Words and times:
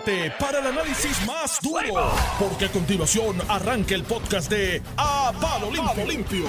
prepárate 0.00 0.32
para 0.38 0.58
el 0.58 0.66
análisis 0.66 1.26
más 1.26 1.58
duro, 1.62 2.10
porque 2.38 2.66
a 2.66 2.68
continuación 2.68 3.36
arranca 3.48 3.94
el 3.94 4.02
podcast 4.02 4.50
de 4.50 4.82
A 4.96 5.32
Palo 5.40 5.70
Limpio. 5.70 6.06
Limpio. 6.06 6.46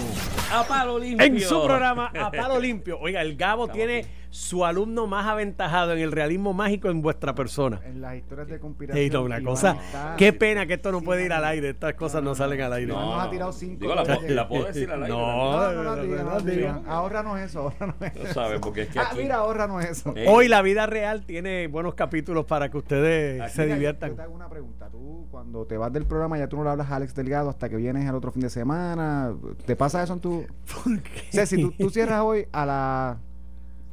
A 0.51 0.63
palo 0.63 0.99
limpio. 0.99 1.25
En 1.25 1.39
su 1.41 1.63
programa 1.63 2.11
A 2.17 2.31
Palo 2.31 2.59
Limpio. 2.59 2.99
Oiga, 2.99 3.21
el 3.21 3.35
Gabo 3.35 3.67
tiene 3.67 4.05
su 4.35 4.65
alumno 4.65 5.07
más 5.07 5.25
aventajado 5.27 5.93
en 5.93 5.99
el 5.99 6.11
realismo 6.11 6.51
mágico 6.51 6.89
en 6.89 7.01
vuestra 7.01 7.33
persona. 7.33 7.79
En 7.85 8.01
las 8.01 8.15
historias 8.17 8.49
de 8.49 8.59
conspiración. 8.59 9.01
Ey, 9.01 9.09
no, 9.09 9.23
una 9.23 9.41
cosa. 9.41 9.77
está- 9.81 10.15
Qué 10.17 10.33
pena 10.33 10.65
que 10.65 10.73
esto 10.73 10.91
no 10.91 10.99
puede 11.01 11.23
ir 11.25 11.31
al 11.31 11.45
aire. 11.45 11.69
Estas 11.69 11.93
cosas 11.93 12.21
no 12.21 12.35
salen 12.35 12.59
al 12.59 12.73
aire. 12.73 12.91
Iván 12.91 13.05
nos 13.05 13.19
ha 13.25 13.29
tirado 13.29 13.53
cinco. 13.53 13.77
Digo, 13.79 13.95
la, 13.95 14.03
la 14.03 14.47
puedo 14.49 14.65
decir 14.65 14.91
al 14.91 15.03
aire. 15.03 15.15
No. 15.15 15.25
No, 15.25 15.71
no 15.71 15.83
la 15.83 15.95
no, 15.95 16.03
diga, 16.03 16.17
no, 16.17 16.23
no 16.23 16.29
la 16.31 16.39
no 16.39 16.41
diga. 16.41 16.73
diga. 16.77 16.81
Ahórranos 16.85 17.39
eso, 17.39 17.59
ahórranos 17.61 17.95
eso. 18.01 18.23
No 18.27 18.33
sabes, 18.33 18.59
porque 18.59 18.81
es 18.81 18.89
que 18.89 18.99
Ah, 18.99 19.07
aquí. 19.11 19.19
mira, 19.21 19.35
ahórranos 19.37 19.85
eso. 19.85 20.13
Eh, 20.17 20.25
Hoy 20.27 20.49
la 20.49 20.61
vida 20.61 20.85
real 20.85 21.25
tiene 21.25 21.67
buenos 21.67 21.95
capítulos 21.95 22.43
para 22.45 22.69
que 22.69 22.77
ustedes 22.77 23.39
Aquí 23.41 23.53
se 23.53 23.61
Mira, 23.61 23.69
Yo 23.69 23.75
diviertan. 23.75 24.15
te 24.17 24.21
hago 24.21 24.33
una 24.35 24.49
pregunta. 24.49 24.89
Tú, 24.89 25.27
cuando 25.31 25.65
te 25.65 25.77
vas 25.77 25.93
del 25.93 26.05
programa, 26.05 26.37
ya 26.37 26.47
tú 26.49 26.57
no 26.57 26.65
le 26.65 26.71
hablas 26.71 26.91
a 26.91 26.97
Alex 26.97 27.15
Delgado 27.15 27.49
hasta 27.49 27.69
que 27.69 27.77
vienes 27.77 28.05
al 28.09 28.15
otro 28.15 28.31
fin 28.33 28.41
de 28.41 28.49
semana. 28.49 29.33
¿Te 29.65 29.77
pasa 29.77 30.03
eso 30.03 30.11
en 30.13 30.19
tu...? 30.19 30.45
¿Por 30.83 31.01
qué? 31.01 31.21
O 31.29 31.31
sea, 31.31 31.45
si 31.45 31.61
tú, 31.61 31.71
tú 31.71 31.89
cierras 31.89 32.21
hoy 32.21 32.47
a 32.51 32.65
las 32.65 33.17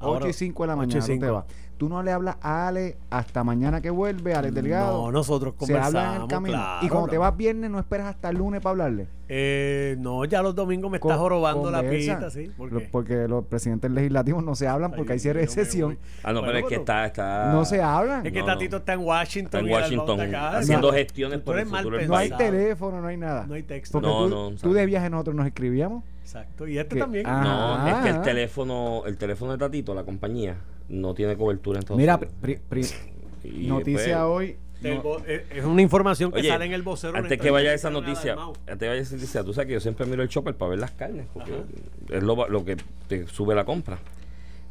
8 0.02 0.08
Ahora, 0.08 0.28
y 0.28 0.32
5 0.32 0.62
de 0.62 0.66
la 0.66 0.74
8 0.74 0.82
y 0.82 0.86
mañana, 0.86 1.06
te 1.06 1.12
5. 1.12 1.44
Tú 1.82 1.88
no 1.88 2.00
le 2.00 2.12
hablas 2.12 2.36
a 2.42 2.68
Alex 2.68 2.96
hasta 3.10 3.42
mañana 3.42 3.80
que 3.80 3.90
vuelve, 3.90 4.34
Alex 4.34 4.54
Delgado. 4.54 5.02
No, 5.06 5.10
nosotros 5.10 5.54
Se 5.58 5.76
habla 5.76 6.14
en 6.14 6.22
el 6.22 6.28
conversamos. 6.28 6.28
camino. 6.30 6.56
claro, 6.58 6.86
y 6.86 6.88
cuando 6.88 7.08
te 7.08 7.18
vas 7.18 7.36
viernes, 7.36 7.70
no 7.72 7.80
esperas 7.80 8.06
hasta 8.06 8.28
el 8.30 8.36
lunes 8.36 8.60
para 8.60 8.70
hablarle. 8.70 9.08
Eh, 9.28 9.96
no, 9.98 10.24
ya 10.24 10.42
los 10.42 10.54
domingos 10.54 10.88
me 10.92 10.98
estás 10.98 11.18
jorobando 11.18 11.72
la 11.72 11.82
pista, 11.82 12.30
¿sí? 12.30 12.52
¿Por? 12.56 12.88
Porque 12.92 13.26
los 13.26 13.46
presidentes 13.46 13.90
legislativos 13.90 14.44
no 14.44 14.54
se 14.54 14.68
hablan 14.68 14.92
porque 14.92 15.10
Ay, 15.10 15.16
hay 15.16 15.18
cierre 15.18 15.40
de 15.40 15.48
sesión. 15.48 15.98
Ah, 16.22 16.32
no, 16.32 16.38
Bueno, 16.42 16.52
pero 16.54 16.58
es 16.58 16.64
que 16.66 16.74
está. 16.76 17.04
está 17.06 17.50
No 17.52 17.64
se 17.64 17.82
hablan. 17.82 18.24
Es 18.26 18.32
que 18.32 18.38
No, 18.38 18.46
Tatito 18.46 18.76
está 18.76 18.92
en 18.92 19.00
Washington. 19.00 19.46
Está 19.46 19.58
en 19.58 19.82
Washington 19.82 20.20
acá. 20.20 20.58
haciendo 20.58 20.86
No. 20.86 20.92
gestiones 20.96 21.38
Tú 21.40 21.44
por 21.46 21.58
el 21.58 21.66
futuro 21.66 21.96
del 21.98 22.06
No 22.06 22.14
hay 22.16 22.30
teléfono, 22.30 23.00
no 23.00 23.08
hay 23.08 23.16
nada. 23.16 23.44
No 23.48 23.54
hay 23.54 23.64
texto. 23.64 24.00
Porque 24.00 24.06
No, 24.06 24.28
tú, 24.28 24.50
no, 24.52 24.56
tú 24.56 24.72
de 24.72 24.86
viaje 24.86 25.10
nosotros 25.10 25.34
nos 25.34 25.46
escribíamos. 25.48 26.04
Exacto. 26.22 26.68
Y 26.68 26.78
este 26.78 26.94
Que- 26.94 27.00
también. 27.00 27.26
ah, 27.26 27.80
No, 27.82 27.88
es 27.88 27.94
que 28.04 28.08
el 28.10 28.16
Ah. 28.18 28.22
teléfono, 28.22 29.02
el 29.06 29.16
teléfono 29.16 29.50
de 29.50 29.58
Tatito, 29.58 29.92
la 29.94 30.04
compañía, 30.04 30.54
no 30.92 31.14
tiene 31.14 31.36
cobertura 31.36 31.78
en 31.78 31.80
Estados 31.80 31.98
Mira, 31.98 32.16
Unidos. 32.16 32.34
pri- 32.40 32.58
pri- 32.68 32.86
Y 33.44 33.66
noticia 33.66 34.02
después- 34.02 34.24
hoy. 34.24 34.56
No- 34.82 35.18
eh, 35.26 35.46
es 35.54 35.64
una 35.64 35.80
información 35.80 36.32
que 36.32 36.40
Oye, 36.40 36.48
sale 36.48 36.64
en 36.66 36.72
el 36.72 36.82
vocero. 36.82 37.16
Antes 37.16 37.38
que 37.40 37.50
vaya 37.52 37.72
esa 37.72 37.88
noticia, 37.90 38.32
antes 38.34 38.78
que 38.78 38.88
vaya 38.88 39.00
esa 39.00 39.14
noticia, 39.14 39.44
tú 39.44 39.52
sabes 39.54 39.68
que 39.68 39.74
yo 39.74 39.80
siempre 39.80 40.06
miro 40.06 40.22
el 40.24 40.28
chopper 40.28 40.56
para 40.56 40.70
ver 40.70 40.80
las 40.80 40.90
carnes, 40.90 41.26
porque 41.32 41.52
es 42.10 42.22
lo, 42.22 42.48
lo 42.48 42.64
que 42.64 42.76
te 43.08 43.26
sube 43.28 43.54
la 43.54 43.64
compra. 43.64 43.98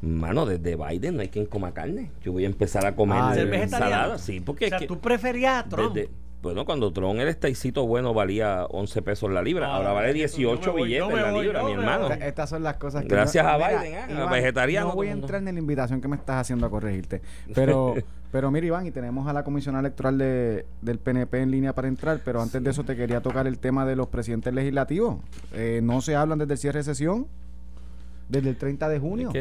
Mano, 0.01 0.45
desde 0.45 0.75
Biden 0.75 1.15
no 1.15 1.21
hay 1.21 1.29
quien 1.29 1.45
coma 1.45 1.73
carne. 1.73 2.11
Yo 2.23 2.31
voy 2.33 2.43
a 2.43 2.47
empezar 2.47 2.85
a 2.85 2.95
comer 2.95 3.19
Ah, 3.21 4.17
sí, 4.17 4.39
porque 4.41 4.65
O 4.65 4.69
sea, 4.69 4.77
es 4.77 4.81
que 4.81 4.87
tú 4.87 4.99
preferías 4.99 5.65
a 5.65 5.69
Trump. 5.69 5.93
desde- 5.93 6.09
bueno, 6.41 6.65
cuando 6.65 6.91
Tron 6.91 7.19
el 7.19 7.27
esteicito 7.27 7.85
bueno 7.85 8.13
valía 8.13 8.65
11 8.69 9.01
pesos 9.01 9.29
la 9.31 9.41
libra, 9.41 9.67
Ah, 9.67 9.75
ahora 9.77 9.93
vale 9.93 10.07
yo 10.09 10.13
18 10.15 10.73
me 10.73 10.79
voy, 10.79 10.83
billetes 10.89 11.13
la 11.13 11.31
libra, 11.31 11.63
mi 11.63 11.71
hermano. 11.73 12.09
Esta- 12.11 12.27
Estas 12.27 12.49
son 12.49 12.63
las 12.63 12.77
cosas 12.77 13.03
que 13.03 13.09
Gracias 13.09 13.45
a 13.45 13.57
Mira, 13.57 13.81
Biden, 13.81 13.95
ah, 13.99 14.11
Iván, 14.11 14.31
vegetariano 14.31 14.89
No 14.89 14.95
voy 14.95 15.07
a 15.07 15.11
entrar 15.11 15.39
en 15.47 15.53
la 15.53 15.59
invitación 15.59 16.01
que 16.01 16.07
me 16.07 16.15
estás 16.15 16.37
haciendo 16.37 16.65
a 16.65 16.69
corregirte. 16.69 17.21
Pero, 17.53 17.93
pero 18.31 18.49
mira, 18.49 18.65
Iván, 18.65 18.87
y 18.87 18.91
tenemos 18.91 19.27
a 19.27 19.33
la 19.33 19.43
comisionada 19.43 19.81
electoral 19.81 20.17
de, 20.17 20.65
del 20.81 20.97
PNP 20.97 21.41
en 21.41 21.51
línea 21.51 21.73
para 21.73 21.87
entrar. 21.87 22.19
Pero 22.25 22.41
antes 22.41 22.63
de 22.63 22.69
eso, 22.71 22.83
te 22.83 22.95
quería 22.95 23.21
tocar 23.21 23.45
el 23.45 23.59
tema 23.59 23.85
de 23.85 23.95
los 23.95 24.07
presidentes 24.07 24.53
legislativos. 24.53 25.17
Eh, 25.53 25.81
no 25.83 26.01
se 26.01 26.15
hablan 26.15 26.39
desde 26.39 26.53
el 26.53 26.59
cierre 26.59 26.79
de 26.79 26.83
sesión, 26.85 27.27
desde 28.31 28.49
el 28.49 28.55
30 28.57 28.89
de 28.89 28.99
junio. 28.99 29.31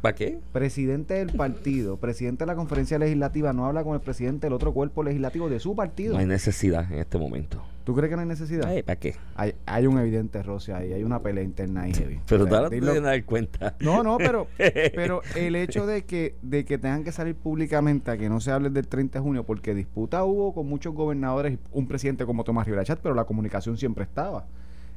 ¿Para 0.00 0.14
qué? 0.14 0.38
Presidente 0.52 1.14
del 1.14 1.32
partido, 1.36 1.96
presidente 2.00 2.44
de 2.44 2.46
la 2.46 2.56
conferencia 2.56 2.98
legislativa, 2.98 3.52
no 3.52 3.66
habla 3.66 3.84
con 3.84 3.94
el 3.94 4.00
presidente 4.00 4.46
del 4.46 4.54
otro 4.54 4.72
cuerpo 4.72 5.02
legislativo 5.02 5.48
de 5.48 5.60
su 5.60 5.76
partido. 5.76 6.14
No 6.14 6.20
hay 6.20 6.26
necesidad 6.26 6.90
en 6.90 6.98
este 6.98 7.18
momento. 7.18 7.62
¿Tú 7.84 7.94
crees 7.94 8.10
que 8.10 8.16
no 8.16 8.22
hay 8.22 8.28
necesidad? 8.28 8.68
¿Para 8.84 8.98
qué? 8.98 9.14
Hay, 9.34 9.54
hay 9.64 9.86
un 9.86 9.98
evidente 9.98 10.42
roce 10.42 10.74
ahí, 10.74 10.92
hay 10.92 11.02
una 11.04 11.20
pelea 11.22 11.42
interna 11.42 11.82
ahí 11.82 11.94
heavy. 11.94 12.20
Pero 12.28 12.44
O 12.44 12.46
sea, 12.46 12.56
ahora 12.58 12.68
te 12.70 12.76
dilo- 12.80 13.00
dar 13.00 13.24
cuenta. 13.24 13.76
No, 13.80 14.02
no, 14.02 14.18
pero, 14.18 14.46
pero 14.94 15.22
el 15.36 15.56
hecho 15.56 15.86
de 15.86 16.04
que, 16.04 16.34
de 16.42 16.66
que 16.66 16.76
tengan 16.76 17.02
que 17.02 17.12
salir 17.12 17.34
públicamente 17.34 18.10
a 18.10 18.18
que 18.18 18.28
no 18.28 18.40
se 18.40 18.50
hable 18.50 18.68
del 18.68 18.88
30 18.88 19.18
de 19.18 19.22
junio, 19.22 19.44
porque 19.44 19.74
disputa 19.74 20.22
hubo 20.24 20.52
con 20.52 20.66
muchos 20.68 20.94
gobernadores 20.94 21.54
y 21.54 21.58
un 21.72 21.86
presidente 21.86 22.26
como 22.26 22.44
Tomás 22.44 22.66
Rivera 22.66 22.84
Chat, 22.84 22.98
pero 23.02 23.14
la 23.14 23.24
comunicación 23.24 23.78
siempre 23.78 24.04
estaba. 24.04 24.44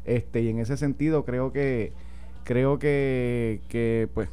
Este, 0.03 0.41
y 0.41 0.49
en 0.49 0.59
ese 0.59 0.75
sentido 0.75 1.23
creo 1.23 1.53
que, 1.53 1.93
creo 2.43 2.79
que, 2.79 3.61
que 3.69 4.09
pues, 4.13 4.29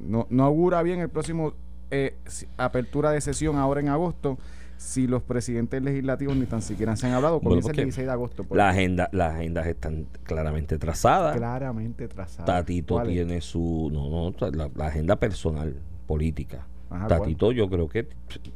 no, 0.00 0.26
no 0.30 0.44
augura 0.44 0.82
bien 0.82 1.00
el 1.00 1.08
próximo 1.08 1.54
eh, 1.90 2.14
apertura 2.56 3.10
de 3.10 3.20
sesión 3.20 3.56
ahora 3.56 3.80
en 3.80 3.88
agosto 3.88 4.38
si 4.82 5.06
los 5.06 5.22
presidentes 5.22 5.80
legislativos 5.82 6.36
ni 6.36 6.46
tan 6.46 6.60
siquiera 6.60 6.96
se 6.96 7.06
han 7.06 7.12
hablado. 7.12 7.34
Bueno, 7.38 7.50
Comienza 7.50 7.68
el 7.68 7.74
porque 7.74 7.84
16 7.84 8.06
de 8.06 8.12
agosto. 8.12 8.46
La 8.50 8.70
agenda, 8.70 9.08
las 9.12 9.34
agendas 9.34 9.66
están 9.66 10.06
claramente 10.24 10.78
trazadas. 10.78 11.36
claramente 11.36 12.08
trazado. 12.08 12.46
Tatito 12.46 13.00
tiene 13.04 13.40
su. 13.40 13.90
No, 13.92 14.08
no, 14.30 14.50
la, 14.50 14.70
la 14.74 14.86
agenda 14.86 15.16
personal, 15.16 15.76
política. 16.06 16.66
Ajá, 16.92 17.06
Tatito, 17.08 17.52
yo 17.52 17.68
creo 17.68 17.88
que. 17.88 18.06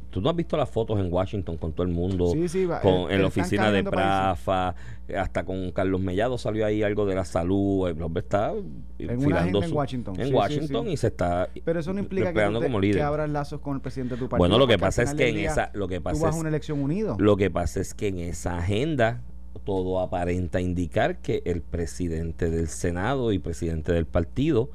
Tú 0.09 0.21
no 0.21 0.29
has 0.29 0.35
visto 0.35 0.57
las 0.57 0.69
fotos 0.69 0.99
en 0.99 1.11
Washington 1.11 1.57
con 1.57 1.73
todo 1.73 1.85
el 1.85 1.93
mundo. 1.93 2.27
Sí, 2.31 2.47
sí, 2.47 2.65
va- 2.65 2.81
con, 2.81 2.93
él- 2.93 3.05
en 3.09 3.11
él 3.15 3.21
la 3.21 3.27
oficina 3.27 3.71
de. 3.71 3.83
Prafa, 3.83 4.75
hasta 5.15 5.43
con 5.45 5.71
Carlos 5.71 6.01
Mellado 6.01 6.37
salió 6.37 6.65
ahí 6.65 6.83
algo 6.83 7.05
de 7.05 7.15
la 7.15 7.25
salud. 7.25 7.87
El 7.89 8.01
hombre 8.01 8.21
está 8.21 8.53
En 8.99 9.25
una 9.25 9.39
agenda 9.41 9.59
en 9.63 9.69
su- 9.69 9.75
Washington. 9.75 10.19
En 10.19 10.27
Sí, 10.27 10.33
Washington 10.33 10.87
y 10.89 10.97
se 10.97 11.07
está. 11.07 11.49
Pero 11.63 11.79
eso 11.79 11.93
no 11.93 11.99
implica 11.99 12.33
que, 12.33 12.39
te- 12.39 12.53
como 12.63 12.79
líder. 12.79 12.95
que 12.97 13.01
abras 13.03 13.29
lazos 13.29 13.59
con 13.61 13.75
el 13.75 13.81
presidente 13.81 14.15
de 14.15 14.19
tu 14.19 14.25
partido. 14.29 14.39
Bueno, 14.39 14.57
lo 14.57 14.67
que 14.67 14.77
pasa 14.77 15.03
es 15.03 15.13
que 15.13 15.29
en 15.29 15.37
esa. 15.37 15.71
Lo 15.73 15.87
que 15.87 16.01
pasa 16.01 16.29
es, 16.29 16.35
una 16.35 16.49
elección 16.49 16.81
unido. 16.81 17.15
Lo 17.19 17.37
que 17.37 17.49
pasa 17.51 17.79
es 17.79 17.93
que 17.93 18.07
en 18.07 18.19
esa 18.19 18.57
agenda 18.57 19.21
todo 19.63 19.99
aparenta 19.99 20.61
indicar 20.61 21.17
que 21.21 21.41
el 21.45 21.61
presidente 21.61 22.49
del 22.49 22.67
Senado 22.69 23.31
y 23.33 23.39
presidente 23.39 23.91
del 23.91 24.05
partido 24.05 24.69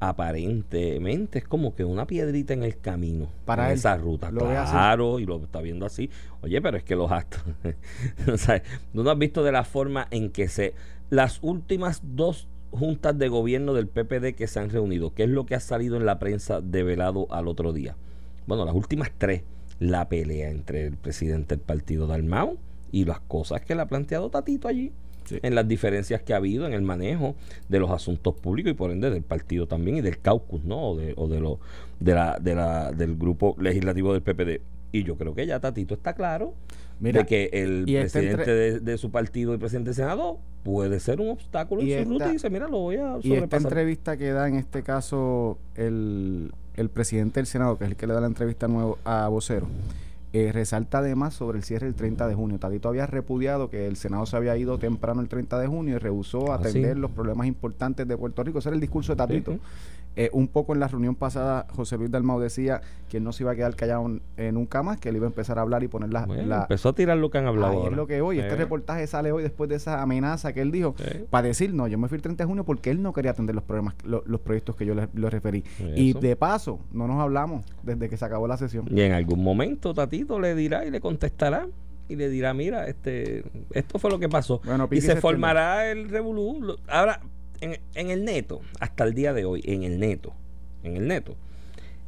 aparentemente 0.00 1.40
es 1.40 1.44
como 1.44 1.74
que 1.74 1.84
una 1.84 2.06
piedrita 2.06 2.54
en 2.54 2.62
el 2.62 2.78
camino 2.78 3.28
Para 3.44 3.72
esa 3.72 3.96
ruta. 3.96 4.30
Lo 4.30 4.46
claro, 4.46 5.18
y 5.18 5.26
lo 5.26 5.42
está 5.42 5.60
viendo 5.60 5.86
así. 5.86 6.10
Oye, 6.40 6.60
pero 6.62 6.76
es 6.76 6.84
que 6.84 6.94
los 6.94 7.10
actos, 7.10 7.42
o 8.32 8.36
sea, 8.36 8.62
¿tú 8.92 9.02
no 9.02 9.10
has 9.10 9.18
visto 9.18 9.42
de 9.42 9.52
la 9.52 9.64
forma 9.64 10.06
en 10.10 10.30
que 10.30 10.48
se 10.48 10.74
las 11.10 11.38
últimas 11.42 12.02
dos 12.04 12.48
juntas 12.70 13.18
de 13.18 13.28
gobierno 13.28 13.72
del 13.72 13.88
PPD 13.88 14.34
que 14.36 14.46
se 14.46 14.60
han 14.60 14.70
reunido, 14.70 15.14
qué 15.14 15.24
es 15.24 15.30
lo 15.30 15.46
que 15.46 15.54
ha 15.54 15.60
salido 15.60 15.96
en 15.96 16.06
la 16.06 16.18
prensa 16.18 16.60
develado 16.60 17.26
al 17.30 17.48
otro 17.48 17.72
día? 17.72 17.96
Bueno, 18.46 18.64
las 18.64 18.74
últimas 18.74 19.10
tres, 19.16 19.42
la 19.78 20.08
pelea 20.08 20.50
entre 20.50 20.86
el 20.86 20.96
presidente 20.96 21.56
del 21.56 21.64
partido 21.64 22.06
Dalmau 22.06 22.58
y 22.92 23.04
las 23.04 23.20
cosas 23.20 23.62
que 23.62 23.74
le 23.74 23.82
ha 23.82 23.86
planteado 23.86 24.30
Tatito 24.30 24.68
allí, 24.68 24.92
en 25.30 25.54
las 25.54 25.66
diferencias 25.68 26.22
que 26.22 26.32
ha 26.34 26.36
habido 26.36 26.66
en 26.66 26.72
el 26.72 26.82
manejo 26.82 27.34
de 27.68 27.78
los 27.78 27.90
asuntos 27.90 28.34
públicos 28.34 28.72
y 28.72 28.74
por 28.74 28.90
ende 28.90 29.10
del 29.10 29.22
partido 29.22 29.66
también 29.66 29.96
y 29.98 30.00
del 30.00 30.18
caucus, 30.18 30.64
¿no? 30.64 30.90
O 30.90 30.96
de, 30.96 31.14
o 31.16 31.28
de 31.28 31.40
lo 31.40 31.58
de 32.00 32.14
la, 32.14 32.38
de 32.40 32.54
la 32.54 32.92
del 32.92 33.16
grupo 33.16 33.56
legislativo 33.58 34.12
del 34.12 34.22
PPD. 34.22 34.60
Y 34.92 35.02
yo 35.04 35.16
creo 35.16 35.34
que 35.34 35.46
ya 35.46 35.60
Tatito 35.60 35.94
está 35.94 36.14
claro 36.14 36.54
Mira, 37.00 37.20
de 37.20 37.26
que 37.26 37.50
el 37.52 37.84
presidente 37.84 38.30
entre- 38.30 38.54
de, 38.54 38.80
de 38.80 38.98
su 38.98 39.10
partido 39.10 39.54
y 39.54 39.58
presidente 39.58 39.88
del 39.90 39.94
Senado 39.96 40.38
puede 40.64 40.98
ser 41.00 41.20
un 41.20 41.28
obstáculo 41.30 41.82
Y 41.82 41.92
en 41.92 41.98
su 42.06 42.12
esta- 42.12 42.24
ruta 42.24 42.28
y 42.30 42.32
dice, 42.32 42.50
mira, 42.50 42.68
lo 42.68 42.78
voy 42.78 42.96
a 42.96 42.98
y 42.98 43.16
esta 43.18 43.22
sobrepasar. 43.28 43.60
entrevista 43.72 44.16
que 44.16 44.30
da 44.32 44.48
en 44.48 44.54
este 44.56 44.82
caso 44.82 45.58
el, 45.76 46.52
el 46.76 46.88
presidente 46.88 47.40
del 47.40 47.46
Senado, 47.46 47.76
que 47.78 47.84
es 47.84 47.90
el 47.90 47.96
que 47.96 48.06
le 48.06 48.14
da 48.14 48.20
la 48.20 48.26
entrevista 48.26 48.66
nuevo 48.66 48.98
a 49.04 49.28
Vocero, 49.28 49.66
eh, 50.32 50.52
resalta 50.52 50.98
además 50.98 51.34
sobre 51.34 51.58
el 51.58 51.64
cierre 51.64 51.86
del 51.86 51.94
30 51.94 52.26
de 52.28 52.34
junio. 52.34 52.58
Tatito 52.58 52.88
había 52.88 53.06
repudiado 53.06 53.70
que 53.70 53.86
el 53.86 53.96
Senado 53.96 54.26
se 54.26 54.36
había 54.36 54.56
ido 54.56 54.78
temprano 54.78 55.20
el 55.20 55.28
30 55.28 55.58
de 55.58 55.66
junio 55.66 55.96
y 55.96 55.98
rehusó 55.98 56.52
Ah, 56.52 56.56
atender 56.56 56.94
sí. 56.96 57.00
los 57.00 57.10
problemas 57.10 57.46
importantes 57.46 58.06
de 58.06 58.16
Puerto 58.16 58.42
Rico. 58.44 58.58
Ese 58.58 58.68
era 58.68 58.74
el 58.74 58.80
discurso 58.80 59.12
de 59.12 59.16
Tatito. 59.16 59.52
Sí, 59.52 59.60
Eh, 60.20 60.30
un 60.32 60.48
poco 60.48 60.72
en 60.74 60.80
la 60.80 60.88
reunión 60.88 61.14
pasada, 61.14 61.66
José 61.70 61.96
Luis 61.96 62.10
Dalmau 62.10 62.40
decía 62.40 62.80
que 63.08 63.18
él 63.18 63.22
no 63.24 63.32
se 63.32 63.44
iba 63.44 63.52
a 63.52 63.54
quedar 63.54 63.76
callado 63.76 64.18
eh, 64.36 64.50
nunca 64.52 64.82
más, 64.82 64.98
que 64.98 65.10
él 65.10 65.16
iba 65.16 65.26
a 65.26 65.28
empezar 65.28 65.58
a 65.58 65.62
hablar 65.62 65.84
y 65.84 65.88
poner 65.88 66.12
la... 66.12 66.26
Bueno, 66.26 66.44
la- 66.44 66.62
empezó 66.62 66.88
a 66.88 66.92
tirar 66.94 67.16
lo 67.18 67.30
que 67.30 67.38
han 67.38 67.46
hablado 67.46 67.82
Ahí 67.82 67.86
es 67.88 67.96
lo 67.96 68.06
que 68.08 68.20
hoy, 68.20 68.40
este 68.40 68.54
Eh, 68.54 68.56
reportaje 68.56 69.06
sale 69.06 69.30
hoy 69.30 69.44
después 69.44 69.70
de 69.70 69.76
esa 69.76 70.02
amenaza 70.02 70.52
que 70.52 70.60
él 70.60 70.72
dijo, 70.72 70.96
para 71.30 71.46
decir, 71.46 71.72
no, 71.72 71.86
yo 71.86 71.98
me 71.98 72.08
fui 72.08 72.16
el 72.16 72.22
30 72.22 72.42
de 72.42 72.48
junio 72.48 72.64
porque 72.64 72.90
él 72.90 73.00
no 73.00 73.12
quería 73.12 73.30
atender 73.30 73.54
los 73.54 73.62
problemas, 73.62 73.94
lo- 74.04 74.24
los 74.26 74.40
proyectos 74.40 74.74
que 74.74 74.84
yo 74.86 74.96
le, 74.96 75.08
le 75.14 75.30
referí. 75.30 75.62
Y 75.94 76.14
de 76.14 76.34
paso, 76.34 76.80
no 76.92 77.06
nos 77.06 77.20
hablamos 77.20 77.64
desde 77.84 78.08
que 78.08 78.16
se 78.16 78.24
acabó 78.24 78.48
la 78.48 78.56
sesión. 78.56 78.86
Y 78.90 79.00
en 79.02 79.12
algún 79.12 79.42
momento 79.44 79.94
Tatito 79.94 80.40
le 80.40 80.56
dirá 80.56 80.84
y 80.84 80.90
le 80.90 81.00
contestará 81.00 81.68
y 82.08 82.16
le 82.16 82.28
dirá, 82.28 82.54
mira, 82.54 82.88
este, 82.88 83.44
esto 83.70 83.98
fue 84.00 84.10
lo 84.10 84.18
que 84.18 84.28
pasó. 84.28 84.60
Bueno, 84.64 84.88
y 84.90 85.00
se 85.00 85.12
formará 85.20 85.90
el 85.90 86.08
revolú. 86.08 86.76
Ahora, 86.88 87.20
en, 87.60 87.78
en 87.94 88.10
el 88.10 88.24
neto, 88.24 88.60
hasta 88.80 89.04
el 89.04 89.14
día 89.14 89.32
de 89.32 89.44
hoy, 89.44 89.62
en 89.64 89.82
el 89.82 89.98
neto, 89.98 90.32
en 90.82 90.96
el 90.96 91.08
neto, 91.08 91.36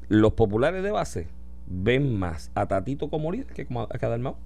los 0.08 0.32
populares 0.32 0.82
de 0.82 0.90
base 0.90 1.28
ven 1.66 2.18
más 2.18 2.50
a 2.54 2.66
Tatito 2.66 3.08
como 3.08 3.30
líder 3.30 3.46
que 3.46 3.66
como 3.66 3.82
a, 3.82 3.84
a 3.84 3.98
Cadalmau. 3.98 4.36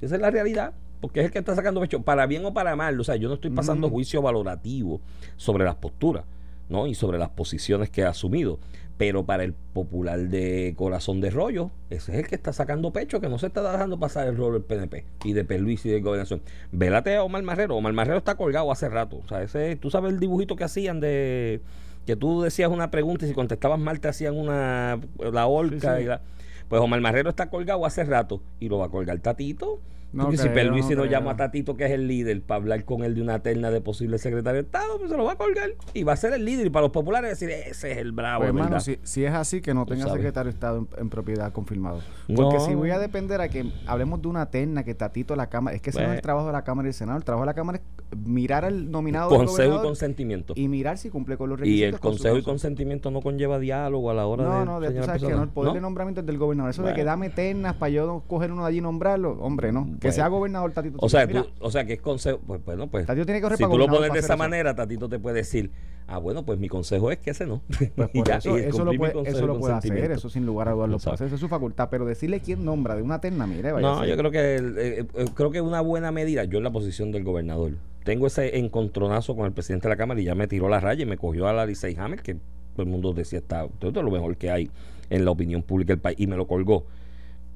Esa 0.00 0.16
es 0.16 0.20
la 0.20 0.30
realidad. 0.30 0.72
Porque 1.00 1.20
es 1.20 1.26
el 1.26 1.32
que 1.32 1.38
está 1.38 1.54
sacando 1.54 1.82
pecho, 1.82 2.00
para 2.00 2.24
bien 2.24 2.46
o 2.46 2.54
para 2.54 2.76
mal. 2.76 2.98
O 2.98 3.04
sea, 3.04 3.16
yo 3.16 3.28
no 3.28 3.34
estoy 3.34 3.50
pasando 3.50 3.90
juicio 3.90 4.22
valorativo 4.22 5.02
sobre 5.36 5.64
las 5.64 5.74
posturas. 5.74 6.24
¿no? 6.68 6.86
Y 6.86 6.94
sobre 6.94 7.18
las 7.18 7.30
posiciones 7.30 7.90
que 7.90 8.04
ha 8.04 8.08
asumido. 8.08 8.58
Pero 8.96 9.24
para 9.24 9.42
el 9.42 9.52
popular 9.52 10.18
de 10.20 10.74
corazón 10.76 11.20
de 11.20 11.30
rollo, 11.30 11.70
ese 11.90 12.12
es 12.12 12.18
el 12.18 12.28
que 12.28 12.36
está 12.36 12.52
sacando 12.52 12.92
pecho, 12.92 13.20
que 13.20 13.28
no 13.28 13.38
se 13.38 13.48
está 13.48 13.72
dejando 13.72 13.98
pasar 13.98 14.28
el 14.28 14.36
rol 14.36 14.52
del 14.52 14.62
PNP 14.62 15.04
y 15.24 15.32
de 15.32 15.44
Perluis 15.44 15.84
y 15.84 15.90
de 15.90 16.00
gobernación. 16.00 16.42
Vélate 16.70 17.16
a 17.16 17.24
Omar 17.24 17.42
Marrero. 17.42 17.76
Omar 17.76 17.92
Marrero 17.92 18.18
está 18.18 18.36
colgado 18.36 18.70
hace 18.70 18.88
rato. 18.88 19.20
O 19.24 19.28
sea, 19.28 19.42
ese, 19.42 19.74
tú 19.76 19.90
sabes 19.90 20.12
el 20.12 20.20
dibujito 20.20 20.54
que 20.54 20.64
hacían 20.64 21.00
de 21.00 21.60
que 22.06 22.16
tú 22.16 22.42
decías 22.42 22.70
una 22.70 22.90
pregunta 22.90 23.24
y 23.24 23.28
si 23.28 23.34
contestabas 23.34 23.78
mal 23.78 23.98
te 23.98 24.08
hacían 24.08 24.36
una 24.36 25.00
la 25.18 25.46
horca 25.46 26.00
y 26.00 26.04
la, 26.04 26.20
pues 26.68 26.80
Omar 26.80 27.00
Marrero 27.00 27.30
está 27.30 27.48
colgado 27.48 27.86
hace 27.86 28.04
rato 28.04 28.42
y 28.60 28.68
lo 28.68 28.78
va 28.78 28.86
a 28.86 28.88
colgar 28.90 29.18
Tatito 29.20 29.80
no 30.14 30.24
Porque 30.24 30.38
si 30.38 30.48
Perluisi 30.48 30.94
no, 30.94 31.04
llama 31.06 31.32
a 31.32 31.36
Tatito, 31.36 31.76
que 31.76 31.86
es 31.86 31.90
el 31.90 32.06
líder, 32.06 32.42
para 32.42 32.60
hablar 32.60 32.84
con 32.84 33.02
él 33.02 33.16
de 33.16 33.22
una 33.22 33.40
terna 33.40 33.70
de 33.70 33.80
posible 33.80 34.18
secretario 34.18 34.62
de 34.62 34.66
Estado, 34.66 34.98
pues 34.98 35.10
se 35.10 35.16
lo 35.16 35.24
va 35.24 35.32
a 35.32 35.36
colgar. 35.36 35.70
Y 35.92 36.04
va 36.04 36.12
a 36.12 36.16
ser 36.16 36.32
el 36.32 36.44
líder. 36.44 36.66
Y 36.66 36.70
para 36.70 36.82
los 36.82 36.92
populares 36.92 37.30
decir, 37.30 37.50
ese 37.50 37.92
es 37.92 37.98
el 37.98 38.12
bravo. 38.12 38.40
Pues, 38.40 38.48
hermano, 38.48 38.78
si, 38.80 38.98
si, 39.02 39.24
es 39.24 39.32
así, 39.32 39.60
que 39.60 39.74
no 39.74 39.86
tenga 39.86 40.08
secretario 40.08 40.52
de 40.52 40.54
Estado 40.54 40.86
en, 40.96 41.10
propiedad 41.10 41.52
confirmado. 41.52 42.00
Porque 42.34 42.60
si 42.60 42.74
voy 42.74 42.90
a 42.90 42.98
depender 42.98 43.40
a 43.40 43.48
que 43.48 43.70
hablemos 43.86 44.22
de 44.22 44.28
una 44.28 44.50
terna, 44.50 44.84
que 44.84 44.94
Tatito 44.94 45.34
la 45.34 45.48
Cámara, 45.48 45.74
es 45.76 45.82
que 45.82 45.90
ese 45.90 45.98
no 45.98 46.04
es 46.04 46.10
el 46.10 46.16
pues 46.16 46.22
trabajo 46.22 46.46
de 46.46 46.52
la 46.52 46.62
Cámara 46.62 46.86
y 46.86 46.90
el 46.90 46.94
Senado. 46.94 47.18
El 47.18 47.24
trabajo 47.24 47.42
de 47.42 47.46
la 47.46 47.54
Cámara 47.54 47.78
es 47.78 48.18
mirar 48.18 48.64
al 48.64 48.90
nominado 48.90 49.30
Consejo 49.30 49.78
y 49.78 49.82
consentimiento. 49.82 50.54
Y 50.56 50.68
mirar 50.68 50.96
si 50.98 51.10
cumple 51.10 51.36
con 51.36 51.50
los 51.50 51.58
requisitos. 51.58 51.80
Y 51.80 51.84
el 51.84 51.98
Consejo 51.98 52.36
y 52.36 52.42
consentimiento 52.42 53.10
no 53.10 53.20
conlleva 53.20 53.58
diálogo 53.58 54.10
a 54.10 54.14
la 54.14 54.26
hora 54.26 54.44
de. 54.44 54.64
No, 54.64 54.80
no, 54.80 54.86
tú 54.86 55.02
sabes 55.04 55.22
que 55.22 55.32
no, 55.32 55.42
el 55.42 55.48
poder 55.48 55.74
de 55.74 55.80
nombramiento 55.80 56.20
es 56.20 56.26
del 56.26 56.38
gobernador. 56.38 56.70
Eso 56.70 56.82
de 56.82 56.94
que 56.94 57.04
dame 57.04 57.30
ternas 57.30 57.74
para 57.74 57.90
yo 57.90 58.22
coger 58.28 58.52
uno 58.52 58.62
de 58.62 58.68
allí 58.68 58.78
y 58.78 58.80
nombrarlo, 58.80 59.32
hombre, 59.40 59.72
no. 59.72 59.88
Que 60.08 60.12
sea 60.12 60.28
gobernador 60.28 60.72
o 60.98 61.08
sea, 61.08 61.28
o 61.60 61.70
sea, 61.70 61.84
que 61.84 61.94
es 61.94 62.00
consejo. 62.00 62.40
Pues 62.46 62.64
bueno, 62.64 62.88
pues. 62.88 63.06
tiene 63.06 63.40
que 63.40 63.56
si 63.56 63.64
tú 63.64 63.78
lo 63.78 63.88
pones 63.88 64.12
de 64.12 64.18
esa 64.18 64.36
manera, 64.36 64.74
Tatito 64.74 65.08
te 65.08 65.18
puede 65.18 65.36
decir, 65.36 65.70
ah, 66.06 66.18
bueno, 66.18 66.44
pues 66.44 66.58
mi 66.58 66.68
consejo 66.68 67.10
es 67.10 67.18
que 67.18 67.30
ese 67.30 67.46
no. 67.46 67.62
Pues 67.94 68.10
eso, 68.38 68.56
eso, 68.56 68.84
lo 68.84 68.92
puede, 68.92 69.14
eso 69.28 69.46
lo 69.46 69.58
puede 69.58 69.74
hacer, 69.74 70.12
eso 70.12 70.28
sin 70.28 70.46
lugar 70.46 70.68
a 70.68 70.72
dudas 70.72 70.90
lo 70.90 70.98
puede 70.98 71.14
hacer, 71.14 71.26
eso 71.26 71.36
es 71.36 71.40
su 71.40 71.48
facultad. 71.48 71.88
Pero 71.90 72.04
decirle 72.04 72.40
quién 72.40 72.64
nombra 72.64 72.94
de 72.94 73.02
una 73.02 73.20
terna, 73.20 73.46
mire, 73.46 73.72
vaya 73.72 73.86
No, 73.86 74.04
yo 74.04 74.16
creo 74.16 74.30
que 74.30 74.56
eh, 74.56 75.06
eh, 75.14 75.24
creo 75.34 75.50
que 75.50 75.60
una 75.60 75.80
buena 75.80 76.12
medida, 76.12 76.44
yo 76.44 76.58
en 76.58 76.64
la 76.64 76.70
posición 76.70 77.12
del 77.12 77.24
gobernador, 77.24 77.72
tengo 78.04 78.26
ese 78.26 78.58
encontronazo 78.58 79.34
con 79.34 79.46
el 79.46 79.52
presidente 79.52 79.88
de 79.88 79.94
la 79.94 79.96
Cámara 79.96 80.20
y 80.20 80.24
ya 80.24 80.34
me 80.34 80.46
tiró 80.46 80.68
la 80.68 80.80
raya 80.80 81.02
y 81.02 81.06
me 81.06 81.16
cogió 81.16 81.48
a 81.48 81.52
la 81.52 81.66
Licey 81.66 81.96
Hammer, 81.98 82.22
que 82.22 82.34
todo 82.34 82.82
el 82.82 82.88
mundo 82.88 83.12
decía 83.12 83.38
está 83.38 83.66
todo 83.78 84.02
lo 84.02 84.10
mejor 84.10 84.36
que 84.36 84.50
hay 84.50 84.70
en 85.10 85.24
la 85.24 85.30
opinión 85.30 85.62
pública 85.62 85.92
del 85.92 86.00
país, 86.00 86.18
y 86.20 86.26
me 86.26 86.36
lo 86.36 86.46
colgó. 86.46 86.86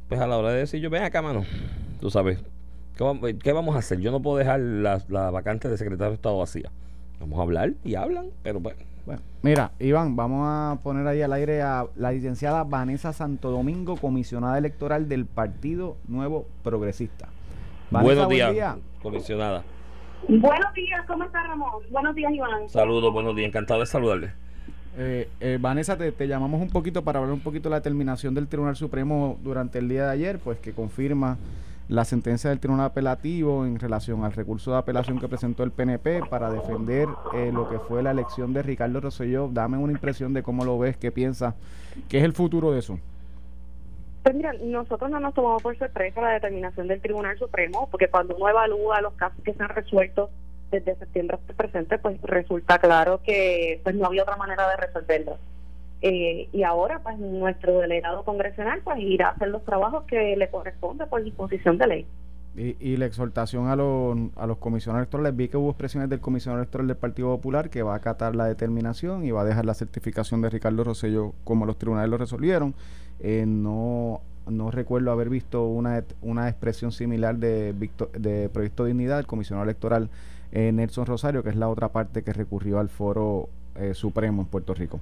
Pues 0.09 0.21
a 0.21 0.27
la 0.27 0.39
hora 0.39 0.53
de 0.53 0.61
decir 0.61 0.81
yo, 0.81 0.89
ven 0.89 1.03
acá, 1.03 1.21
mano, 1.21 1.45
tú 2.01 2.11
sabes, 2.11 2.39
¿Qué 3.43 3.53
vamos 3.53 3.77
a 3.77 3.79
hacer? 3.79 4.01
Yo 4.01 4.11
no 4.11 4.21
puedo 4.21 4.39
dejar 4.39 4.59
la, 4.59 5.31
vacante 5.31 5.69
de 5.69 5.77
secretario 5.77 6.11
de 6.11 6.15
Estado 6.17 6.37
vacía. 6.37 6.71
Vamos 7.21 7.39
a 7.39 7.43
hablar 7.43 7.73
y 7.85 7.95
hablan, 7.95 8.31
pero 8.43 8.61
pues. 8.61 8.77
Bueno, 9.07 9.23
mira, 9.41 9.71
Iván, 9.79 10.17
vamos 10.17 10.45
a 10.47 10.79
poner 10.83 11.07
ahí 11.07 11.23
al 11.23 11.33
aire 11.33 11.63
a 11.63 11.87
la 11.97 12.13
licenciada 12.13 12.65
Vanessa 12.65 13.13
Santo 13.13 13.51
Domingo, 13.51 13.97
comisionada 13.97 14.59
electoral 14.59 15.09
del 15.09 15.27
Partido 15.27 15.97
Nuevo 16.09 16.47
Progresista. 16.65 17.29
buenos 17.91 18.29
días, 18.29 18.77
comisionada. 19.01 19.63
Buenos 20.29 20.75
días, 20.75 21.07
¿cómo 21.07 21.25
está 21.25 21.47
Ramón? 21.47 21.71
Buenos 21.91 22.15
días, 22.17 22.33
Iván. 22.33 22.69
Saludos, 22.69 23.13
buenos 23.13 23.37
días, 23.37 23.49
encantado 23.49 23.81
de 23.81 23.87
saludarle. 23.87 24.33
Eh, 24.99 25.29
eh, 25.39 25.59
Vanessa, 25.61 25.97
te, 25.97 26.11
te, 26.11 26.27
llamamos 26.27 26.61
un 26.61 26.69
poquito 26.69 27.03
para 27.03 27.21
hablar 27.21 27.33
un 27.33 27.41
poquito 27.41 27.69
de 27.69 27.71
la 27.71 27.77
determinación 27.77 28.35
del 28.35 28.49
Tribunal 28.49 28.75
Supremo 28.75 29.39
durante 29.43 29.79
el 29.79 29.89
día 29.89 30.07
de 30.07 30.13
ayer, 30.13 30.39
pues 30.41 30.59
que 30.59 30.73
confirma 30.73 31.39
la 31.89 32.05
sentencia 32.05 32.51
del 32.51 32.61
Tribunal 32.61 32.87
Apelativo 32.87 33.65
en 33.65 33.79
relación 33.79 34.23
al 34.25 34.33
recurso 34.33 34.73
de 34.73 34.79
apelación 34.79 35.19
que 35.19 35.29
presentó 35.29 35.63
el 35.63 35.73
PNP 35.73 36.21
para 36.29 36.51
defender 36.51 37.09
eh, 37.35 37.51
lo 37.53 37.69
que 37.69 37.79
fue 37.79 38.03
la 38.03 38.11
elección 38.11 38.53
de 38.53 38.63
Ricardo 38.63 39.01
Rosselló. 39.01 39.49
Dame 39.49 39.79
una 39.79 39.93
impresión 39.93 40.35
de 40.35 40.43
cómo 40.43 40.65
lo 40.65 40.79
ves, 40.79 40.99
qué 40.99 41.11
piensas, 41.11 41.55
qué 42.09 42.19
es 42.19 42.25
el 42.25 42.35
futuro 42.35 42.73
de 42.73 42.81
eso. 42.81 42.99
Pues 44.23 44.35
mira, 44.35 44.53
nosotros 44.53 45.11
no 45.11 45.19
nos 45.19 45.33
tomamos 45.33 45.63
por 45.63 45.79
sorpresa 45.79 46.21
la 46.21 46.33
determinación 46.33 46.89
del 46.89 47.01
Tribunal 47.01 47.39
Supremo, 47.39 47.89
porque 47.91 48.09
cuando 48.09 48.37
uno 48.37 48.51
evalúa 48.51 49.01
los 49.01 49.15
casos 49.15 49.43
que 49.43 49.55
se 49.55 49.63
han 49.63 49.71
resuelto 49.71 50.29
desde 50.71 50.95
septiembre 50.97 51.39
hasta 51.41 51.55
presente, 51.55 51.99
pues 51.99 52.21
resulta 52.21 52.79
claro 52.79 53.23
que 53.23 53.81
pues 53.83 53.95
no 53.95 54.05
había 54.07 54.25
otra 54.25 54.37
manera 54.37 54.69
de 54.69 54.77
resolverlo. 54.77 55.39
Eh, 56.01 56.49
y 56.53 56.63
ahora, 56.63 57.01
pues 57.03 57.19
nuestro 57.19 57.81
delegado 57.81 58.25
congresional 58.25 58.81
pues 58.85 58.99
irá 59.01 59.29
a 59.29 59.31
hacer 59.33 59.49
los 59.49 59.65
trabajos 59.65 60.05
que 60.05 60.37
le 60.37 60.49
corresponde 60.49 61.07
por 61.07 61.25
disposición 61.25 61.79
de 61.79 61.87
ley. 61.87 62.07
Y, 62.57 62.97
la 62.97 63.07
exhortación 63.07 63.69
a 63.69 63.77
los, 63.77 64.19
a 64.35 64.47
los 64.49 64.59
comisionados 64.59 65.05
electorales, 65.05 65.37
vi 65.37 65.49
que 65.49 65.57
hubo 65.57 65.71
expresiones 65.71 66.11
del 66.11 66.19
comisionado 66.19 66.61
electoral 66.61 66.89
del 66.89 66.97
Partido 66.97 67.29
Popular 67.37 67.71
que 67.71 67.85
va 67.85 67.93
a 67.93 67.97
acatar 67.97 68.35
la 68.35 68.47
determinación 68.47 69.25
y 69.25 69.31
va 69.31 69.43
a 69.43 69.45
dejar 69.45 69.65
la 69.65 69.75
certificación 69.75 70.43
de 70.43 70.51
Ricardo 70.51 70.83
Rosello 70.83 71.35
como 71.45 71.67
los 71.67 71.79
tribunales 71.79 72.11
lo 72.11 72.19
resolvieron. 72.19 72.75
Eh, 73.21 73.45
no, 73.47 74.23
no 74.49 74.73
recuerdo 74.73 75.13
haber 75.13 75.29
visto 75.29 75.69
una, 75.69 76.03
una 76.21 76.49
expresión 76.49 76.91
similar 76.91 77.37
de, 77.37 77.75
de 78.19 78.49
Proyecto 78.49 78.87
Dignidad, 78.87 79.21
el 79.21 79.27
comisionado 79.29 79.63
electoral 79.63 80.11
eh, 80.51 80.73
Nelson 80.73 81.07
Rosario, 81.07 81.45
que 81.45 81.51
es 81.51 81.57
la 81.57 81.69
otra 81.69 81.91
parte 81.91 82.25
que 82.25 82.33
recurrió 82.33 82.81
al 82.81 82.89
foro 82.89 83.51
supremo 83.93 84.43
en 84.43 84.49
Puerto 84.49 84.75
Rico. 84.75 84.99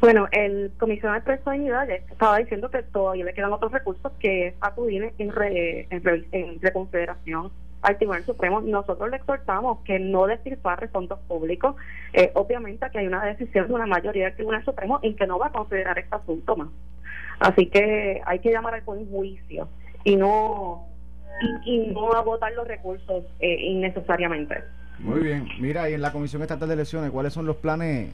Bueno, 0.00 0.28
el 0.30 0.72
comisionado 0.78 1.22
de 1.24 1.40
Unidad 1.46 1.90
estaba 1.90 2.38
diciendo 2.38 2.70
que 2.70 2.82
todavía 2.82 3.24
le 3.24 3.32
quedan 3.32 3.52
otros 3.52 3.72
recursos 3.72 4.12
que 4.20 4.48
es 4.48 4.54
acudir 4.60 5.12
en, 5.18 5.32
en, 6.30 6.60
reconsideración 6.60 7.50
al 7.80 7.96
Tribunal 7.96 8.24
Supremo. 8.24 8.60
Nosotros 8.60 9.10
le 9.10 9.16
exhortamos 9.16 9.78
que 9.84 9.98
no 9.98 10.26
despilfarre 10.26 10.88
fondos 10.88 11.18
públicos. 11.20 11.76
Eh, 12.12 12.30
obviamente 12.34 12.86
que 12.92 12.98
hay 12.98 13.06
una 13.06 13.24
decisión 13.24 13.68
de 13.68 13.74
una 13.74 13.86
mayoría 13.86 14.26
del 14.26 14.34
Tribunal 14.34 14.64
Supremo 14.64 15.00
en 15.02 15.16
que 15.16 15.26
no 15.26 15.38
va 15.38 15.46
a 15.46 15.52
considerar 15.52 15.98
este 15.98 16.14
asunto 16.14 16.56
más. 16.56 16.68
Así 17.38 17.66
que 17.66 18.20
hay 18.24 18.38
que 18.40 18.50
llamar 18.50 18.74
al 18.74 18.82
buen 18.82 19.08
juicio 19.10 19.68
y 20.04 20.16
no 20.16 20.86
y, 21.64 21.78
no 21.88 22.12
agotar 22.12 22.52
los 22.52 22.68
recursos 22.68 23.24
eh, 23.40 23.56
innecesariamente. 23.60 24.62
Muy 24.98 25.20
bien. 25.20 25.48
Mira, 25.58 25.88
y 25.88 25.94
en 25.94 26.02
la 26.02 26.12
Comisión 26.12 26.42
Estatal 26.42 26.68
de 26.68 26.74
Elecciones, 26.74 27.10
¿cuáles 27.10 27.32
son 27.32 27.46
los 27.46 27.56
planes 27.56 28.10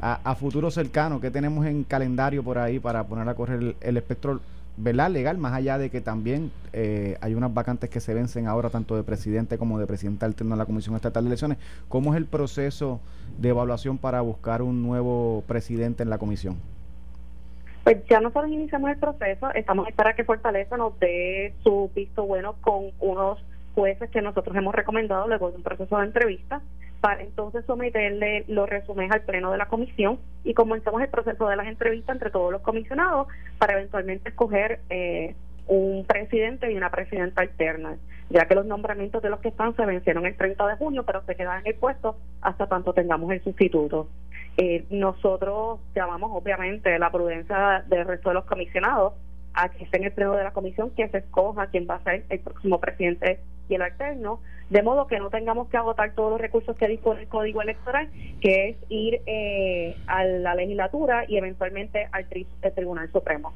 a, 0.00 0.34
futuro 0.34 0.70
cercano, 0.70 1.20
¿qué 1.20 1.30
tenemos 1.30 1.64
en 1.66 1.84
calendario 1.84 2.42
por 2.42 2.58
ahí 2.58 2.78
para 2.78 3.04
poner 3.04 3.28
a 3.28 3.34
correr 3.34 3.74
el, 3.80 3.96
espectro 3.96 4.40
¿verdad? 4.76 5.10
legal, 5.10 5.38
más 5.38 5.54
allá 5.54 5.78
de 5.78 5.88
que 5.88 6.00
también 6.00 6.50
eh, 6.72 7.16
hay 7.20 7.34
unas 7.34 7.54
vacantes 7.54 7.88
que 7.88 8.00
se 8.00 8.12
vencen 8.12 8.46
ahora 8.46 8.70
tanto 8.70 8.96
de 8.96 9.02
presidente 9.02 9.56
como 9.56 9.78
de 9.78 9.86
presidente 9.86 10.24
alterno 10.24 10.54
de 10.54 10.58
la 10.58 10.66
Comisión 10.66 10.94
Estatal 10.96 11.24
de 11.24 11.28
Elecciones. 11.28 11.58
¿Cómo 11.88 12.12
es 12.12 12.18
el 12.18 12.26
proceso 12.26 13.00
de 13.38 13.48
evaluación 13.50 13.98
para 13.98 14.20
buscar 14.20 14.62
un 14.62 14.82
nuevo 14.82 15.42
presidente 15.46 16.02
en 16.02 16.10
la 16.10 16.18
comisión? 16.18 16.56
Pues 17.84 18.04
ya 18.08 18.20
nosotros 18.20 18.50
iniciamos 18.50 18.90
el 18.90 18.98
proceso, 18.98 19.50
estamos 19.54 19.90
para 19.92 20.14
que 20.14 20.24
Fortaleza 20.24 20.76
nos 20.76 20.98
dé 20.98 21.54
su 21.62 21.90
visto 21.94 22.24
bueno 22.24 22.56
con 22.62 22.90
unos 22.98 23.38
jueces 23.74 24.10
que 24.10 24.22
nosotros 24.22 24.56
hemos 24.56 24.74
recomendado 24.74 25.28
luego 25.28 25.50
de 25.50 25.56
un 25.56 25.62
proceso 25.62 25.98
de 25.98 26.06
entrevista 26.06 26.62
para 27.04 27.22
entonces 27.22 27.66
someterle 27.66 28.46
los 28.48 28.66
resúmenes 28.66 29.12
al 29.12 29.20
pleno 29.20 29.52
de 29.52 29.58
la 29.58 29.66
comisión 29.66 30.18
y 30.42 30.54
comenzamos 30.54 31.02
el 31.02 31.10
proceso 31.10 31.46
de 31.46 31.56
las 31.56 31.66
entrevistas 31.66 32.16
entre 32.16 32.30
todos 32.30 32.50
los 32.50 32.62
comisionados 32.62 33.28
para 33.58 33.74
eventualmente 33.74 34.30
escoger 34.30 34.80
eh, 34.88 35.34
un 35.66 36.06
presidente 36.06 36.72
y 36.72 36.76
una 36.78 36.90
presidenta 36.90 37.42
alterna, 37.42 37.98
ya 38.30 38.46
que 38.46 38.54
los 38.54 38.64
nombramientos 38.64 39.22
de 39.22 39.28
los 39.28 39.40
que 39.40 39.48
están 39.48 39.76
se 39.76 39.84
vencieron 39.84 40.24
el 40.24 40.34
30 40.34 40.66
de 40.66 40.76
junio, 40.76 41.04
pero 41.04 41.22
se 41.26 41.36
quedan 41.36 41.60
en 41.60 41.66
el 41.66 41.74
puesto 41.74 42.16
hasta 42.40 42.68
tanto 42.68 42.94
tengamos 42.94 43.30
el 43.32 43.44
sustituto. 43.44 44.08
Eh, 44.56 44.86
nosotros 44.88 45.80
llamamos 45.94 46.30
obviamente 46.32 46.98
la 46.98 47.12
prudencia 47.12 47.84
del 47.86 48.06
resto 48.06 48.30
de 48.30 48.36
los 48.36 48.46
comisionados 48.46 49.12
a 49.54 49.68
que 49.68 49.84
esté 49.84 49.98
en 49.98 50.04
el 50.04 50.12
pleno 50.12 50.32
de 50.32 50.44
la 50.44 50.52
comisión 50.52 50.90
que 50.90 51.08
se 51.08 51.18
escoja 51.18 51.68
quién 51.68 51.86
va 51.88 51.96
a 51.96 52.02
ser 52.02 52.24
el 52.28 52.40
próximo 52.40 52.80
presidente 52.80 53.40
y 53.68 53.74
el 53.74 53.82
alterno, 53.82 54.40
de 54.68 54.82
modo 54.82 55.06
que 55.06 55.18
no 55.18 55.30
tengamos 55.30 55.68
que 55.68 55.76
agotar 55.76 56.14
todos 56.14 56.32
los 56.32 56.40
recursos 56.40 56.76
que 56.76 56.88
dispone 56.88 57.22
el 57.22 57.28
Código 57.28 57.62
Electoral, 57.62 58.10
que 58.40 58.70
es 58.70 58.76
ir 58.88 59.20
eh, 59.26 59.96
a 60.06 60.24
la 60.24 60.54
legislatura 60.54 61.24
y 61.28 61.36
eventualmente 61.36 62.08
al 62.12 62.26
Tribunal 62.74 63.10
Supremo. 63.10 63.54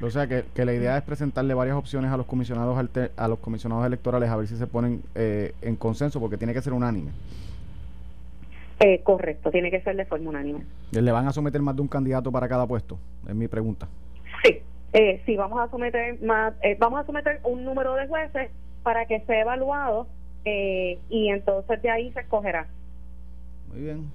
O 0.00 0.10
sea 0.10 0.26
que, 0.26 0.44
la 0.64 0.74
idea 0.74 0.98
es 0.98 1.04
presentarle 1.04 1.54
varias 1.54 1.76
opciones 1.76 2.10
a 2.10 2.16
los 2.16 2.26
comisionados 2.26 2.76
a 3.16 3.28
los 3.28 3.38
comisionados 3.38 3.86
electorales 3.86 4.28
a 4.28 4.36
ver 4.36 4.48
si 4.48 4.56
se 4.56 4.66
ponen 4.66 5.02
eh, 5.14 5.52
en 5.62 5.76
consenso, 5.76 6.20
porque 6.20 6.36
tiene 6.36 6.52
que 6.52 6.60
ser 6.60 6.72
unánime. 6.72 7.12
Eh, 8.80 9.00
correcto, 9.02 9.50
tiene 9.50 9.70
que 9.70 9.80
ser 9.82 9.94
de 9.96 10.04
forma 10.04 10.30
unánime. 10.30 10.64
¿Le 10.90 11.12
van 11.12 11.28
a 11.28 11.32
someter 11.32 11.62
más 11.62 11.76
de 11.76 11.82
un 11.82 11.88
candidato 11.88 12.32
para 12.32 12.48
cada 12.48 12.66
puesto? 12.66 12.98
Es 13.26 13.34
mi 13.34 13.46
pregunta. 13.46 13.88
Sí, 14.42 14.60
eh, 14.94 15.20
sí, 15.26 15.36
vamos 15.36 15.60
a 15.60 15.68
someter 15.70 16.22
más, 16.22 16.54
eh, 16.62 16.76
vamos 16.78 17.00
a 17.00 17.04
someter 17.04 17.40
un 17.42 17.64
número 17.64 17.94
de 17.94 18.06
jueces 18.06 18.50
para 18.84 19.06
que 19.06 19.20
sea 19.26 19.40
evaluado 19.40 20.06
eh, 20.44 20.98
y 21.10 21.30
entonces 21.30 21.82
de 21.82 21.90
ahí 21.90 22.12
se 22.12 22.20
escogerá. 22.20 22.68
Muy 23.72 23.82
bien. 23.82 24.10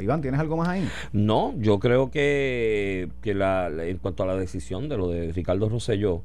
Iván, 0.00 0.22
¿tienes 0.22 0.38
algo 0.38 0.56
más 0.56 0.68
ahí? 0.68 0.88
No, 1.12 1.52
yo 1.58 1.80
creo 1.80 2.12
que, 2.12 3.08
que 3.22 3.34
la, 3.34 3.68
en 3.68 3.98
cuanto 3.98 4.22
a 4.22 4.26
la 4.26 4.36
decisión 4.36 4.88
de 4.88 4.96
lo 4.96 5.08
de 5.08 5.32
Ricardo 5.32 5.68
Rosselló, 5.68 6.22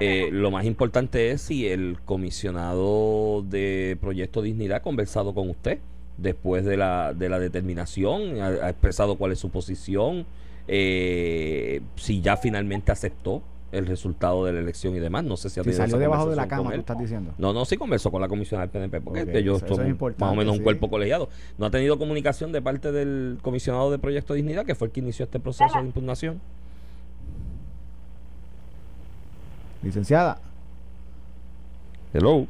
eh, 0.00 0.28
lo 0.30 0.50
más 0.50 0.66
importante 0.66 1.30
es 1.30 1.40
si 1.40 1.66
el 1.66 1.96
comisionado 2.04 3.42
de 3.42 3.96
Proyecto 4.02 4.42
Dignidad 4.42 4.78
ha 4.78 4.82
conversado 4.82 5.32
con 5.32 5.48
usted 5.48 5.78
después 6.18 6.66
de 6.66 6.76
la, 6.76 7.14
de 7.14 7.30
la 7.30 7.38
determinación, 7.38 8.42
ha, 8.42 8.48
ha 8.66 8.70
expresado 8.70 9.16
cuál 9.16 9.32
es 9.32 9.38
su 9.38 9.48
posición, 9.48 10.26
eh, 10.68 11.80
si 11.96 12.20
ya 12.20 12.36
finalmente 12.36 12.90
aceptó 12.92 13.42
el 13.72 13.86
resultado 13.86 14.44
de 14.44 14.52
la 14.52 14.60
elección 14.60 14.94
y 14.94 15.00
demás. 15.00 15.24
No 15.24 15.36
sé 15.36 15.50
si 15.50 15.58
ha 15.58 15.64
Si 15.64 15.70
tenido 15.70 15.82
salió 15.82 15.98
debajo 15.98 16.30
de 16.30 16.36
la 16.36 16.46
cama, 16.46 16.68
tú 16.70 16.74
él. 16.74 16.80
estás 16.80 16.96
diciendo. 16.98 17.32
No, 17.38 17.52
no, 17.52 17.64
sí 17.64 17.76
conversó 17.76 18.10
con 18.12 18.20
la 18.20 18.28
comisión 18.28 18.60
del 18.60 18.70
PNP, 18.70 19.00
porque 19.00 19.22
Ok, 19.22 19.28
ellos 19.30 19.56
eso- 19.56 19.66
eso 19.66 19.74
son 19.76 19.86
es 19.86 20.00
más 20.18 20.32
o 20.32 20.34
menos 20.36 20.56
un 20.58 20.62
cuerpo 20.62 20.88
colegiado. 20.88 21.28
No 21.58 21.66
ha 21.66 21.70
tenido 21.70 21.98
comunicación 21.98 22.52
de 22.52 22.62
parte 22.62 22.92
del 22.92 23.38
comisionado 23.42 23.90
de 23.90 23.98
Proyecto 23.98 24.32
de 24.32 24.38
Dignidad, 24.42 24.64
que 24.64 24.76
fue 24.76 24.86
el 24.86 24.92
que 24.92 25.00
inició 25.00 25.24
este 25.24 25.40
proceso 25.40 25.76
de 25.76 25.86
impugnación. 25.86 26.40
Licenciada. 29.82 30.38
Hello. 32.12 32.46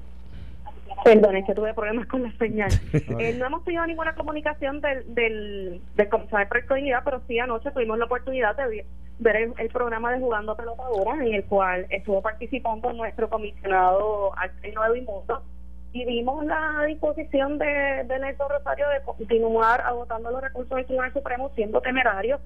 Perdón, 1.04 1.37
es 1.37 1.44
que 1.44 1.54
tuve 1.54 1.75
problemas 1.75 2.06
con 2.06 2.23
la 2.23 2.32
señal. 2.38 2.70
Eh, 3.18 3.34
no 3.38 3.46
hemos 3.46 3.64
tenido 3.64 3.87
ninguna 3.87 4.14
comunicación 4.14 4.80
del, 4.80 5.14
del, 5.14 5.80
del 5.94 6.08
comisionado 6.08 6.49
de 6.50 6.94
pero 7.04 7.20
sí 7.28 7.38
anoche 7.38 7.70
tuvimos 7.70 7.99
la 7.99 8.06
oportunidad 8.06 8.56
de 8.56 8.84
ver 9.18 9.37
el, 9.37 9.52
el 9.58 9.68
programa 9.68 10.12
de 10.12 10.18
Jugando 10.18 10.52
a 10.52 10.56
Pelota 10.56 10.82
Dura, 10.88 11.14
en 11.25 11.34
el 11.34 11.44
cual 11.44 11.87
estuvo 11.90 12.23
participando 12.23 12.92
nuestro 12.92 13.28
comisionado 13.28 14.37
Arsenio 14.37 14.84
Edwin 14.87 15.04
Mundo, 15.04 15.42
y 15.92 16.04
vimos 16.04 16.44
la 16.44 16.84
disposición 16.87 17.58
de, 17.58 18.04
de 18.06 18.18
Nelson 18.18 18.49
Rosario 18.50 18.88
de 18.88 19.02
continuar 19.02 19.80
agotando 19.82 20.30
los 20.30 20.42
recursos 20.42 20.75
del 20.75 20.87
Tribunal 20.87 21.12
Supremo 21.12 21.52
siendo 21.54 21.80
temerario 21.80 22.40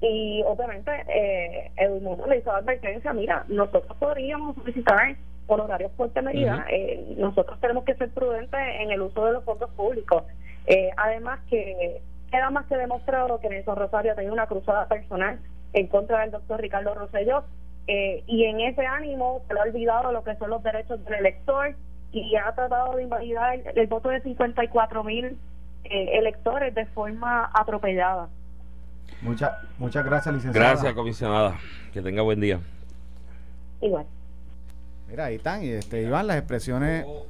y 0.00 0.42
obviamente 0.46 0.90
eh, 1.08 1.70
Edwin 1.76 2.04
Mundo 2.04 2.26
le 2.26 2.38
hizo 2.38 2.50
la 2.50 2.58
advertencia, 2.58 3.12
mira, 3.12 3.44
nosotros 3.48 3.96
podríamos 3.98 4.56
solicitar 4.56 5.16
honorarios 5.46 5.92
por 5.92 6.10
temeridad, 6.10 6.58
Ujú. 6.60 6.66
eh, 6.70 7.14
nosotros 7.18 7.60
tenemos 7.60 7.84
que 7.84 7.94
ser 7.94 8.10
prudentes 8.10 8.60
en 8.80 8.90
el 8.90 9.02
uso 9.02 9.24
de 9.26 9.32
los 9.32 9.44
fondos 9.44 9.70
públicos. 9.70 10.22
Eh, 10.66 10.90
además 10.96 11.40
que 11.48 12.00
queda 12.30 12.50
más 12.50 12.66
que 12.66 12.76
demostrado 12.76 13.38
que 13.40 13.48
Nelson 13.48 13.76
Rosario 13.76 14.12
ha 14.12 14.14
tenido 14.14 14.32
una 14.32 14.46
cruzada 14.46 14.88
personal 14.88 15.38
en 15.72 15.86
contra 15.88 16.20
del 16.20 16.30
doctor 16.30 16.60
Ricardo 16.60 16.94
Rosselló 16.94 17.44
eh, 17.86 18.22
y 18.26 18.44
en 18.44 18.60
ese 18.60 18.86
ánimo 18.86 19.42
se 19.46 19.54
le 19.54 19.60
ha 19.60 19.64
olvidado 19.64 20.10
lo 20.12 20.24
que 20.24 20.34
son 20.36 20.50
los 20.50 20.62
derechos 20.62 21.04
del 21.04 21.14
elector 21.14 21.74
y 22.12 22.34
ha 22.36 22.52
tratado 22.54 22.96
de 22.96 23.02
invalidar 23.02 23.54
el, 23.54 23.78
el 23.78 23.86
voto 23.88 24.08
de 24.08 24.20
54 24.22 25.04
mil 25.04 25.36
eh, 25.84 26.18
electores 26.18 26.74
de 26.74 26.86
forma 26.86 27.50
atropellada. 27.52 28.28
Muchas 29.20 29.52
muchas 29.78 30.04
gracias, 30.04 30.34
licenciada. 30.34 30.70
Gracias, 30.70 30.94
comisionada. 30.94 31.56
Que 31.92 32.00
tenga 32.00 32.22
buen 32.22 32.40
día. 32.40 32.60
Igual. 33.80 34.06
Mira, 35.14 35.26
ahí 35.26 35.36
están. 35.36 35.62
Y 35.62 35.68
este, 35.68 36.02
Iván, 36.02 36.26
las 36.26 36.38
expresiones. 36.38 37.06
Yo, 37.06 37.24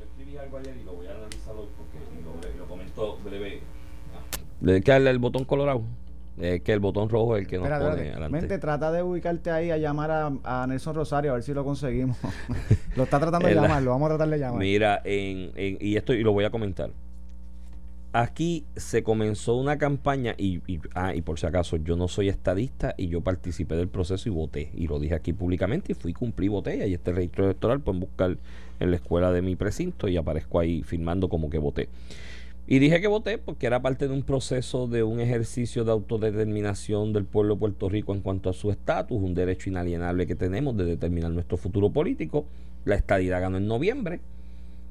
escribí 0.00 0.36
algo 0.36 0.58
ayer 0.58 0.76
y 0.80 0.84
lo 0.84 0.92
voy 0.92 1.08
a 1.08 1.10
analizar 1.10 1.56
hoy 1.56 1.66
porque 1.76 2.56
lo, 2.56 2.66
comento 2.68 3.18
breve. 3.24 3.62
¿De 4.60 4.80
que 4.80 4.92
darle 4.92 5.10
el 5.10 5.18
botón 5.18 5.44
colorado? 5.44 5.82
Es 6.40 6.60
que 6.62 6.72
el 6.72 6.78
botón 6.78 7.08
rojo 7.08 7.36
es 7.36 7.42
el 7.42 7.48
que 7.48 7.56
nos 7.56 7.66
Espera, 7.66 7.90
pone 7.90 8.10
adelante. 8.12 8.28
Mente, 8.28 8.58
trata 8.58 8.92
de 8.92 9.02
ubicarte 9.02 9.50
ahí 9.50 9.72
a 9.72 9.76
llamar 9.76 10.12
a, 10.12 10.30
a 10.44 10.66
Nelson 10.68 10.94
Rosario 10.94 11.32
a 11.32 11.34
ver 11.34 11.42
si 11.42 11.52
lo 11.52 11.64
conseguimos. 11.64 12.16
lo 12.94 13.02
está 13.02 13.18
tratando 13.18 13.48
de 13.48 13.56
llamar, 13.56 13.82
lo 13.82 13.90
vamos 13.90 14.06
a 14.06 14.10
tratar 14.10 14.28
de 14.28 14.38
llamar. 14.38 14.60
Mira, 14.60 15.02
en, 15.04 15.50
en- 15.56 15.78
y 15.80 15.96
esto 15.96 16.12
y 16.12 16.22
lo 16.22 16.30
voy 16.32 16.44
a 16.44 16.50
comentar. 16.50 16.90
Aquí 18.12 18.64
se 18.74 19.02
comenzó 19.02 19.56
una 19.56 19.76
campaña 19.76 20.34
y, 20.38 20.62
ah, 20.94 21.14
y 21.14 21.20
por 21.20 21.38
si 21.38 21.46
acaso 21.46 21.76
yo 21.76 21.94
no 21.94 22.08
soy 22.08 22.30
estadista 22.30 22.94
y 22.96 23.08
yo 23.08 23.20
participé 23.20 23.76
del 23.76 23.88
proceso 23.88 24.28
y 24.30 24.32
voté 24.32 24.70
y 24.74 24.86
lo 24.86 24.98
dije 24.98 25.14
aquí 25.14 25.34
públicamente 25.34 25.92
y 25.92 25.94
fui 25.94 26.14
cumplí 26.14 26.48
voté 26.48 26.88
y 26.88 26.94
el 26.94 27.00
registro 27.04 27.44
electoral 27.44 27.80
pueden 27.80 28.00
buscar 28.00 28.38
en 28.80 28.90
la 28.90 28.96
escuela 28.96 29.30
de 29.30 29.42
mi 29.42 29.56
precinto 29.56 30.08
y 30.08 30.16
aparezco 30.16 30.58
ahí 30.58 30.82
firmando 30.82 31.28
como 31.28 31.50
que 31.50 31.58
voté 31.58 31.90
y 32.70 32.80
dije 32.80 33.00
que 33.00 33.08
voté 33.08 33.38
porque 33.38 33.66
era 33.66 33.80
parte 33.80 34.08
de 34.08 34.12
un 34.12 34.22
proceso 34.22 34.86
de 34.86 35.02
un 35.02 35.20
ejercicio 35.20 35.84
de 35.84 35.92
autodeterminación 35.92 37.14
del 37.14 37.24
pueblo 37.24 37.54
de 37.54 37.60
Puerto 37.60 37.88
Rico 37.88 38.12
en 38.12 38.20
cuanto 38.20 38.50
a 38.50 38.52
su 38.52 38.70
estatus, 38.70 39.22
un 39.22 39.34
derecho 39.34 39.70
inalienable 39.70 40.26
que 40.26 40.34
tenemos 40.34 40.76
de 40.76 40.84
determinar 40.84 41.30
nuestro 41.30 41.56
futuro 41.56 41.88
político. 41.90 42.44
La 42.84 42.94
estadidad 42.94 43.40
ganó 43.40 43.56
en 43.56 43.66
noviembre 43.68 44.20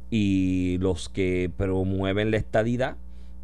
y 0.10 0.80
los 0.80 1.08
que 1.08 1.52
promueven 1.56 2.32
la 2.32 2.38
estadidad 2.38 2.98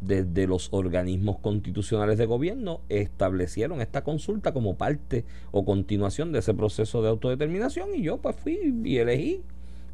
desde 0.06 0.46
los 0.46 0.68
organismos 0.72 1.38
constitucionales 1.38 2.18
de 2.18 2.26
gobierno 2.26 2.80
establecieron 2.88 3.80
esta 3.80 4.04
consulta 4.04 4.52
como 4.52 4.76
parte 4.76 5.24
o 5.50 5.64
continuación 5.64 6.32
de 6.32 6.40
ese 6.40 6.54
proceso 6.54 7.02
de 7.02 7.08
autodeterminación 7.08 7.94
y 7.94 8.02
yo 8.02 8.18
pues 8.18 8.36
fui 8.36 8.74
y 8.84 8.98
elegí 8.98 9.42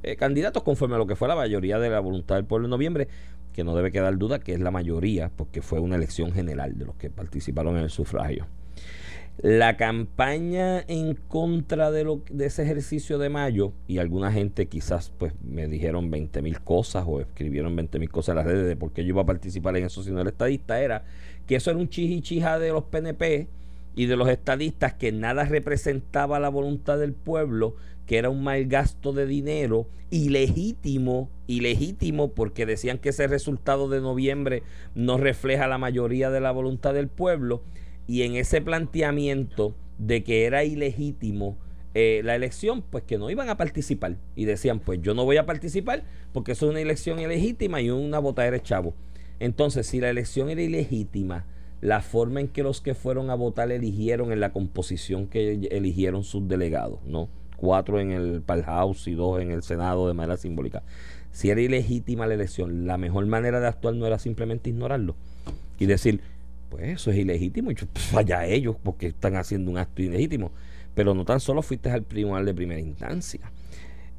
eh, 0.02 0.17
candidatos 0.17 0.62
conforme 0.62 0.95
a 0.95 0.99
lo 0.99 1.07
que 1.07 1.17
fue 1.17 1.29
la 1.29 1.37
mayoría 1.37 1.79
de 1.79 1.90
la 1.90 2.00
voluntad 2.00 2.37
del 2.37 2.47
pueblo 2.47 2.67
en 2.67 2.71
noviembre, 2.71 3.09
que 3.52 3.64
no 3.64 3.76
debe 3.76 3.93
quedar 3.93 4.17
duda 4.17 4.38
que 4.38 4.55
es 4.55 4.61
la 4.61 4.71
mayoría, 4.71 5.31
porque 5.37 5.61
fue 5.61 5.79
una 5.79 5.97
elección 5.97 6.33
general 6.33 6.79
de 6.79 6.87
los 6.87 6.95
que 6.97 7.11
participaron 7.11 7.76
en 7.76 7.85
el 7.85 7.90
sufragio. 7.90 8.47
La 9.42 9.78
campaña 9.78 10.85
en 10.87 11.14
contra 11.14 11.90
de, 11.90 12.04
lo, 12.04 12.20
de 12.30 12.44
ese 12.44 12.62
ejercicio 12.62 13.16
de 13.16 13.30
mayo, 13.30 13.73
y 13.88 13.97
alguna 13.97 14.30
gente 14.30 14.66
quizás 14.66 15.12
pues 15.16 15.32
me 15.42 15.66
dijeron 15.66 16.11
20 16.11 16.42
mil 16.42 16.61
cosas 16.61 17.04
o 17.06 17.20
escribieron 17.20 17.75
20 17.75 17.99
mil 17.99 18.11
cosas 18.11 18.35
en 18.35 18.37
las 18.37 18.47
redes 18.47 18.66
de 18.66 18.76
por 18.76 18.92
qué 18.92 19.02
yo 19.02 19.11
iba 19.11 19.23
a 19.23 19.26
participar 19.26 19.78
en 19.78 19.87
eso 19.87 20.02
si 20.02 20.11
no 20.11 20.20
era 20.20 20.28
estadista, 20.28 20.82
era 20.82 21.04
que 21.47 21.56
eso 21.56 21.70
era 21.70 21.80
un 21.80 21.88
chichichija 21.88 22.59
de 22.59 22.68
los 22.68 22.85
PNP 22.85 23.49
y 23.97 24.06
de 24.06 24.16
los 24.16 24.28
estadistas 24.28 24.92
que 24.92 25.11
nada 25.11 25.44
representaba 25.44 26.38
la 26.38 26.50
voluntad 26.50 26.99
del 26.99 27.14
pueblo, 27.14 27.76
que 28.06 28.18
era 28.18 28.28
un 28.28 28.44
mal 28.44 28.66
gasto 28.66 29.14
de 29.14 29.25
dinero 29.25 29.87
ilegítimo, 30.11 31.30
ilegítimo 31.47 32.32
porque 32.32 32.66
decían 32.66 32.99
que 32.99 33.09
ese 33.09 33.26
resultado 33.26 33.88
de 33.88 34.02
noviembre 34.02 34.64
no 34.94 35.16
refleja 35.16 35.66
la 35.66 35.78
mayoría 35.78 36.28
de 36.28 36.40
la 36.40 36.50
voluntad 36.50 36.92
del 36.92 37.09
pueblo 37.09 37.62
y 38.11 38.25
en 38.25 38.35
ese 38.35 38.61
planteamiento 38.61 39.76
de 39.99 40.25
que 40.25 40.45
era 40.45 40.64
ilegítimo 40.64 41.57
eh, 41.95 42.23
la 42.25 42.35
elección, 42.35 42.83
pues 42.83 43.05
que 43.05 43.19
no 43.19 43.31
iban 43.31 43.49
a 43.49 43.57
participar 43.57 44.17
y 44.35 44.47
decían, 44.47 44.81
pues 44.81 45.00
yo 45.00 45.14
no 45.14 45.25
voy 45.25 45.37
a 45.37 45.47
participar 45.47 46.02
porque 46.33 46.52
eso 46.52 46.67
es 46.67 46.71
una 46.73 46.81
elección 46.81 47.21
ilegítima 47.21 47.81
y 47.81 47.88
una 47.88 48.19
votadera 48.19 48.57
de 48.57 48.64
chavo. 48.64 48.95
Entonces, 49.38 49.87
si 49.87 50.00
la 50.00 50.11
elección 50.11 50.50
era 50.50 50.61
ilegítima, 50.61 51.47
la 51.81 52.00
forma 52.00 52.40
en 52.40 52.49
que 52.49 52.64
los 52.64 52.81
que 52.81 52.97
fueron 52.97 53.31
a 53.31 53.37
votar 53.37 53.71
eligieron 53.71 54.33
en 54.33 54.40
la 54.40 54.52
composición 54.52 55.29
que 55.29 55.69
eligieron 55.71 56.25
sus 56.25 56.49
delegados, 56.49 56.99
¿no? 57.07 57.29
Cuatro 57.59 58.00
en 58.00 58.11
el 58.11 58.43
House 58.64 59.07
y 59.07 59.14
dos 59.14 59.40
en 59.40 59.52
el 59.52 59.62
Senado 59.62 60.09
de 60.09 60.14
manera 60.14 60.37
simbólica. 60.37 60.83
Si 61.31 61.49
era 61.49 61.61
ilegítima 61.61 62.26
la 62.26 62.35
elección, 62.35 62.88
la 62.88 62.99
mejor 62.99 63.25
manera 63.26 63.61
de 63.61 63.69
actuar 63.69 63.95
no 63.95 64.05
era 64.05 64.19
simplemente 64.19 64.69
ignorarlo 64.69 65.14
y 65.79 65.87
decir, 65.87 66.21
pues 66.70 66.84
eso 66.84 67.10
es 67.10 67.18
ilegítimo 67.18 67.70
y 67.70 67.74
yo, 67.74 67.86
pues, 67.92 68.12
vaya 68.12 68.46
ellos 68.46 68.76
porque 68.82 69.08
están 69.08 69.36
haciendo 69.36 69.70
un 69.70 69.78
acto 69.78 70.02
ilegítimo. 70.02 70.52
Pero 70.94 71.14
no 71.14 71.24
tan 71.24 71.40
solo 71.40 71.62
fuiste 71.62 71.90
al 71.90 72.04
tribunal 72.04 72.44
de 72.44 72.54
primera 72.54 72.80
instancia, 72.80 73.52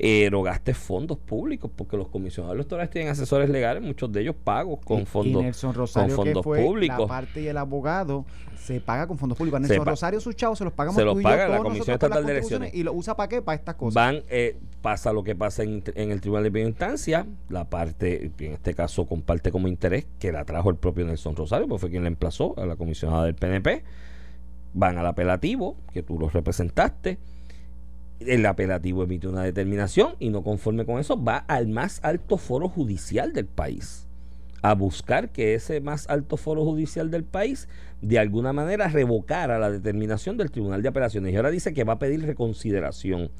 erogaste 0.03 0.73
fondos 0.73 1.17
públicos 1.19 1.69
porque 1.75 1.95
los 1.95 2.07
comisionados 2.07 2.55
electorales 2.55 2.89
tienen 2.89 3.11
asesores 3.11 3.49
legales, 3.49 3.83
muchos 3.83 4.11
de 4.11 4.21
ellos 4.21 4.35
pagos 4.43 4.79
con 4.83 5.01
Y- 5.01 5.05
fondos 5.05 5.41
y 5.41 5.45
Nelson 5.45 5.73
Rosario, 5.75 6.15
con 6.15 6.25
fondos 6.25 6.41
que 6.41 6.43
fue 6.43 6.63
públicos. 6.63 6.99
la 6.99 7.07
parte 7.07 7.41
y 7.41 7.47
el 7.47 7.57
abogado, 7.57 8.25
se 8.57 8.79
paga 8.79 9.05
con 9.07 9.17
fondos 9.17 9.37
públicos. 9.37 9.59
Nelson 9.61 9.85
Rosario 9.85 10.19
sus 10.19 10.35
chavos 10.35 10.57
se 10.57 10.63
los 10.63 10.73
pagamos 10.73 10.95
se 10.95 11.03
los 11.05 11.13
tú 11.13 11.19
y 11.19 11.23
yo, 11.23 11.29
paga 11.29 11.47
la 11.47 11.57
todos 11.57 11.67
Comisión 11.69 11.93
Estatal 11.93 12.25
de 12.25 12.31
Elecciones. 12.31 12.73
Y 12.73 12.83
lo 12.83 12.93
usa 12.93 13.15
para 13.15 13.29
qué? 13.29 13.41
Para 13.41 13.55
estas 13.57 13.75
cosas. 13.75 13.93
Van, 13.95 14.23
eh, 14.29 14.57
pasa 14.81 15.13
lo 15.13 15.23
que 15.23 15.35
pasa 15.35 15.63
en, 15.63 15.83
en 15.95 16.11
el 16.11 16.19
Tribunal 16.21 16.43
de 16.45 16.51
Primera 16.51 16.69
Instancia, 16.69 17.27
la 17.49 17.65
parte, 17.69 18.31
en 18.39 18.53
este 18.53 18.73
caso 18.73 19.05
comparte 19.05 19.51
como 19.51 19.67
interés, 19.67 20.07
que 20.19 20.31
la 20.31 20.45
trajo 20.45 20.69
el 20.71 20.77
propio 20.77 21.05
Nelson 21.05 21.35
Rosario, 21.35 21.67
porque 21.67 21.79
fue 21.81 21.89
quien 21.91 22.03
la 22.03 22.09
emplazó 22.09 22.55
a 22.57 22.65
la 22.65 22.75
comisionada 22.75 23.25
del 23.25 23.35
PNP. 23.35 23.83
Van 24.73 24.97
al 24.97 25.05
apelativo, 25.05 25.75
que 25.93 26.01
tú 26.01 26.17
los 26.17 26.31
representaste. 26.33 27.17
El 28.25 28.45
apelativo 28.45 29.03
emite 29.03 29.27
una 29.27 29.43
determinación 29.43 30.15
y 30.19 30.29
no 30.29 30.43
conforme 30.43 30.85
con 30.85 30.99
eso 30.99 31.21
va 31.21 31.37
al 31.37 31.67
más 31.67 31.99
alto 32.03 32.37
foro 32.37 32.69
judicial 32.69 33.33
del 33.33 33.45
país 33.47 34.07
a 34.61 34.75
buscar 34.75 35.31
que 35.31 35.55
ese 35.55 35.81
más 35.81 36.07
alto 36.09 36.37
foro 36.37 36.63
judicial 36.63 37.09
del 37.09 37.23
país 37.23 37.67
de 38.01 38.19
alguna 38.19 38.53
manera 38.53 38.87
revocara 38.87 39.59
la 39.59 39.71
determinación 39.71 40.37
del 40.37 40.51
Tribunal 40.51 40.81
de 40.81 40.89
Apelaciones. 40.89 41.33
Y 41.33 41.35
ahora 41.35 41.51
dice 41.51 41.73
que 41.73 41.83
va 41.83 41.93
a 41.93 41.99
pedir 41.99 42.23
reconsideración 42.25 43.31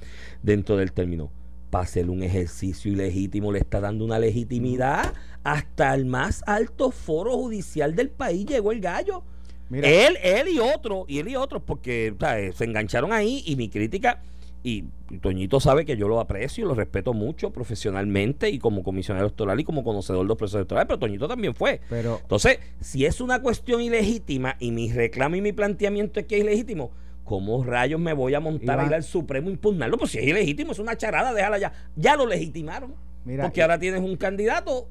dentro 0.41 0.77
del 0.77 0.93
término. 0.93 1.31
Para 1.69 1.85
hacer 1.85 2.09
un 2.09 2.21
ejercicio 2.21 2.91
ilegítimo 2.91 3.51
le 3.51 3.59
está 3.59 3.79
dando 3.79 4.03
una 4.03 4.19
legitimidad 4.19 5.13
hasta 5.43 5.93
el 5.93 6.05
más 6.05 6.43
alto 6.45 6.91
foro 6.91 7.38
judicial 7.38 7.95
del 7.95 8.09
país 8.09 8.45
llegó 8.45 8.71
el 8.71 8.81
gallo. 8.81 9.23
Mira, 9.69 9.88
Él, 9.88 10.17
él 10.21 10.50
y 10.50 10.59
otro, 10.59 11.05
y 11.07 11.19
él 11.19 11.29
y 11.29 11.38
otros, 11.38 11.63
porque 11.65 12.13
¿sabes? 12.19 12.55
se 12.55 12.65
engancharon 12.65 13.13
ahí 13.13 13.41
y 13.45 13.55
mi 13.55 13.69
crítica, 13.69 14.21
y 14.63 14.83
Toñito 15.21 15.59
sabe 15.59 15.85
que 15.85 15.97
yo 15.97 16.07
lo 16.07 16.19
aprecio 16.19 16.63
y 16.63 16.67
lo 16.67 16.75
respeto 16.75 17.13
mucho 17.13 17.51
profesionalmente 17.51 18.49
y 18.49 18.59
como 18.59 18.83
comisionado 18.83 19.25
electoral 19.25 19.59
y 19.59 19.63
como 19.63 19.83
conocedor 19.83 20.21
de 20.23 20.27
los 20.27 20.37
procesos 20.37 20.59
electorales, 20.59 20.87
pero 20.87 20.99
Toñito 20.99 21.27
también 21.27 21.55
fue. 21.55 21.81
pero 21.89 22.19
Entonces, 22.21 22.59
si 22.79 23.05
es 23.05 23.21
una 23.21 23.41
cuestión 23.41 23.81
ilegítima 23.81 24.55
y 24.59 24.71
mi 24.71 24.91
reclamo 24.91 25.35
y 25.35 25.41
mi 25.41 25.51
planteamiento 25.51 26.19
es 26.19 26.25
que 26.27 26.37
es 26.37 26.43
ilegítimo, 26.43 26.91
¿cómo 27.23 27.63
rayos 27.63 27.99
me 27.99 28.13
voy 28.13 28.33
a 28.35 28.39
montar 28.39 28.79
a 28.79 28.85
ir 28.85 28.93
al 28.93 29.03
Supremo 29.03 29.47
a 29.49 29.51
impugnarlo? 29.51 29.97
Pues 29.97 30.11
si 30.11 30.19
es 30.19 30.25
ilegítimo, 30.25 30.71
es 30.73 30.79
una 30.79 30.95
charada, 30.97 31.33
déjala 31.33 31.57
ya. 31.57 31.71
Ya 31.95 32.15
lo 32.15 32.25
legitimaron. 32.27 32.93
Mira, 33.25 33.43
porque 33.45 33.59
y- 33.59 33.63
ahora 33.63 33.79
tienes 33.79 34.01
un 34.01 34.15
candidato 34.17 34.87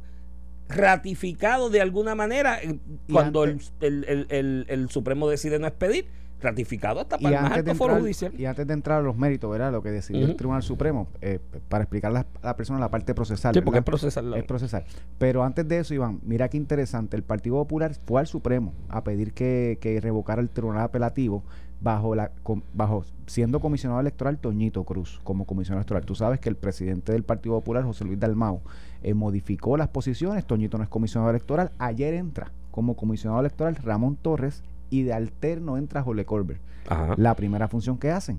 ratificado 0.68 1.68
de 1.70 1.80
alguna 1.80 2.14
manera 2.14 2.62
eh, 2.62 2.78
cuando 3.10 3.44
el, 3.44 3.50
antes- 3.52 3.72
el- 3.80 4.04
el- 4.08 4.26
el- 4.30 4.66
el 4.68 4.88
Supremo 4.90 5.28
decide 5.28 5.58
no 5.58 5.66
expedir, 5.66 6.06
ratificado 6.40 7.00
hasta 7.00 7.16
Y 7.18 7.24
para 7.24 7.36
el 7.36 7.42
más 7.42 7.52
alto 7.52 7.74
foro 7.74 7.98
judicial. 7.98 8.32
y 8.38 8.44
antes 8.44 8.66
de 8.66 8.72
entrar 8.72 9.00
a 9.00 9.02
los 9.02 9.16
méritos, 9.16 9.50
¿verdad? 9.50 9.72
Lo 9.72 9.82
que 9.82 9.90
decidió 9.90 10.24
el 10.24 10.36
Tribunal 10.36 10.62
Supremo, 10.62 11.08
eh, 11.20 11.38
para 11.68 11.84
explicar 11.84 12.14
a 12.16 12.26
la 12.42 12.56
persona 12.56 12.78
la 12.78 12.90
parte 12.90 13.14
procesal. 13.14 13.54
Sí, 13.54 13.60
porque 13.60 13.78
es 13.78 13.84
procesal. 13.84 14.34
Es 14.34 14.44
procesal. 14.44 14.84
Pero 15.18 15.44
antes 15.44 15.66
de 15.66 15.78
eso, 15.78 15.94
Iván, 15.94 16.20
mira 16.24 16.48
qué 16.48 16.56
interesante. 16.56 17.16
El 17.16 17.22
Partido 17.22 17.56
Popular 17.56 17.94
fue 18.06 18.20
al 18.20 18.26
Supremo 18.26 18.72
a 18.88 19.04
pedir 19.04 19.32
que, 19.32 19.78
que 19.80 20.00
revocara 20.00 20.40
el 20.40 20.50
Tribunal 20.50 20.82
Apelativo 20.82 21.42
bajo 21.80 22.14
la 22.14 22.30
bajo 22.74 23.04
siendo 23.26 23.60
comisionado 23.60 24.00
electoral 24.00 24.38
Toñito 24.38 24.84
Cruz 24.84 25.20
como 25.24 25.46
comisionado 25.46 25.80
electoral. 25.80 26.04
Tú 26.04 26.14
sabes 26.14 26.40
que 26.40 26.48
el 26.48 26.56
presidente 26.56 27.12
del 27.12 27.22
Partido 27.22 27.54
Popular, 27.54 27.84
José 27.84 28.04
Luis 28.04 28.18
Dalmau, 28.18 28.60
eh, 29.02 29.14
modificó 29.14 29.76
las 29.76 29.88
posiciones. 29.88 30.44
Toñito 30.46 30.76
no 30.76 30.84
es 30.84 30.90
comisionado 30.90 31.30
electoral. 31.30 31.72
Ayer 31.78 32.14
entra 32.14 32.52
como 32.70 32.96
comisionado 32.96 33.40
electoral 33.40 33.76
Ramón 33.76 34.16
Torres 34.16 34.62
y 34.90 35.02
de 35.02 35.12
alterno 35.12 35.76
entra 35.76 36.02
Jole 36.02 36.24
Colbert 36.24 36.60
Ajá. 36.88 37.14
la 37.16 37.34
primera 37.34 37.68
función 37.68 37.96
que 37.96 38.10
hacen. 38.10 38.38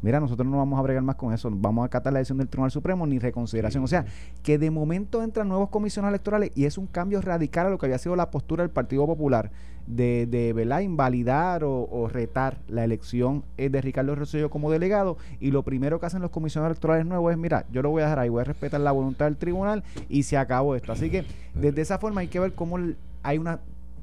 Mira, 0.00 0.20
nosotros 0.20 0.46
no 0.46 0.58
vamos 0.58 0.78
a 0.78 0.82
bregar 0.82 1.02
más 1.02 1.16
con 1.16 1.32
eso, 1.32 1.50
vamos 1.52 1.82
a 1.82 1.86
acatar 1.86 2.12
la 2.12 2.20
decisión 2.20 2.38
del 2.38 2.48
Tribunal 2.48 2.70
Supremo 2.70 3.04
ni 3.04 3.18
reconsideración. 3.18 3.82
O 3.82 3.88
sea, 3.88 4.04
que 4.44 4.56
de 4.56 4.70
momento 4.70 5.24
entran 5.24 5.48
nuevos 5.48 5.70
comisionados 5.70 6.12
electorales 6.12 6.52
y 6.54 6.66
es 6.66 6.78
un 6.78 6.86
cambio 6.86 7.20
radical 7.20 7.66
a 7.66 7.70
lo 7.70 7.78
que 7.78 7.86
había 7.86 7.98
sido 7.98 8.14
la 8.14 8.30
postura 8.30 8.62
del 8.62 8.70
Partido 8.70 9.06
Popular 9.06 9.50
de, 9.88 10.26
de 10.30 10.52
¿verdad? 10.52 10.80
invalidar 10.80 11.64
o, 11.64 11.88
o 11.90 12.08
retar 12.08 12.58
la 12.68 12.84
elección 12.84 13.42
eh, 13.56 13.70
de 13.70 13.80
Ricardo 13.80 14.14
Rosselló 14.14 14.50
como 14.50 14.70
delegado. 14.70 15.16
Y 15.40 15.50
lo 15.50 15.64
primero 15.64 15.98
que 15.98 16.06
hacen 16.06 16.22
los 16.22 16.30
comisionados 16.30 16.76
electorales 16.76 17.04
nuevos 17.04 17.32
es, 17.32 17.38
mira, 17.38 17.64
yo 17.72 17.82
lo 17.82 17.90
voy 17.90 18.02
a 18.02 18.04
dejar 18.04 18.20
ahí, 18.20 18.28
voy 18.28 18.42
a 18.42 18.44
respetar 18.44 18.80
la 18.80 18.92
voluntad 18.92 19.24
del 19.24 19.36
tribunal 19.36 19.82
y 20.08 20.22
se 20.22 20.36
acabó 20.36 20.76
esto. 20.76 20.92
Así 20.92 21.10
que 21.10 21.24
desde 21.54 21.80
esa 21.82 21.98
forma 21.98 22.20
hay 22.20 22.28
que 22.28 22.38
ver 22.38 22.52
cómo 22.52 22.78
hay 23.24 23.38
una 23.38 23.58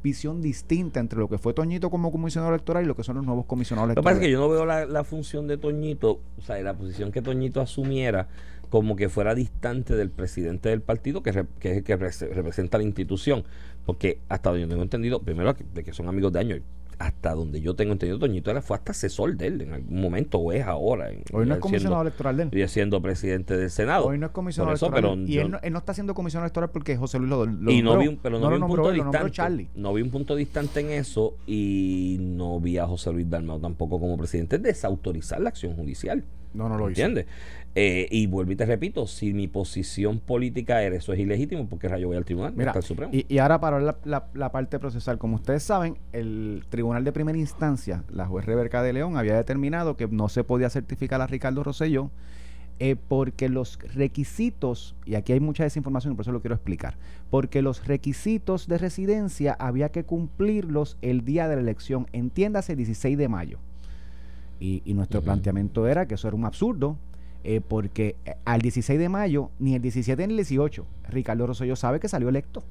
visión 0.05 0.41
distinta 0.41 0.99
entre 0.99 1.17
lo 1.19 1.27
que 1.27 1.37
fue 1.39 1.53
Toñito 1.53 1.89
como 1.89 2.11
comisionado 2.11 2.53
electoral 2.53 2.83
y 2.83 2.87
lo 2.87 2.95
que 2.95 3.03
son 3.03 3.15
los 3.15 3.25
nuevos 3.25 3.45
comisionados 3.45 3.89
Lo 3.89 3.95
que 3.95 4.01
pasa 4.03 4.17
es 4.17 4.23
electorales. 4.23 4.27
que 4.27 4.31
yo 4.31 4.39
no 4.39 4.49
veo 4.49 4.65
la, 4.65 4.85
la 4.85 5.03
función 5.03 5.47
de 5.47 5.57
Toñito, 5.57 6.19
o 6.37 6.41
sea, 6.41 6.61
la 6.61 6.73
posición 6.75 7.11
que 7.11 7.21
Toñito 7.21 7.59
asumiera 7.61 8.27
como 8.69 8.95
que 8.95 9.09
fuera 9.09 9.33
distante 9.35 9.95
del 9.95 10.09
presidente 10.11 10.69
del 10.69 10.81
partido, 10.81 11.23
que, 11.23 11.31
re- 11.31 11.45
que 11.59 11.71
es 11.71 11.77
el 11.77 11.83
que 11.83 11.97
rese- 11.97 12.29
representa 12.33 12.77
la 12.77 12.83
institución. 12.83 13.43
Porque 13.85 14.19
hasta 14.29 14.49
donde 14.49 14.63
yo 14.63 14.67
tengo 14.69 14.83
entendido, 14.83 15.21
primero 15.21 15.53
de 15.73 15.83
que 15.83 15.93
son 15.93 16.07
amigos 16.07 16.33
de 16.33 16.39
años, 16.39 16.59
hasta 16.99 17.33
donde 17.33 17.61
yo 17.61 17.75
tengo 17.75 17.91
entendido, 17.93 18.19
Toñito 18.19 18.51
era, 18.51 18.61
fue 18.61 18.77
hasta 18.77 18.91
asesor 18.91 19.35
de 19.37 19.47
él 19.47 19.61
en 19.61 19.73
algún 19.73 20.01
momento, 20.01 20.37
o 20.39 20.51
es 20.51 20.63
ahora. 20.65 21.09
en- 21.09 21.23
Hoy 21.33 21.45
no 21.45 21.53
es 21.55 21.59
comisionado 21.59 22.01
electoral 22.01 22.37
de 22.37 22.43
él. 22.43 22.49
y 22.53 22.67
siendo 22.67 23.01
presidente 23.01 23.55
del 23.57 23.69
Senado. 23.69 24.05
Hoy 24.07 24.17
no 24.17 24.27
es 24.27 24.31
comisionado 24.31 24.75
eso, 24.75 24.87
electoral. 24.87 25.11
pero 25.17 25.27
y 25.29 25.33
yo- 25.35 25.41
él 25.41 25.51
no, 25.51 25.59
él 25.61 25.73
no 25.73 25.79
está 25.79 25.93
siendo 25.93 26.13
comisionado 26.13 26.45
electoral 26.45 26.69
porque 26.71 26.95
José 26.97 27.19
Luis 27.19 27.29
lo, 27.29 27.45
lo 27.45 27.71
y 27.71 27.81
no 27.81 27.97
vi 27.97 28.07
un, 28.07 28.17
pero 28.17 28.39
no, 28.39 28.49
vi 28.49 28.55
un 28.55 28.67
punto 28.67 28.89
él, 28.89 28.95
distante. 28.95 29.31
Charlie. 29.31 29.69
No 29.75 29.93
vi 29.93 30.01
un 30.01 30.09
punto 30.11 30.35
distante 30.35 30.79
en 30.81 30.89
eso 30.91 31.35
y 31.45 32.17
no 32.19 32.59
vi 32.59 32.77
a 32.77 32.85
José 32.87 33.11
Luis 33.11 33.29
Dalmau 33.29 33.59
tampoco 33.59 33.99
como 33.99 34.17
presidente 34.17 34.57
desautorizar 34.57 35.39
la 35.41 35.49
acción 35.49 35.75
judicial. 35.75 36.23
No, 36.53 36.69
no 36.69 36.77
lo 36.77 36.89
hizo. 36.89 37.01
¿Entiendes? 37.01 37.25
Eh, 37.77 38.07
y 38.09 38.25
vuelvo 38.27 38.53
y 38.53 38.55
te 38.55 38.65
repito, 38.65 39.05
si 39.05 39.33
mi 39.33 39.49
posición 39.49 40.19
política 40.19 40.81
era 40.81 40.95
eso 40.95 41.11
es 41.11 41.19
ilegítimo, 41.19 41.67
porque 41.67 41.89
rayo 41.89 42.07
voy 42.07 42.15
al 42.15 42.23
tribunal? 42.23 42.53
Mira, 42.55 42.71
hasta 42.71 42.79
el 42.79 42.85
Supremo. 42.85 43.11
y, 43.13 43.25
y 43.27 43.37
ahora 43.39 43.59
para 43.59 43.81
la, 43.81 43.97
la- 44.05 44.27
la 44.33 44.49
parte 44.53 44.79
procesal, 44.79 45.17
como 45.17 45.35
ustedes 45.35 45.61
saben, 45.63 45.97
el 46.13 46.63
Tribunal 46.69 47.03
de 47.03 47.11
Primera 47.11 47.37
Instancia, 47.37 48.05
la 48.09 48.25
juez 48.27 48.45
Rebeca 48.45 48.81
de 48.81 48.93
León, 48.93 49.17
había 49.17 49.35
determinado 49.35 49.97
que 49.97 50.07
no 50.07 50.29
se 50.29 50.45
podía 50.45 50.69
certificar 50.69 51.19
a 51.19 51.27
Ricardo 51.27 51.63
Rosselló 51.63 52.11
eh, 52.79 52.95
porque 53.09 53.49
los 53.49 53.77
requisitos, 53.93 54.95
y 55.05 55.15
aquí 55.15 55.33
hay 55.33 55.39
mucha 55.41 55.63
desinformación 55.65 56.15
por 56.15 56.23
eso 56.23 56.31
lo 56.31 56.39
quiero 56.41 56.55
explicar, 56.55 56.95
porque 57.29 57.61
los 57.61 57.85
requisitos 57.87 58.67
de 58.69 58.77
residencia 58.77 59.53
había 59.59 59.89
que 59.89 60.05
cumplirlos 60.05 60.97
el 61.01 61.25
día 61.25 61.49
de 61.49 61.55
la 61.57 61.61
elección, 61.61 62.07
entiéndase 62.13 62.75
16 62.77 63.17
de 63.17 63.27
mayo. 63.27 63.59
Y, 64.61 64.81
y 64.85 64.93
nuestro 64.93 65.21
planteamiento 65.21 65.87
era 65.87 66.05
que 66.05 66.15
eso 66.15 66.27
era 66.29 66.37
un 66.37 66.45
absurdo, 66.45 66.97
eh, 67.47 67.61
porque 67.61 68.15
eh, 68.25 68.35
al 68.43 68.59
16 68.61 68.97
de 68.99 69.07
mayo, 69.07 69.51
ni 69.59 69.75
el 69.75 69.81
17 69.81 70.25
ni 70.25 70.33
el 70.33 70.37
18, 70.37 70.83
Ricardo 71.09 71.45
Rosselló 71.45 71.75
sabe 71.75 71.99
que 71.99 72.07
salió 72.07 72.27
electo. 72.27 72.63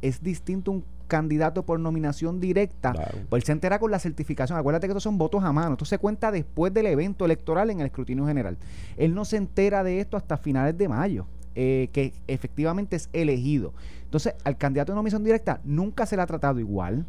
Es 0.00 0.22
distinto 0.22 0.70
un 0.70 0.84
candidato 1.06 1.64
por 1.64 1.78
nominación 1.78 2.40
directa. 2.40 2.92
Claro. 2.92 3.18
Pues 3.28 3.42
él 3.42 3.46
se 3.46 3.52
entera 3.52 3.78
con 3.78 3.90
la 3.90 3.98
certificación. 3.98 4.58
Acuérdate 4.58 4.86
que 4.86 4.92
estos 4.92 5.02
son 5.02 5.18
votos 5.18 5.44
a 5.44 5.52
mano. 5.52 5.72
Esto 5.72 5.84
se 5.84 5.98
cuenta 5.98 6.30
después 6.30 6.72
del 6.72 6.86
evento 6.86 7.26
electoral 7.26 7.68
en 7.68 7.80
el 7.80 7.86
escrutinio 7.86 8.26
general. 8.26 8.56
Él 8.96 9.14
no 9.14 9.26
se 9.26 9.36
entera 9.36 9.84
de 9.84 10.00
esto 10.00 10.16
hasta 10.16 10.38
finales 10.38 10.78
de 10.78 10.88
mayo, 10.88 11.26
eh, 11.54 11.90
que 11.92 12.14
efectivamente 12.26 12.96
es 12.96 13.10
elegido. 13.12 13.74
Entonces, 14.04 14.34
al 14.44 14.56
candidato 14.56 14.92
de 14.92 14.96
nominación 14.96 15.24
directa 15.24 15.60
nunca 15.62 16.06
se 16.06 16.16
le 16.16 16.22
ha 16.22 16.26
tratado 16.26 16.58
igual 16.58 17.04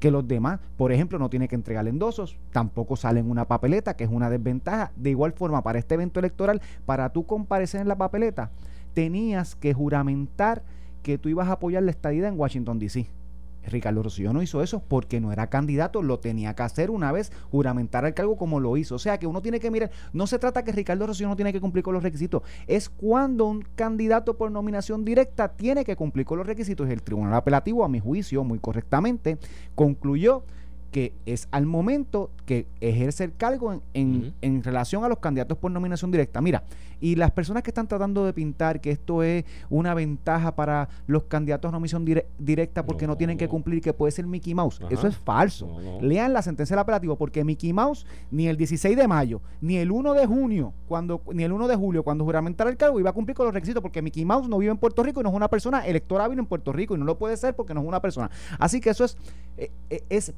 que 0.00 0.10
los 0.10 0.26
demás. 0.26 0.58
Por 0.76 0.90
ejemplo, 0.90 1.18
no 1.18 1.30
tiene 1.30 1.46
que 1.46 1.54
entregar 1.54 1.86
endosos, 1.86 2.36
tampoco 2.52 2.96
sale 2.96 3.20
en 3.20 3.30
una 3.30 3.46
papeleta, 3.46 3.94
que 3.94 4.04
es 4.04 4.10
una 4.10 4.30
desventaja. 4.30 4.90
De 4.96 5.10
igual 5.10 5.32
forma, 5.32 5.62
para 5.62 5.78
este 5.78 5.94
evento 5.94 6.18
electoral, 6.18 6.60
para 6.86 7.10
tú 7.10 7.24
comparecer 7.24 7.82
en 7.82 7.88
la 7.88 7.96
papeleta, 7.96 8.50
tenías 8.94 9.54
que 9.54 9.72
juramentar 9.72 10.62
que 11.02 11.18
tú 11.18 11.28
ibas 11.28 11.48
a 11.48 11.52
apoyar 11.52 11.82
la 11.82 11.90
estadía 11.92 12.26
en 12.26 12.38
Washington, 12.38 12.78
D.C. 12.78 13.06
Ricardo 13.66 14.02
Rosselló 14.02 14.32
no 14.32 14.42
hizo 14.42 14.62
eso 14.62 14.82
porque 14.86 15.20
no 15.20 15.32
era 15.32 15.48
candidato, 15.48 16.02
lo 16.02 16.18
tenía 16.18 16.54
que 16.54 16.62
hacer 16.62 16.90
una 16.90 17.12
vez 17.12 17.32
juramentar 17.50 18.04
el 18.04 18.14
cargo 18.14 18.36
como 18.36 18.60
lo 18.60 18.76
hizo. 18.76 18.94
O 18.94 18.98
sea 18.98 19.18
que 19.18 19.26
uno 19.26 19.42
tiene 19.42 19.60
que 19.60 19.70
mirar, 19.70 19.90
no 20.12 20.26
se 20.26 20.38
trata 20.38 20.64
que 20.64 20.72
Ricardo 20.72 21.06
Rosselló 21.06 21.28
no 21.28 21.36
tiene 21.36 21.52
que 21.52 21.60
cumplir 21.60 21.84
con 21.84 21.94
los 21.94 22.02
requisitos, 22.02 22.42
es 22.66 22.88
cuando 22.88 23.46
un 23.46 23.62
candidato 23.74 24.36
por 24.36 24.50
nominación 24.50 25.04
directa 25.04 25.48
tiene 25.48 25.84
que 25.84 25.96
cumplir 25.96 26.26
con 26.26 26.38
los 26.38 26.46
requisitos. 26.46 26.88
El 26.88 27.02
Tribunal 27.02 27.34
Apelativo, 27.34 27.84
a 27.84 27.88
mi 27.88 28.00
juicio, 28.00 28.44
muy 28.44 28.58
correctamente, 28.58 29.38
concluyó 29.74 30.44
que 30.90 31.12
es 31.26 31.46
al 31.52 31.66
momento 31.66 32.30
que 32.46 32.66
ejerce 32.80 33.24
el 33.24 33.34
cargo 33.36 33.72
en, 33.72 33.82
en- 33.94 34.34
en 34.42 34.62
relación 34.64 35.04
a 35.04 35.08
los 35.08 35.18
candidatos 35.18 35.56
por 35.58 35.70
nominación 35.70 36.10
directa. 36.10 36.40
Mira, 36.40 36.64
y 37.00 37.14
las 37.14 37.30
personas 37.30 37.62
que 37.62 37.70
están 37.70 37.86
tratando 37.88 38.26
de 38.26 38.32
pintar 38.32 38.80
que 38.80 38.90
esto 38.90 39.22
es 39.22 39.44
una 39.70 39.94
ventaja 39.94 40.54
para 40.54 40.88
los 41.06 41.24
candidatos 41.24 41.68
a 41.68 41.72
nominación 41.72 42.04
dire- 42.04 42.26
directa 42.38 42.84
porque 42.84 43.06
no, 43.06 43.12
No. 43.12 43.16
tienen 43.16 43.38
que 43.38 43.48
cumplir, 43.48 43.80
que 43.80 43.92
puede 43.92 44.10
ser 44.12 44.26
Mickey 44.26 44.54
Mouse. 44.54 44.80
Ajá. 44.80 44.92
Eso 44.92 45.06
es 45.06 45.16
falso. 45.16 45.66
No. 45.80 46.00
Lean 46.02 46.32
la 46.32 46.42
sentencia 46.42 46.74
del 46.74 46.80
apelativo 46.82 47.16
porque 47.16 47.44
Mickey 47.44 47.72
Mouse 47.72 48.04
ni 48.30 48.48
el 48.48 48.56
16 48.56 48.96
de 48.96 49.06
mayo, 49.08 49.40
ni 49.60 49.76
el 49.76 49.90
1 49.92 50.12
de 50.14 50.26
junio, 50.26 50.74
cuando 50.88 51.22
ni 51.32 51.44
el 51.44 51.52
1 51.52 51.68
de 51.68 51.76
julio, 51.76 52.02
cuando 52.02 52.24
juramentara 52.24 52.68
el 52.68 52.76
cargo, 52.76 52.98
iba 53.00 53.10
a 53.10 53.12
cumplir 53.12 53.36
con 53.36 53.46
los 53.46 53.54
requisitos 53.54 53.80
porque 53.82 54.02
Mickey 54.02 54.24
Mouse 54.24 54.48
no 54.48 54.58
vive 54.58 54.72
en 54.72 54.78
Puerto 54.78 55.02
Rico 55.02 55.20
y 55.20 55.22
no 55.22 55.30
es 55.30 55.36
una 55.36 55.48
persona 55.48 55.86
electorable 55.86 56.38
en 56.38 56.46
Puerto 56.46 56.72
Rico 56.72 56.94
y 56.96 56.98
no 56.98 57.04
lo 57.04 57.16
puede 57.16 57.36
ser 57.36 57.54
porque 57.54 57.74
no 57.74 57.80
es 57.80 57.86
una 57.86 58.00
persona. 58.02 58.30
Así 58.58 58.80
que 58.80 58.90
eso 58.90 59.04
es, 59.04 59.16
eh, 59.56 59.70
eh, 59.88 60.02
es 60.10 60.32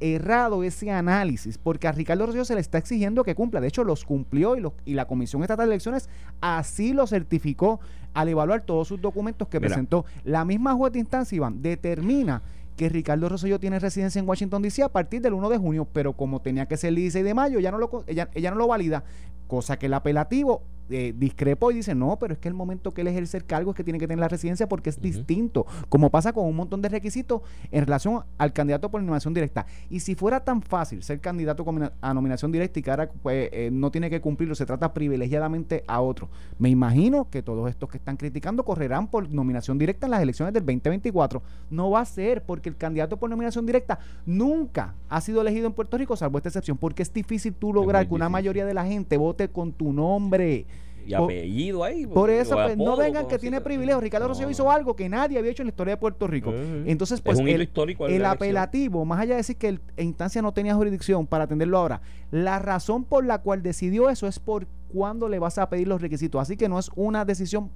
errado 0.00 0.62
ese 0.64 0.90
análisis 0.90 1.58
porque 1.58 1.88
a 1.88 1.92
Ricardo 1.92 2.26
Rosselló 2.26 2.44
se 2.44 2.54
le 2.54 2.60
está 2.60 2.78
exigiendo 2.78 3.24
que 3.24 3.34
cumpla. 3.34 3.60
De 3.60 3.68
hecho, 3.68 3.84
los 3.84 4.04
cumplió 4.04 4.56
y, 4.56 4.60
los- 4.60 4.72
y 4.84 4.94
la 4.94 5.06
Comisión 5.06 5.42
Estatal 5.42 5.66
de 5.68 5.74
Elecciones 5.74 6.08
así 6.40 6.92
lo 6.92 7.06
certificó 7.06 7.80
al 8.14 8.28
evaluar 8.28 8.62
todos 8.62 8.88
sus 8.88 9.00
documentos 9.00 9.48
que 9.48 9.58
Mira. 9.58 9.68
presentó. 9.68 10.04
La 10.24 10.44
misma 10.44 10.74
juez 10.74 10.92
de 10.92 11.00
instancia, 11.00 11.36
Iván, 11.36 11.62
determina 11.62 12.42
que 12.76 12.88
Ricardo 12.88 13.28
Rosselló 13.28 13.60
tiene 13.60 13.78
residencia 13.78 14.18
en 14.18 14.28
Washington 14.28 14.62
DC 14.62 14.82
a 14.82 14.88
partir 14.88 15.20
del 15.22 15.32
1 15.34 15.48
de 15.48 15.58
junio, 15.58 15.86
pero 15.92 16.12
como 16.12 16.40
tenía 16.40 16.66
que 16.66 16.76
ser 16.76 16.88
el 16.88 16.96
16 16.96 17.24
de 17.24 17.32
mayo, 17.34 17.58
ella 17.60 17.70
no 17.70 17.78
lo, 17.78 18.04
ella 18.06 18.50
no 18.50 18.56
lo 18.56 18.66
valida, 18.66 19.04
cosa 19.46 19.78
que 19.78 19.86
el 19.86 19.94
apelativo 19.94 20.62
eh, 20.90 21.14
discrepó 21.16 21.70
y 21.70 21.74
dice, 21.74 21.94
no, 21.94 22.18
pero 22.18 22.34
es 22.34 22.38
que 22.38 22.48
el 22.48 22.54
momento 22.54 22.92
que 22.92 23.00
él 23.00 23.08
ejerce 23.08 23.36
el 23.36 23.44
cargo 23.44 23.70
es 23.70 23.76
que 23.76 23.84
tiene 23.84 23.98
que 23.98 24.06
tener 24.06 24.20
la 24.20 24.28
residencia 24.28 24.68
porque 24.68 24.90
es 24.90 25.00
distinto, 25.00 25.66
como 25.88 26.10
pasa 26.10 26.32
con 26.32 26.46
un 26.46 26.56
montón 26.56 26.82
de 26.82 26.88
requisitos 26.88 27.42
en 27.70 27.84
relación 27.84 28.24
al 28.38 28.52
candidato 28.52 28.90
por 28.90 29.00
nominación 29.00 29.34
directa. 29.34 29.66
Y 29.90 30.00
si 30.00 30.14
fuera 30.14 30.40
tan 30.40 30.62
fácil 30.62 31.02
ser 31.02 31.20
candidato 31.20 31.64
a 32.00 32.14
nominación 32.14 32.52
directa 32.52 32.78
y 32.78 32.82
que 32.82 32.90
ahora 32.90 33.10
pues, 33.22 33.48
eh, 33.52 33.70
no 33.72 33.90
tiene 33.90 34.10
que 34.10 34.20
cumplirlo, 34.20 34.54
se 34.54 34.66
trata 34.66 34.92
privilegiadamente 34.92 35.84
a 35.86 36.00
otro. 36.00 36.28
Me 36.58 36.68
imagino 36.68 37.28
que 37.30 37.42
todos 37.42 37.68
estos 37.70 37.88
que 37.88 37.98
están 37.98 38.16
criticando 38.16 38.64
correrán 38.64 39.08
por 39.08 39.30
nominación 39.30 39.78
directa 39.78 40.06
en 40.06 40.12
las 40.12 40.22
elecciones 40.22 40.52
del 40.54 40.64
2024. 40.64 41.42
No 41.70 41.90
va 41.90 42.00
a 42.00 42.04
ser 42.04 42.42
porque 42.42 42.68
el 42.68 42.76
candidato 42.76 43.16
por 43.16 43.30
nominación 43.30 43.66
directa 43.66 43.98
nunca 44.26 44.94
ha 45.08 45.20
sido 45.20 45.40
elegido 45.40 45.66
en 45.66 45.72
Puerto 45.72 45.96
Rico, 45.96 46.16
salvo 46.16 46.38
esta 46.38 46.48
excepción, 46.48 46.76
porque 46.76 47.02
es 47.02 47.12
difícil 47.12 47.54
tú 47.54 47.72
lograr 47.72 48.06
que 48.08 48.14
una 48.14 48.28
mayoría 48.28 48.66
de 48.66 48.74
la 48.74 48.84
gente 48.84 49.16
vote 49.16 49.48
con 49.48 49.72
tu 49.72 49.92
nombre. 49.92 50.66
Y 51.06 51.14
por- 51.14 51.24
apellido 51.24 51.84
ahí. 51.84 52.06
Por 52.06 52.30
eso, 52.30 52.54
pues, 52.54 52.76
no 52.76 52.96
vengan 52.96 53.26
que 53.28 53.38
tiene 53.38 53.58
si- 53.58 53.62
privilegio. 53.64 54.00
Ricardo 54.00 54.28
Rosselló 54.28 54.46
no. 54.46 54.52
hizo 54.52 54.70
algo 54.70 54.94
que 54.96 55.08
nadie 55.08 55.38
había 55.38 55.50
hecho 55.50 55.62
en 55.62 55.66
la 55.66 55.70
historia 55.70 55.94
de 55.94 56.00
Puerto 56.00 56.26
Rico. 56.26 56.52
Entonces, 56.86 57.20
pues, 57.20 57.38
el- 57.38 57.62
histórico. 57.62 58.06
el 58.06 58.24
apelativo, 58.24 59.04
más 59.04 59.20
allá 59.20 59.32
de 59.34 59.38
decir 59.38 59.56
que 59.56 59.68
el- 59.68 59.80
la 59.96 60.02
instancia 60.02 60.40
no 60.42 60.52
tenía 60.52 60.74
jurisdicción 60.74 61.26
para 61.26 61.44
atenderlo 61.44 61.78
ahora, 61.78 62.00
la 62.30 62.58
razón 62.58 63.04
por 63.04 63.24
la 63.24 63.38
cual 63.42 63.62
decidió 63.62 64.08
eso 64.10 64.26
es 64.26 64.38
por 64.38 64.66
cuándo 64.92 65.28
le 65.28 65.38
vas 65.38 65.58
a 65.58 65.68
pedir 65.68 65.88
los 65.88 66.00
requisitos. 66.00 66.40
Así 66.40 66.56
que 66.56 66.68
no 66.68 66.78
es 66.78 66.90
una 66.94 67.24
decisión 67.24 67.70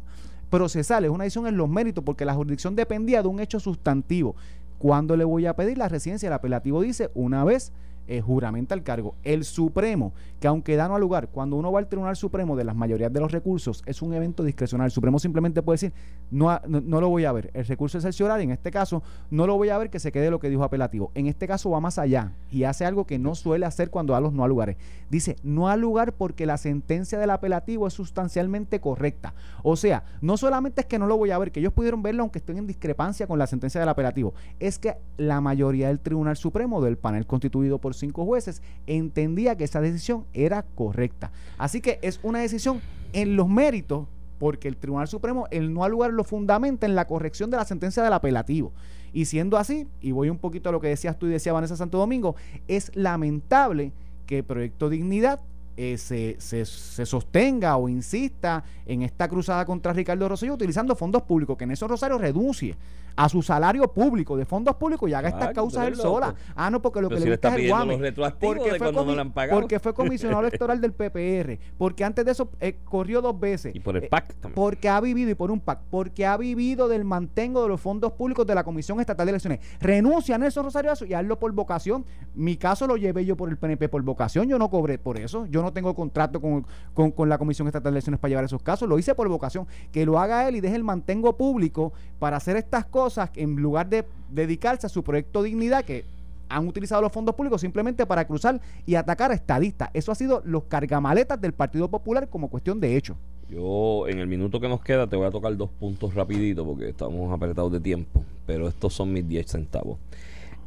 procesal, 0.50 1.04
es 1.04 1.10
una 1.10 1.24
decisión 1.24 1.46
en 1.46 1.56
los 1.56 1.68
méritos, 1.68 2.02
porque 2.04 2.24
la 2.24 2.34
jurisdicción 2.34 2.74
dependía 2.74 3.22
de 3.22 3.28
un 3.28 3.40
hecho 3.40 3.60
sustantivo. 3.60 4.34
¿Cuándo 4.78 5.16
le 5.16 5.24
voy 5.24 5.44
a 5.46 5.54
pedir 5.56 5.76
la 5.76 5.88
residencia? 5.88 6.28
El 6.28 6.32
apelativo 6.32 6.80
dice 6.80 7.10
una 7.14 7.44
vez 7.44 7.72
eh, 8.08 8.22
juramenta 8.22 8.74
el 8.74 8.82
cargo. 8.82 9.14
El 9.22 9.44
Supremo, 9.44 10.14
que 10.40 10.48
aunque 10.48 10.76
da 10.76 10.88
no 10.88 10.94
al 10.94 11.00
lugar, 11.00 11.28
cuando 11.28 11.56
uno 11.56 11.70
va 11.70 11.78
al 11.78 11.88
Tribunal 11.88 12.16
Supremo 12.16 12.56
de 12.56 12.64
las 12.64 12.74
mayorías 12.74 13.12
de 13.12 13.20
los 13.20 13.30
recursos, 13.30 13.82
es 13.84 14.00
un 14.00 14.14
evento 14.14 14.42
discrecional. 14.42 14.86
El 14.86 14.90
Supremo 14.90 15.18
simplemente 15.18 15.62
puede 15.62 15.74
decir, 15.74 15.92
no, 16.30 16.58
no, 16.66 17.00
lo 17.00 17.08
voy 17.10 17.26
a 17.26 17.32
ver. 17.32 17.50
El 17.52 17.66
recurso 17.66 17.98
es 17.98 18.04
excepcional, 18.04 18.40
en 18.40 18.50
este 18.50 18.70
caso, 18.70 19.02
no 19.30 19.46
lo 19.46 19.56
voy 19.56 19.68
a 19.68 19.78
ver 19.78 19.90
que 19.90 20.00
se 20.00 20.10
quede 20.10 20.30
lo 20.30 20.40
que 20.40 20.48
dijo 20.48 20.64
apelativo. 20.64 21.10
En 21.14 21.26
este 21.26 21.46
caso 21.46 21.70
va 21.70 21.80
más 21.80 21.98
allá 21.98 22.32
y 22.50 22.64
hace 22.64 22.84
algo 22.84 23.06
que 23.06 23.18
no 23.18 23.34
suele 23.34 23.66
hacer 23.66 23.90
cuando 23.90 24.14
da 24.14 24.20
los 24.20 24.32
no 24.32 24.42
a 24.42 24.48
lugares. 24.48 24.76
Dice, 25.10 25.36
no 25.42 25.68
al 25.68 25.80
lugar 25.80 26.14
porque 26.14 26.46
la 26.46 26.56
sentencia 26.56 27.18
del 27.18 27.30
apelativo 27.30 27.86
es 27.86 27.92
sustancialmente 27.92 28.80
correcta. 28.80 29.34
O 29.62 29.76
sea, 29.76 30.04
no 30.22 30.36
solamente 30.36 30.80
es 30.80 30.86
que 30.86 30.98
no 30.98 31.06
lo 31.06 31.18
voy 31.18 31.30
a 31.30 31.38
ver, 31.38 31.52
que 31.52 31.60
ellos 31.60 31.72
pudieron 31.72 32.02
verlo 32.02 32.22
aunque 32.22 32.38
estén 32.38 32.58
en 32.58 32.66
discrepancia 32.66 33.26
con 33.26 33.38
la 33.38 33.46
sentencia 33.46 33.80
del 33.80 33.88
apelativo, 33.88 34.34
es 34.60 34.78
que 34.78 34.96
la 35.18 35.40
mayoría 35.40 35.88
del 35.88 36.00
Tribunal 36.00 36.36
Supremo, 36.36 36.80
del 36.80 36.96
panel 36.96 37.26
constituido 37.26 37.78
por 37.78 37.94
cinco 37.98 38.24
jueces, 38.24 38.62
entendía 38.86 39.56
que 39.56 39.64
esa 39.64 39.80
decisión 39.80 40.24
era 40.32 40.62
correcta. 40.62 41.32
Así 41.56 41.80
que 41.80 41.98
es 42.02 42.20
una 42.22 42.40
decisión 42.40 42.80
en 43.12 43.36
los 43.36 43.48
méritos, 43.48 44.06
porque 44.38 44.68
el 44.68 44.76
Tribunal 44.76 45.08
Supremo, 45.08 45.46
el 45.50 45.72
no 45.72 45.84
al 45.84 45.90
lugar 45.90 46.12
lo 46.12 46.24
fundamenta 46.24 46.86
en 46.86 46.94
la 46.94 47.06
corrección 47.06 47.50
de 47.50 47.56
la 47.56 47.64
sentencia 47.64 48.02
del 48.02 48.12
apelativo. 48.12 48.72
Y 49.12 49.24
siendo 49.24 49.56
así, 49.56 49.86
y 50.00 50.12
voy 50.12 50.30
un 50.30 50.38
poquito 50.38 50.68
a 50.68 50.72
lo 50.72 50.80
que 50.80 50.88
decías 50.88 51.18
tú 51.18 51.26
y 51.26 51.30
decía 51.30 51.52
Vanessa 51.52 51.76
Santo 51.76 51.98
Domingo, 51.98 52.36
es 52.68 52.94
lamentable 52.94 53.92
que 54.26 54.42
Proyecto 54.42 54.90
Dignidad 54.90 55.40
eh, 55.80 55.96
se, 55.96 56.34
se, 56.40 56.64
se, 56.64 57.06
sostenga 57.06 57.76
o 57.76 57.88
insista 57.88 58.64
en 58.84 59.02
esta 59.02 59.28
cruzada 59.28 59.64
contra 59.64 59.92
Ricardo 59.92 60.28
Rosselló 60.28 60.54
utilizando 60.54 60.96
fondos 60.96 61.22
públicos, 61.22 61.56
que 61.56 61.62
en 61.62 61.70
esos 61.70 61.88
Rosario 61.88 62.18
renuncie 62.18 62.76
a 63.18 63.28
su 63.28 63.42
salario 63.42 63.88
público 63.88 64.36
de 64.36 64.44
fondos 64.44 64.76
públicos 64.76 65.10
y 65.10 65.12
haga 65.12 65.28
estas 65.28 65.52
causas 65.52 65.88
él 65.88 65.96
sola. 65.96 66.36
Ah, 66.54 66.70
no, 66.70 66.80
porque 66.80 67.00
lo 67.00 67.08
que 67.08 67.18
le 67.18 67.30
gusta 67.30 67.48
es 67.48 67.56
el 67.56 67.68
guame. 67.68 68.12
Porque 68.40 68.74
fue, 68.78 68.92
no 68.92 69.32
porque 69.50 69.80
fue 69.80 69.92
comisionado 69.92 70.40
electoral 70.46 70.80
del 70.80 70.92
PPR, 70.92 71.58
porque 71.76 72.04
antes 72.04 72.24
de 72.24 72.30
eso 72.30 72.48
eh, 72.60 72.76
corrió 72.84 73.20
dos 73.20 73.38
veces. 73.38 73.74
Y 73.74 73.80
por 73.80 73.96
el 73.96 74.08
PAC 74.08 74.34
también. 74.34 74.54
Porque 74.54 74.88
ha 74.88 75.00
vivido, 75.00 75.30
y 75.30 75.34
por 75.34 75.50
un 75.50 75.58
PAC, 75.58 75.80
porque 75.90 76.26
ha 76.26 76.36
vivido 76.36 76.86
del 76.86 77.04
mantengo 77.04 77.62
de 77.62 77.68
los 77.68 77.80
fondos 77.80 78.12
públicos 78.12 78.46
de 78.46 78.54
la 78.54 78.62
Comisión 78.62 79.00
Estatal 79.00 79.26
de 79.26 79.30
Elecciones. 79.30 79.60
Renuncia 79.80 80.36
a 80.36 80.38
Nelson 80.38 80.64
Rosario 80.64 80.90
a 80.90 80.94
eso 80.94 81.04
y 81.04 81.14
hazlo 81.14 81.40
por 81.40 81.50
vocación. 81.50 82.06
Mi 82.36 82.56
caso 82.56 82.86
lo 82.86 82.96
llevé 82.96 83.24
yo 83.24 83.36
por 83.36 83.48
el 83.48 83.56
PNP 83.56 83.88
por 83.88 84.02
vocación, 84.02 84.48
yo 84.48 84.60
no 84.60 84.70
cobré 84.70 84.96
por 84.96 85.18
eso. 85.18 85.46
Yo 85.46 85.60
no 85.62 85.67
no 85.68 85.72
tengo 85.72 85.94
contrato 85.94 86.40
con, 86.40 87.28
la 87.28 87.38
Comisión 87.38 87.68
Estatal 87.68 87.92
de 87.92 87.96
Elecciones 87.96 88.18
para 88.18 88.30
llevar 88.30 88.44
esos 88.44 88.62
casos. 88.62 88.88
Lo 88.88 88.98
hice 88.98 89.14
por 89.14 89.28
vocación. 89.28 89.66
Que 89.92 90.06
lo 90.06 90.18
haga 90.18 90.48
él 90.48 90.56
y 90.56 90.60
deje 90.60 90.76
el 90.76 90.84
mantengo 90.84 91.36
público 91.36 91.92
para 92.18 92.38
hacer 92.38 92.56
estas 92.56 92.86
cosas 92.86 93.30
en 93.36 93.56
lugar 93.56 93.88
de 93.88 94.06
dedicarse 94.30 94.86
a 94.86 94.90
su 94.90 95.02
proyecto 95.04 95.42
Dignidad, 95.42 95.84
que 95.84 96.04
han 96.48 96.66
utilizado 96.66 97.02
los 97.02 97.12
fondos 97.12 97.34
públicos 97.34 97.60
simplemente 97.60 98.06
para 98.06 98.26
cruzar 98.26 98.60
y 98.86 98.94
atacar 98.94 99.30
a 99.30 99.34
estadistas. 99.34 99.90
Eso 99.92 100.10
ha 100.10 100.14
sido 100.14 100.42
los 100.46 100.64
cargamaletas 100.64 101.38
del 101.40 101.52
Partido 101.52 101.88
Popular 101.88 102.28
como 102.28 102.48
cuestión 102.48 102.80
de 102.80 102.96
hecho. 102.96 103.16
Yo 103.50 104.08
en 104.08 104.18
el 104.18 104.26
minuto 104.26 104.60
que 104.60 104.68
nos 104.68 104.82
queda 104.82 105.06
te 105.06 105.16
voy 105.16 105.26
a 105.26 105.30
tocar 105.30 105.54
dos 105.56 105.70
puntos 105.70 106.14
rapidito 106.14 106.64
porque 106.64 106.88
estamos 106.88 107.30
apretados 107.32 107.72
de 107.72 107.80
tiempo, 107.80 108.22
pero 108.46 108.68
estos 108.68 108.94
son 108.94 109.12
mis 109.12 109.26
10 109.28 109.46
centavos 109.46 109.98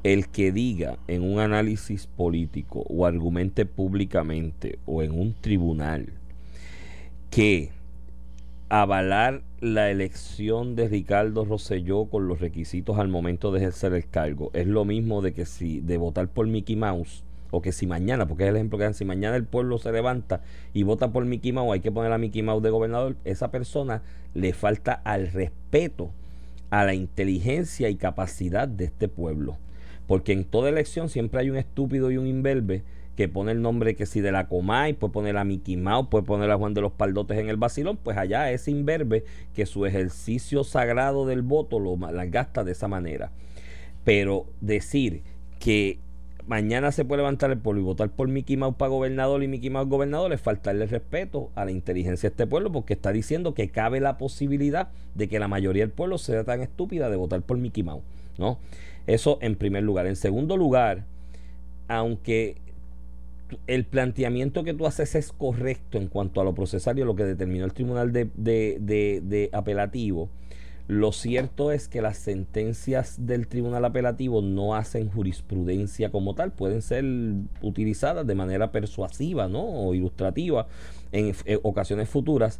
el 0.03 0.27
que 0.27 0.51
diga 0.51 0.97
en 1.07 1.23
un 1.23 1.39
análisis 1.39 2.07
político 2.07 2.83
o 2.89 3.05
argumente 3.05 3.65
públicamente 3.65 4.79
o 4.85 5.03
en 5.03 5.11
un 5.11 5.33
tribunal 5.33 6.07
que 7.29 7.69
avalar 8.69 9.41
la 9.59 9.91
elección 9.91 10.75
de 10.75 10.87
Ricardo 10.87 11.45
Rosselló 11.45 12.05
con 12.05 12.27
los 12.27 12.39
requisitos 12.39 12.97
al 12.97 13.09
momento 13.09 13.51
de 13.51 13.59
ejercer 13.59 13.93
el 13.93 14.07
cargo 14.07 14.49
es 14.53 14.65
lo 14.65 14.85
mismo 14.85 15.21
de 15.21 15.33
que 15.33 15.45
si 15.45 15.81
de 15.81 15.97
votar 15.97 16.27
por 16.29 16.47
Mickey 16.47 16.75
Mouse 16.75 17.23
o 17.51 17.61
que 17.61 17.73
si 17.73 17.85
mañana, 17.85 18.27
porque 18.27 18.45
es 18.45 18.49
el 18.49 18.55
ejemplo 18.55 18.77
que 18.77 18.85
dan, 18.85 18.93
si 18.93 19.05
mañana 19.05 19.35
el 19.35 19.43
pueblo 19.43 19.77
se 19.77 19.91
levanta 19.91 20.41
y 20.73 20.83
vota 20.83 21.11
por 21.11 21.25
Mickey 21.25 21.51
Mouse, 21.51 21.73
hay 21.73 21.79
que 21.81 21.91
poner 21.91 22.11
a 22.11 22.17
Mickey 22.17 22.41
Mouse 22.41 22.63
de 22.63 22.69
gobernador, 22.69 23.17
esa 23.25 23.51
persona 23.51 24.01
le 24.33 24.53
falta 24.53 24.93
al 24.93 25.27
respeto 25.31 26.11
a 26.69 26.85
la 26.85 26.93
inteligencia 26.93 27.89
y 27.89 27.95
capacidad 27.95 28.67
de 28.67 28.85
este 28.85 29.09
pueblo. 29.09 29.57
Porque 30.11 30.33
en 30.33 30.43
toda 30.43 30.67
elección 30.67 31.07
siempre 31.07 31.39
hay 31.39 31.49
un 31.49 31.55
estúpido 31.55 32.11
y 32.11 32.17
un 32.17 32.27
imberbe 32.27 32.83
que 33.15 33.29
pone 33.29 33.53
el 33.53 33.61
nombre 33.61 33.95
que 33.95 34.05
si 34.05 34.19
de 34.19 34.33
la 34.33 34.49
Comay, 34.49 34.91
puede 34.91 35.13
poner 35.13 35.37
a 35.37 35.45
Mickey 35.45 35.77
Mouse, 35.77 36.09
puede 36.11 36.25
poner 36.25 36.51
a 36.51 36.57
Juan 36.57 36.73
de 36.73 36.81
los 36.81 36.91
Paldotes 36.91 37.37
en 37.37 37.47
el 37.47 37.55
vacilón, 37.55 37.95
pues 37.95 38.17
allá 38.17 38.51
ese 38.51 38.71
imberbe 38.71 39.23
que 39.55 39.65
su 39.65 39.85
ejercicio 39.85 40.65
sagrado 40.65 41.25
del 41.25 41.43
voto 41.43 41.79
lo 41.79 41.95
gasta 42.27 42.65
de 42.65 42.73
esa 42.73 42.89
manera. 42.89 43.31
Pero 44.03 44.47
decir 44.59 45.23
que 45.59 45.99
mañana 46.45 46.91
se 46.91 47.05
puede 47.05 47.19
levantar 47.21 47.49
el 47.49 47.59
pueblo 47.59 47.79
y 47.79 47.85
votar 47.85 48.09
por 48.09 48.27
Mickey 48.27 48.57
Mouse 48.57 48.75
para 48.75 48.89
gobernador 48.89 49.41
y 49.43 49.47
Mickey 49.47 49.69
Mouse 49.69 49.87
gobernador 49.87 50.33
es 50.33 50.41
faltarle 50.41 50.87
respeto 50.87 51.51
a 51.55 51.63
la 51.63 51.71
inteligencia 51.71 52.29
de 52.29 52.33
este 52.33 52.47
pueblo 52.47 52.69
porque 52.69 52.95
está 52.95 53.13
diciendo 53.13 53.53
que 53.53 53.69
cabe 53.69 54.01
la 54.01 54.17
posibilidad 54.17 54.89
de 55.15 55.29
que 55.29 55.39
la 55.39 55.47
mayoría 55.47 55.83
del 55.83 55.93
pueblo 55.93 56.17
sea 56.17 56.43
tan 56.43 56.59
estúpida 56.59 57.09
de 57.09 57.15
votar 57.15 57.43
por 57.43 57.57
Mickey 57.57 57.83
Mouse, 57.83 58.03
¿no? 58.37 58.59
Eso 59.07 59.37
en 59.41 59.55
primer 59.55 59.83
lugar. 59.83 60.07
En 60.07 60.15
segundo 60.15 60.57
lugar, 60.57 61.05
aunque 61.87 62.57
el 63.67 63.85
planteamiento 63.85 64.63
que 64.63 64.73
tú 64.73 64.85
haces 64.85 65.15
es 65.15 65.31
correcto 65.31 65.97
en 65.97 66.07
cuanto 66.07 66.41
a 66.41 66.43
lo 66.43 66.53
procesario, 66.53 67.05
lo 67.05 67.15
que 67.15 67.25
determinó 67.25 67.65
el 67.65 67.73
tribunal 67.73 68.13
de, 68.13 68.29
de, 68.35 69.49
apelativo, 69.51 70.29
lo 70.87 71.11
cierto 71.11 71.71
es 71.71 71.87
que 71.87 72.01
las 72.01 72.17
sentencias 72.17 73.25
del 73.25 73.47
tribunal 73.47 73.85
apelativo 73.85 74.41
no 74.41 74.75
hacen 74.75 75.09
jurisprudencia 75.09 76.11
como 76.11 76.33
tal, 76.35 76.51
pueden 76.51 76.81
ser 76.81 77.05
utilizadas 77.61 78.25
de 78.25 78.35
manera 78.35 78.71
persuasiva 78.71 79.47
¿no? 79.47 79.63
o 79.63 79.93
ilustrativa 79.93 80.67
en 81.11 81.33
ocasiones 81.63 82.09
futuras 82.09 82.59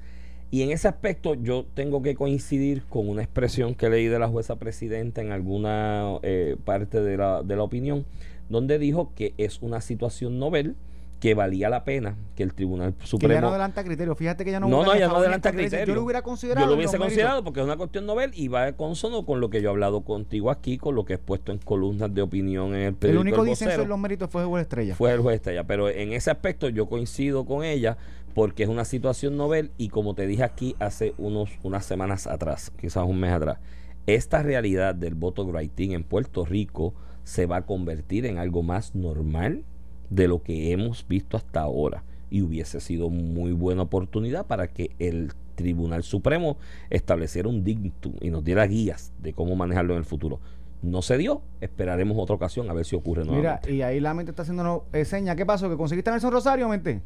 y 0.52 0.64
en 0.64 0.72
ese 0.72 0.90
aspecto 0.90 1.34
yo 1.34 1.66
tengo 1.74 2.02
que 2.02 2.14
coincidir 2.14 2.84
con 2.84 3.08
una 3.08 3.24
expresión 3.24 3.74
que 3.74 3.90
leí 3.90 4.08
de 4.08 4.20
la 4.20 4.28
jueza 4.28 4.58
presidenta 4.58 5.22
en 5.22 5.32
alguna 5.32 6.20
eh, 6.24 6.58
parte 6.66 7.02
de 7.02 7.16
la, 7.16 7.42
de 7.42 7.56
la 7.56 7.64
opinión, 7.64 8.06
donde 8.50 8.78
dijo 8.78 9.14
que 9.16 9.34
es 9.38 9.62
una 9.62 9.80
situación 9.80 10.40
novel 10.40 10.76
que 11.22 11.36
valía 11.36 11.70
la 11.70 11.84
pena 11.84 12.16
que 12.36 12.42
el 12.42 12.54
Tribunal 12.54 12.96
Supremo. 13.04 13.30
Que 13.30 13.36
ya 13.36 13.42
no 13.42 13.50
adelanta 13.50 13.84
criterio. 13.84 14.16
Fíjate 14.16 14.44
que 14.44 14.52
ya 14.52 14.60
no. 14.60 14.68
No, 14.68 14.84
no, 14.84 14.98
ya 14.98 15.08
no 15.08 15.18
adelanta 15.18 15.52
criterio. 15.52 15.86
Yo 15.86 15.94
lo 15.94 16.04
hubiera 16.04 16.24
considerado. 16.24 16.66
Yo 16.66 16.72
lo 16.72 16.76
hubiese 16.76 16.98
considerado 16.98 17.44
porque 17.44 17.60
es 17.60 17.66
una 17.66 17.78
cuestión 17.78 18.08
novel 18.08 18.32
y 18.34 18.48
va 18.48 18.66
de 18.66 18.74
consono 18.74 19.24
con 19.24 19.40
lo 19.40 19.52
que 19.52 19.62
yo 19.62 19.70
he 19.70 19.72
hablado 19.72 20.02
contigo 20.02 20.50
aquí, 20.50 20.80
con 20.80 20.96
lo 20.96 21.06
que 21.06 21.14
he 21.14 21.18
puesto 21.20 21.52
en 21.52 21.60
columnas 21.60 22.14
de 22.14 22.24
opinión 22.24 22.74
en 22.76 22.82
el 22.82 22.94
periódico. 22.96 23.22
El 23.22 23.28
único 23.28 23.46
disenso 23.46 23.84
en 23.84 23.88
los 23.88 24.00
méritos 24.00 24.32
fue 24.32 24.42
el 24.42 24.48
juez 24.48 24.64
Estrella. 24.64 24.96
Fue 24.96 25.14
el 25.14 25.20
juez 25.20 25.36
Estrella. 25.36 25.64
Pero 25.64 25.90
en 25.90 26.12
ese 26.12 26.32
aspecto 26.32 26.70
yo 26.70 26.88
coincido 26.88 27.46
con 27.46 27.64
ella 27.64 27.98
porque 28.34 28.64
es 28.64 28.70
una 28.70 28.86
situación 28.86 29.38
novel 29.38 29.72
y 29.78 29.90
como 29.90 30.14
te 30.14 30.28
dije 30.28 30.44
aquí 30.44 30.76
hace 30.80 31.14
unos, 31.18 31.50
unas 31.64 31.86
semanas 31.86 32.28
atrás, 32.28 32.72
quizás 32.80 33.06
un 33.06 33.20
mes 33.20 33.32
atrás, 33.32 33.60
esta 34.08 34.42
realidad 34.42 34.96
del 34.96 35.16
voto 35.16 35.46
writing 35.46 35.92
en 35.92 36.04
Puerto 36.04 36.46
Rico 36.46 36.94
se 37.24 37.46
va 37.46 37.58
a 37.58 37.66
convertir 37.66 38.26
en 38.26 38.38
algo 38.38 38.64
más 38.64 38.96
normal 38.96 39.64
de 40.10 40.28
lo 40.28 40.42
que 40.44 40.72
hemos 40.72 41.08
visto 41.08 41.38
hasta 41.38 41.62
ahora. 41.62 42.04
Y 42.30 42.42
hubiese 42.42 42.80
sido 42.80 43.10
muy 43.10 43.52
buena 43.52 43.84
oportunidad 43.84 44.46
para 44.48 44.68
que 44.68 44.92
el 45.00 45.32
Tribunal 45.56 46.04
Supremo 46.04 46.58
estableciera 46.90 47.50
un 47.50 47.64
dictum 47.64 48.14
y 48.22 48.30
nos 48.30 48.44
diera 48.44 48.66
guías 48.66 49.14
de 49.20 49.34
cómo 49.34 49.56
manejarlo 49.56 49.94
en 49.94 50.00
el 50.00 50.06
futuro. 50.06 50.40
No 50.82 51.02
se 51.02 51.18
dio, 51.18 51.42
esperaremos 51.60 52.18
otra 52.18 52.36
ocasión 52.36 52.70
a 52.70 52.74
ver 52.74 52.86
si 52.86 52.96
ocurre 52.96 53.24
nuevamente. 53.24 53.72
Mira, 53.72 53.78
y 53.78 53.82
ahí 53.84 54.00
la 54.00 54.14
mente 54.14 54.32
está 54.32 54.42
haciendo 54.42 54.86
eh, 54.94 55.06
seña. 55.06 55.36
¿Qué 55.36 55.46
pasó? 55.46 55.70
¿Que 55.70 55.78
conseguiste 55.78 56.10
a 56.10 56.14
Nelson 56.14 56.32
Rosario, 56.32 56.68
mente? 56.68 57.02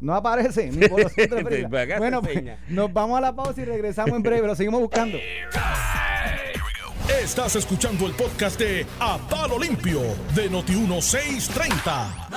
No 0.00 0.14
aparece. 0.14 0.70
Ni 0.72 0.88
por 0.88 1.02
bueno, 1.98 2.22
pues, 2.22 2.42
nos 2.68 2.92
vamos 2.92 3.18
a 3.18 3.20
la 3.20 3.34
pausa 3.34 3.60
y 3.60 3.64
regresamos 3.64 4.14
en 4.14 4.22
breve. 4.22 4.46
Lo 4.46 4.54
seguimos 4.54 4.80
buscando. 4.80 5.18
Estás 7.22 7.56
escuchando 7.56 8.06
el 8.06 8.12
podcast 8.12 8.58
de 8.58 8.84
A 9.00 9.18
Palo 9.30 9.58
Limpio 9.58 10.00
de 10.34 10.50
Noti1630. 10.50 12.28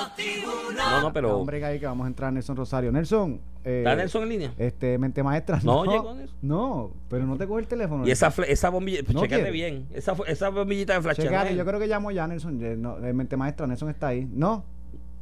no, 0.76 1.02
no, 1.02 1.14
pero. 1.14 1.38
Hombre, 1.38 1.64
ahí 1.66 1.80
que 1.80 1.86
vamos 1.86 2.06
a 2.06 2.08
entrar 2.08 2.32
Nelson 2.32 2.56
Rosario. 2.56 2.92
Nelson. 2.92 3.42
Eh, 3.64 3.80
¿Está 3.80 3.96
Nelson 3.96 4.24
en 4.24 4.30
línea? 4.30 4.54
Este, 4.58 4.98
mente 4.98 5.22
maestra. 5.22 5.60
No, 5.64 5.84
no 5.86 5.92
llegó 5.92 6.14
Nelson. 6.14 6.38
No, 6.42 6.92
pero 7.10 7.26
no 7.26 7.36
te 7.36 7.46
coge 7.48 7.62
el 7.62 7.68
teléfono. 7.68 8.08
Y 8.08 8.12
esa, 8.12 8.34
esa 8.48 8.70
bombilla, 8.70 9.02
pues, 9.04 9.18
checate 9.18 9.52
bien. 9.52 9.88
Esa, 9.92 10.16
esa 10.28 10.50
bombillita 10.50 10.94
de 10.94 11.02
flash. 11.02 11.18
yo 11.56 11.66
creo 11.66 11.80
que 11.80 11.88
llamo 11.88 12.12
ya 12.12 12.28
Nelson. 12.28 12.82
No, 12.82 13.04
eh, 13.04 13.14
mente 13.14 13.38
maestra, 13.38 13.68
Nelson 13.68 13.90
está 13.90 14.08
ahí. 14.08 14.28
No. 14.32 14.66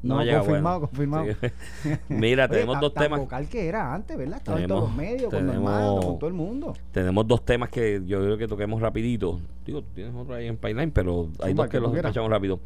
No, 0.03 0.17
confirmado, 0.17 0.81
confirmado. 0.81 1.25
Mira, 2.10 2.47
tenemos 2.47 2.79
dos 2.79 2.93
temas. 2.93 3.19
vocal 3.19 3.47
que 3.47 3.67
era 3.67 3.93
antes, 3.93 4.15
¿verdad? 4.15 4.38
Estaba 4.38 4.62
en 4.62 4.67
todos 4.67 4.83
los 4.83 4.95
medios, 4.95 5.33
con 5.33 5.49
hermano, 5.49 5.99
con 6.01 6.19
todo 6.19 6.27
el 6.27 6.36
mundo. 6.36 6.73
Tenemos 6.91 7.27
dos 7.27 7.43
temas 7.43 7.69
que 7.69 8.01
yo 8.05 8.19
creo 8.19 8.38
que 8.38 8.47
toquemos 8.47 8.79
rapidito. 8.79 9.39
Digo, 9.65 9.83
tienes 9.95 10.13
otro 10.15 10.36
ahí 10.36 10.47
en 10.47 10.57
pipeline, 10.57 10.91
pero 10.91 11.29
hay 11.41 11.53
dos 11.53 11.67
que, 11.67 11.79
los 11.79 11.95
escuchamos 11.95 12.29
rápido. 12.29 12.60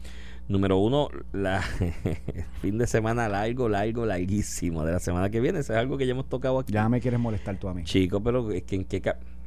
Número 0.50 0.78
uno, 0.78 1.08
la 1.32 1.62
fin 2.62 2.78
de 2.78 2.86
semana 2.86 3.30
largo, 3.30 3.70
largo, 3.70 4.06
larguísimo 4.06 4.84
de 4.84 4.92
la 4.92 5.00
semana 5.00 5.30
que 5.30 5.40
viene. 5.40 5.60
Eso 5.60 5.72
es 5.72 5.80
algo 5.80 5.98
que 5.98 6.06
ya 6.06 6.12
hemos 6.12 6.28
tocado 6.28 6.60
aquí. 6.60 6.74
Ya 6.74 6.90
me 6.90 7.00
quieres 7.00 7.20
molestar 7.20 7.58
tú 7.58 7.70
a 7.70 7.74
mí. 7.74 7.86
Chico, 7.86 8.22
pero 8.22 8.52
es 8.52 8.64
que 8.64 8.76
en 8.76 8.86
qué... 8.86 9.02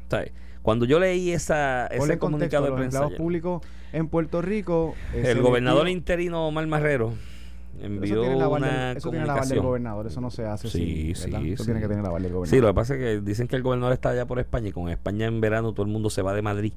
¿Sabes? 0.09 0.33
Cuando 0.62 0.87
yo 0.87 0.99
leí 0.99 1.31
esa, 1.31 1.88
ese 1.88 2.18
comunicado 2.18 2.29
contexto, 2.29 2.62
de 2.62 2.70
los 2.70 2.79
prensa, 2.79 3.16
públicos 3.18 3.62
en 3.92 4.09
Puerto 4.09 4.40
Rico. 4.40 4.94
el 5.12 5.42
gobernador 5.42 5.90
interino 5.90 6.47
Omar 6.47 6.66
Marrero 6.66 7.12
Eso 7.77 7.87
envió 7.87 8.21
tiene 8.23 8.37
la 8.37 8.45
aval 8.47 8.63
del- 8.63 8.71
una 8.71 8.93
eso 8.93 9.11
tiene 9.11 9.27
la 9.27 9.33
aval 9.33 9.49
del 9.49 9.59
comunicación. 9.59 9.67
gobernador, 9.67 10.07
eso 10.07 10.21
no 10.21 10.31
se 10.31 10.45
hace 10.47 10.69
Sí, 10.69 11.13
¿verdad? 11.25 11.41
sí, 11.41 11.53
Eso 11.53 11.63
sí. 11.65 11.67
tiene 11.69 11.81
que 11.81 11.89
tener 11.89 12.03
la 12.05 12.11
del 12.11 12.23
gobernador. 12.33 12.49
Sí, 12.49 12.61
lo 12.61 12.67
que 12.69 12.75
pasa 12.75 12.95
es 12.95 13.01
que 13.01 13.21
dicen 13.21 13.49
que 13.49 13.57
el 13.57 13.63
gobernador 13.63 13.93
está 13.93 14.11
allá 14.11 14.27
por 14.27 14.39
España 14.39 14.69
y 14.69 14.73
con 14.73 14.89
España 14.89 15.27
en 15.27 15.41
verano 15.41 15.73
todo 15.73 15.85
el 15.87 15.93
mundo 15.93 16.11
se 16.11 16.23
va 16.23 16.35
de 16.35 16.43
Madrid. 16.43 16.73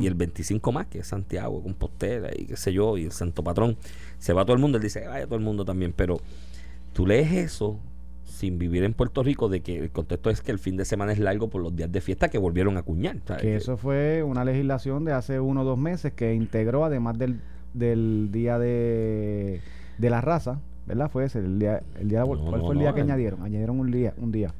Y 0.00 0.06
el 0.06 0.14
25 0.14 0.72
más, 0.72 0.86
que 0.86 1.00
es 1.00 1.06
Santiago, 1.06 1.62
Compostela 1.62 2.30
y 2.34 2.46
qué 2.46 2.56
sé 2.56 2.72
yo, 2.72 2.96
y 2.96 3.04
el 3.04 3.12
Santo 3.12 3.44
Patrón, 3.44 3.76
se 4.18 4.32
va 4.32 4.44
todo 4.46 4.54
el 4.54 4.60
mundo. 4.62 4.78
Él 4.78 4.82
dice, 4.82 5.06
vaya 5.06 5.26
todo 5.26 5.36
el 5.36 5.44
mundo 5.44 5.64
también. 5.66 5.92
Pero 5.94 6.20
tú 6.94 7.06
lees 7.06 7.30
eso 7.32 7.78
sin 8.24 8.58
vivir 8.58 8.82
en 8.84 8.94
Puerto 8.94 9.22
Rico, 9.22 9.50
de 9.50 9.60
que 9.60 9.78
el 9.78 9.90
contexto 9.90 10.30
es 10.30 10.40
que 10.40 10.52
el 10.52 10.58
fin 10.58 10.78
de 10.78 10.86
semana 10.86 11.12
es 11.12 11.18
largo 11.18 11.48
por 11.50 11.60
los 11.62 11.76
días 11.76 11.92
de 11.92 12.00
fiesta 12.00 12.30
que 12.30 12.38
volvieron 12.38 12.78
a 12.78 12.80
acuñar. 12.80 13.18
Que- 13.38 13.56
eso 13.56 13.76
fue 13.76 14.22
una 14.22 14.42
legislación 14.42 15.04
de 15.04 15.12
hace 15.12 15.38
uno 15.38 15.60
o 15.60 15.64
dos 15.64 15.78
meses 15.78 16.14
que 16.14 16.32
integró, 16.32 16.86
además 16.86 17.18
del, 17.18 17.40
del 17.74 18.30
día 18.32 18.58
de, 18.58 19.60
de 19.98 20.10
la 20.10 20.20
raza, 20.20 20.60
¿verdad? 20.86 21.10
Fue 21.10 21.24
ese, 21.24 21.38
el 21.40 21.58
día, 21.58 21.82
el 22.00 22.08
día 22.08 22.22
de 22.22 22.28
No, 22.28 22.36
¿Cuál 22.44 22.60
no, 22.60 22.66
fue 22.66 22.74
el 22.74 22.80
día 22.80 22.88
no, 22.90 22.94
que 22.94 23.00
el- 23.00 23.06
añadieron? 23.06 23.42
Añadieron 23.42 23.80
un 23.80 23.90
día, 23.90 24.14
un 24.18 24.32
día. 24.32 24.52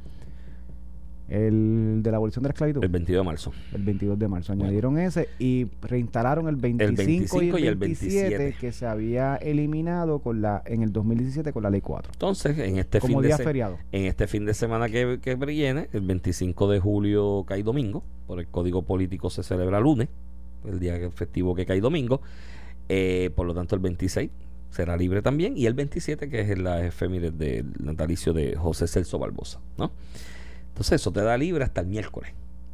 El 1.27 2.01
de 2.03 2.11
la 2.11 2.19
abolición 2.19 2.43
de 2.43 2.49
la 2.49 2.53
esclavitud. 2.53 2.85
el 2.85 2.91
22 2.91 3.23
de 3.23 3.25
marzo. 3.25 3.53
El 3.73 3.83
22 3.83 4.19
de 4.19 4.29
marzo 4.29 4.53
añadieron 4.53 4.99
ese 4.99 5.31
y 5.39 5.67
reinstalaron 5.81 6.49
el 6.49 6.57
25, 6.57 6.97
25 7.39 7.59
y 7.59 7.67
el 7.67 7.77
27, 7.77 8.15
27 8.39 8.57
que 8.61 8.73
se 8.73 8.85
había 8.87 9.37
eliminado 9.37 10.19
con 10.19 10.43
la 10.43 10.63
en 10.67 10.83
el 10.83 10.93
2017 10.93 11.51
con 11.55 11.63
la 11.63 11.71
ley 11.71 11.81
4. 11.81 12.13
Entonces, 12.13 12.59
en 12.59 12.77
este 12.77 13.01
como 13.01 13.15
fin 13.15 13.23
de 13.23 13.29
día 13.29 13.37
se- 13.39 13.45
feriado. 13.45 13.79
En 13.91 14.05
este 14.05 14.27
fin 14.27 14.45
de 14.45 14.53
semana 14.53 14.91
que, 14.91 15.19
que 15.23 15.35
viene, 15.37 15.89
el 15.95 16.03
25 16.03 16.69
de 16.69 16.79
julio 16.81 17.45
cae 17.49 17.63
domingo, 17.63 18.03
por 18.27 18.39
el 18.39 18.47
código 18.49 18.83
político 18.83 19.31
se 19.31 19.43
celebra 19.43 19.81
lunes, 19.81 20.09
el 20.67 20.79
día 20.79 20.99
festivo 21.11 21.55
que 21.55 21.65
cae 21.65 21.81
domingo, 21.81 22.21
eh, 22.91 23.31
por 23.35 23.47
lo 23.47 23.55
tanto 23.55 23.75
el 23.75 23.81
26 23.81 24.31
será 24.75 24.97
libre 24.97 25.23
también, 25.23 25.57
y 25.57 25.67
el 25.67 25.75
27 25.75 26.29
que 26.29 26.41
es 26.41 26.59
la 26.59 26.85
efeméride 26.85 27.31
del 27.31 27.73
natalicio 27.79 28.33
de 28.33 28.57
José 28.57 28.89
Celso 28.89 29.19
Barbosa, 29.19 29.61
¿no? 29.79 29.93
Entonces 30.69 31.01
eso 31.01 31.13
te 31.13 31.21
da 31.21 31.39
libre 31.39 31.63
hasta 31.63 31.81
el 31.81 31.87
miércoles. 31.87 32.33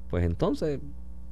Pues 0.09 0.25
entonces, 0.25 0.81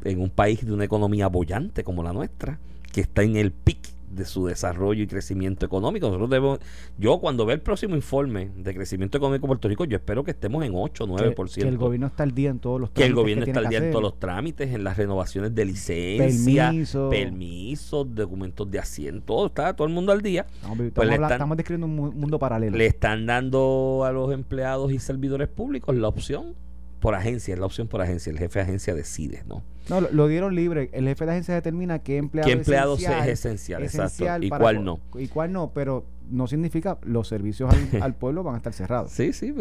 en 0.04 0.20
un 0.20 0.30
país 0.30 0.64
de 0.64 0.72
una 0.72 0.84
economía 0.84 1.28
bollante 1.28 1.82
como 1.84 2.02
la 2.02 2.12
nuestra, 2.12 2.58
que 2.92 3.00
está 3.00 3.22
en 3.22 3.36
el 3.36 3.50
pic 3.50 3.78
de 4.10 4.24
su 4.24 4.46
desarrollo 4.46 5.02
y 5.02 5.06
crecimiento 5.06 5.66
económico, 5.66 6.06
nosotros 6.06 6.30
debemos, 6.30 6.58
yo 6.98 7.18
cuando 7.18 7.44
vea 7.46 7.54
el 7.54 7.60
próximo 7.60 7.94
informe 7.94 8.50
de 8.56 8.74
crecimiento 8.74 9.18
económico 9.18 9.42
de 9.46 9.48
Puerto 9.48 9.68
Rico, 9.68 9.84
yo 9.84 9.96
espero 9.96 10.24
que 10.24 10.30
estemos 10.30 10.64
en 10.64 10.72
8 10.74 11.04
o 11.04 11.06
9%. 11.06 11.54
Que, 11.54 11.60
que 11.62 11.68
el 11.68 11.76
gobierno 11.78 12.06
está 12.06 12.22
al 12.22 12.32
día 12.32 12.50
en 12.50 12.58
todos 12.58 12.80
los 12.80 12.90
Que 12.90 13.02
el 13.02 13.08
trámites 13.12 13.22
gobierno 13.22 13.44
tiene 13.44 13.50
está 13.58 13.60
al 13.60 13.72
que 13.72 13.78
día 13.80 13.86
en 13.86 13.92
todos 13.92 14.02
los 14.02 14.18
trámites, 14.18 14.74
en 14.74 14.84
las 14.84 14.96
renovaciones 14.96 15.54
de 15.54 15.64
licencia, 15.64 16.68
Permiso. 16.70 17.10
permisos, 17.10 18.14
documentos 18.14 18.70
de 18.70 18.78
asiento, 18.78 19.24
todo, 19.26 19.46
está 19.46 19.74
todo 19.74 19.86
el 19.86 19.94
mundo 19.94 20.12
al 20.12 20.22
día. 20.22 20.46
Estamos, 20.54 20.78
vi- 20.78 20.90
Pues 20.90 21.08
estamos 21.08 21.14
habla- 21.14 21.26
están- 21.26 21.32
estamos 21.36 21.56
describiendo 21.56 21.86
un 21.86 21.94
mu- 21.96 22.12
mundo 22.12 22.38
paralelo. 22.38 22.76
Le 22.76 22.86
están 22.86 23.26
dando 23.26 24.04
a 24.04 24.12
los 24.12 24.32
empleados 24.32 24.92
y 24.92 24.98
servidores 24.98 25.48
públicos 25.48 25.94
la 25.96 26.08
opción 26.08 26.54
por 27.00 27.14
agencia, 27.14 27.54
es 27.54 27.60
la 27.60 27.66
opción 27.66 27.86
por 27.88 28.00
agencia, 28.00 28.30
el 28.30 28.38
jefe 28.38 28.58
de 28.58 28.64
agencia 28.64 28.94
decide, 28.94 29.42
¿no? 29.46 29.62
No, 29.88 30.00
lo, 30.02 30.08
lo 30.10 30.26
dieron 30.28 30.54
libre. 30.54 30.90
El 30.92 31.06
jefe 31.06 31.24
de 31.24 31.30
agencia 31.30 31.54
determina 31.54 32.00
qué 32.00 32.16
empleado, 32.18 32.46
¿Qué 32.46 32.52
empleado 32.52 32.94
esencial, 32.94 33.28
es 33.28 33.38
esencial? 33.44 33.82
Exacto. 33.84 34.44
¿Y 34.44 34.50
cuál 34.50 34.84
no? 34.84 35.00
Y 35.18 35.28
cuál 35.28 35.52
no, 35.52 35.70
pero 35.72 36.04
no 36.30 36.46
significa 36.46 36.98
los 37.04 37.26
servicios 37.28 37.72
al, 37.72 38.02
al 38.02 38.14
pueblo 38.14 38.42
van 38.42 38.54
a 38.54 38.58
estar 38.58 38.72
cerrados. 38.74 39.12
Sí, 39.12 39.32
sí. 39.32 39.52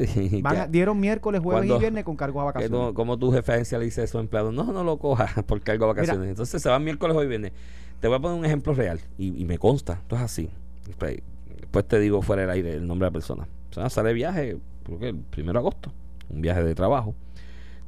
Van 0.42 0.56
ya. 0.56 0.64
a- 0.64 0.68
dieron 0.68 1.00
miércoles, 1.00 1.40
jueves 1.42 1.60
Cuando- 1.62 1.76
y 1.78 1.80
viernes 1.80 2.04
con 2.04 2.16
cargos 2.18 2.42
a 2.42 2.46
vacaciones. 2.46 2.72
no- 2.78 2.94
como 2.94 3.18
tu 3.18 3.32
jefe 3.32 3.52
de 3.52 3.56
agencia 3.58 3.78
le 3.78 3.86
dice 3.86 4.02
a 4.02 4.04
esos 4.04 4.20
empleados, 4.20 4.54
no, 4.54 4.64
no 4.66 4.84
lo 4.84 4.98
cojas 4.98 5.32
por 5.46 5.62
cargo 5.62 5.86
de 5.86 5.94
vacaciones. 5.94 6.20
Mira. 6.20 6.32
Entonces 6.32 6.62
se 6.62 6.68
van 6.70 6.84
miércoles 6.84 7.16
hoy 7.16 7.28
viene. 7.28 7.54
Te 8.02 8.08
voy 8.08 8.18
a 8.18 8.20
poner 8.20 8.38
un 8.38 8.46
ejemplo 8.46 8.74
real 8.74 9.00
y, 9.18 9.40
y 9.42 9.46
me 9.46 9.58
consta, 9.58 9.94
esto 9.94 10.16
es 10.18 10.22
así. 10.22 10.50
Después, 10.86 11.20
después 11.58 11.88
te 11.88 12.00
digo 12.00 12.22
fuera 12.22 12.42
del 12.42 12.52
aire 12.52 12.74
el 12.74 12.86
nombre 12.86 13.06
de 13.06 13.12
la 13.12 13.14
persona. 13.14 13.48
O 13.72 13.74
sea, 13.74 13.90
sale 13.90 14.10
de 14.10 14.14
viaje, 14.16 14.58
creo 14.84 15.00
que 15.00 15.10
el 15.10 15.16
primero 15.18 15.54
de 15.54 15.60
agosto, 15.60 15.94
un 16.30 16.42
viaje 16.42 16.64
de 16.64 16.76
trabajo. 16.76 17.16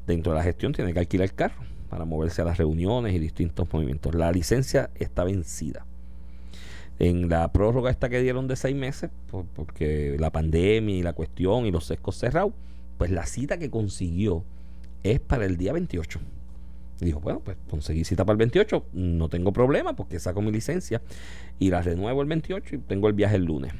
Dentro 0.09 0.31
de 0.31 0.39
la 0.39 0.43
gestión 0.43 0.73
tiene 0.73 0.91
que 0.91 0.97
alquilar 0.97 1.25
el 1.29 1.35
carro 1.35 1.61
para 1.87 2.03
moverse 2.03 2.41
a 2.41 2.45
las 2.45 2.57
reuniones 2.57 3.13
y 3.13 3.19
distintos 3.19 3.71
movimientos. 3.71 4.15
La 4.15 4.31
licencia 4.31 4.89
está 4.95 5.23
vencida. 5.23 5.85
En 6.97 7.29
la 7.29 7.51
prórroga 7.51 7.91
esta 7.91 8.09
que 8.09 8.19
dieron 8.19 8.47
de 8.47 8.55
seis 8.55 8.75
meses, 8.75 9.11
por- 9.29 9.45
porque 9.45 10.17
la 10.19 10.31
pandemia 10.31 10.95
y 10.95 11.03
la 11.03 11.13
cuestión 11.13 11.67
y 11.67 11.71
los 11.71 11.85
sescos 11.85 12.15
cerrados, 12.15 12.53
pues 12.97 13.11
la 13.11 13.27
cita 13.27 13.59
que 13.59 13.69
consiguió 13.69 14.43
es 15.03 15.19
para 15.19 15.45
el 15.45 15.57
día 15.57 15.73
28. 15.73 16.19
Y 17.01 17.05
dijo, 17.05 17.19
bueno, 17.19 17.41
pues 17.45 17.55
conseguí 17.69 18.03
cita 18.03 18.25
para 18.25 18.33
el 18.33 18.39
28, 18.39 18.87
no 18.93 19.29
tengo 19.29 19.53
problema 19.53 19.95
porque 19.95 20.19
saco 20.19 20.41
mi 20.41 20.51
licencia 20.51 21.03
y 21.59 21.69
la 21.69 21.83
renuevo 21.83 22.23
el 22.23 22.27
28 22.27 22.75
y 22.75 22.79
tengo 22.79 23.07
el 23.07 23.13
viaje 23.13 23.35
el 23.35 23.45
lunes. 23.45 23.73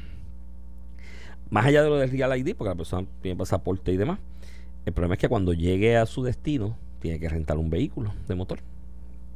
Más 1.50 1.66
allá 1.66 1.82
de 1.82 1.90
lo 1.90 1.98
del 1.98 2.12
Real 2.12 2.38
ID, 2.38 2.56
porque 2.56 2.70
la 2.70 2.76
persona 2.76 3.08
tiene 3.24 3.36
pasaporte 3.36 3.92
y 3.92 3.98
demás, 3.98 4.20
el 4.90 4.94
problema 4.94 5.14
es 5.16 5.20
que 5.20 5.30
cuando 5.30 5.54
llegue 5.54 5.98
a 5.98 6.06
su 6.06 6.24
destino, 6.24 6.76
tiene 7.00 7.20
que 7.20 7.30
rentar 7.30 7.58
un 7.58 7.70
vehículo 7.70 8.14
de 8.28 8.36
motor 8.36 8.60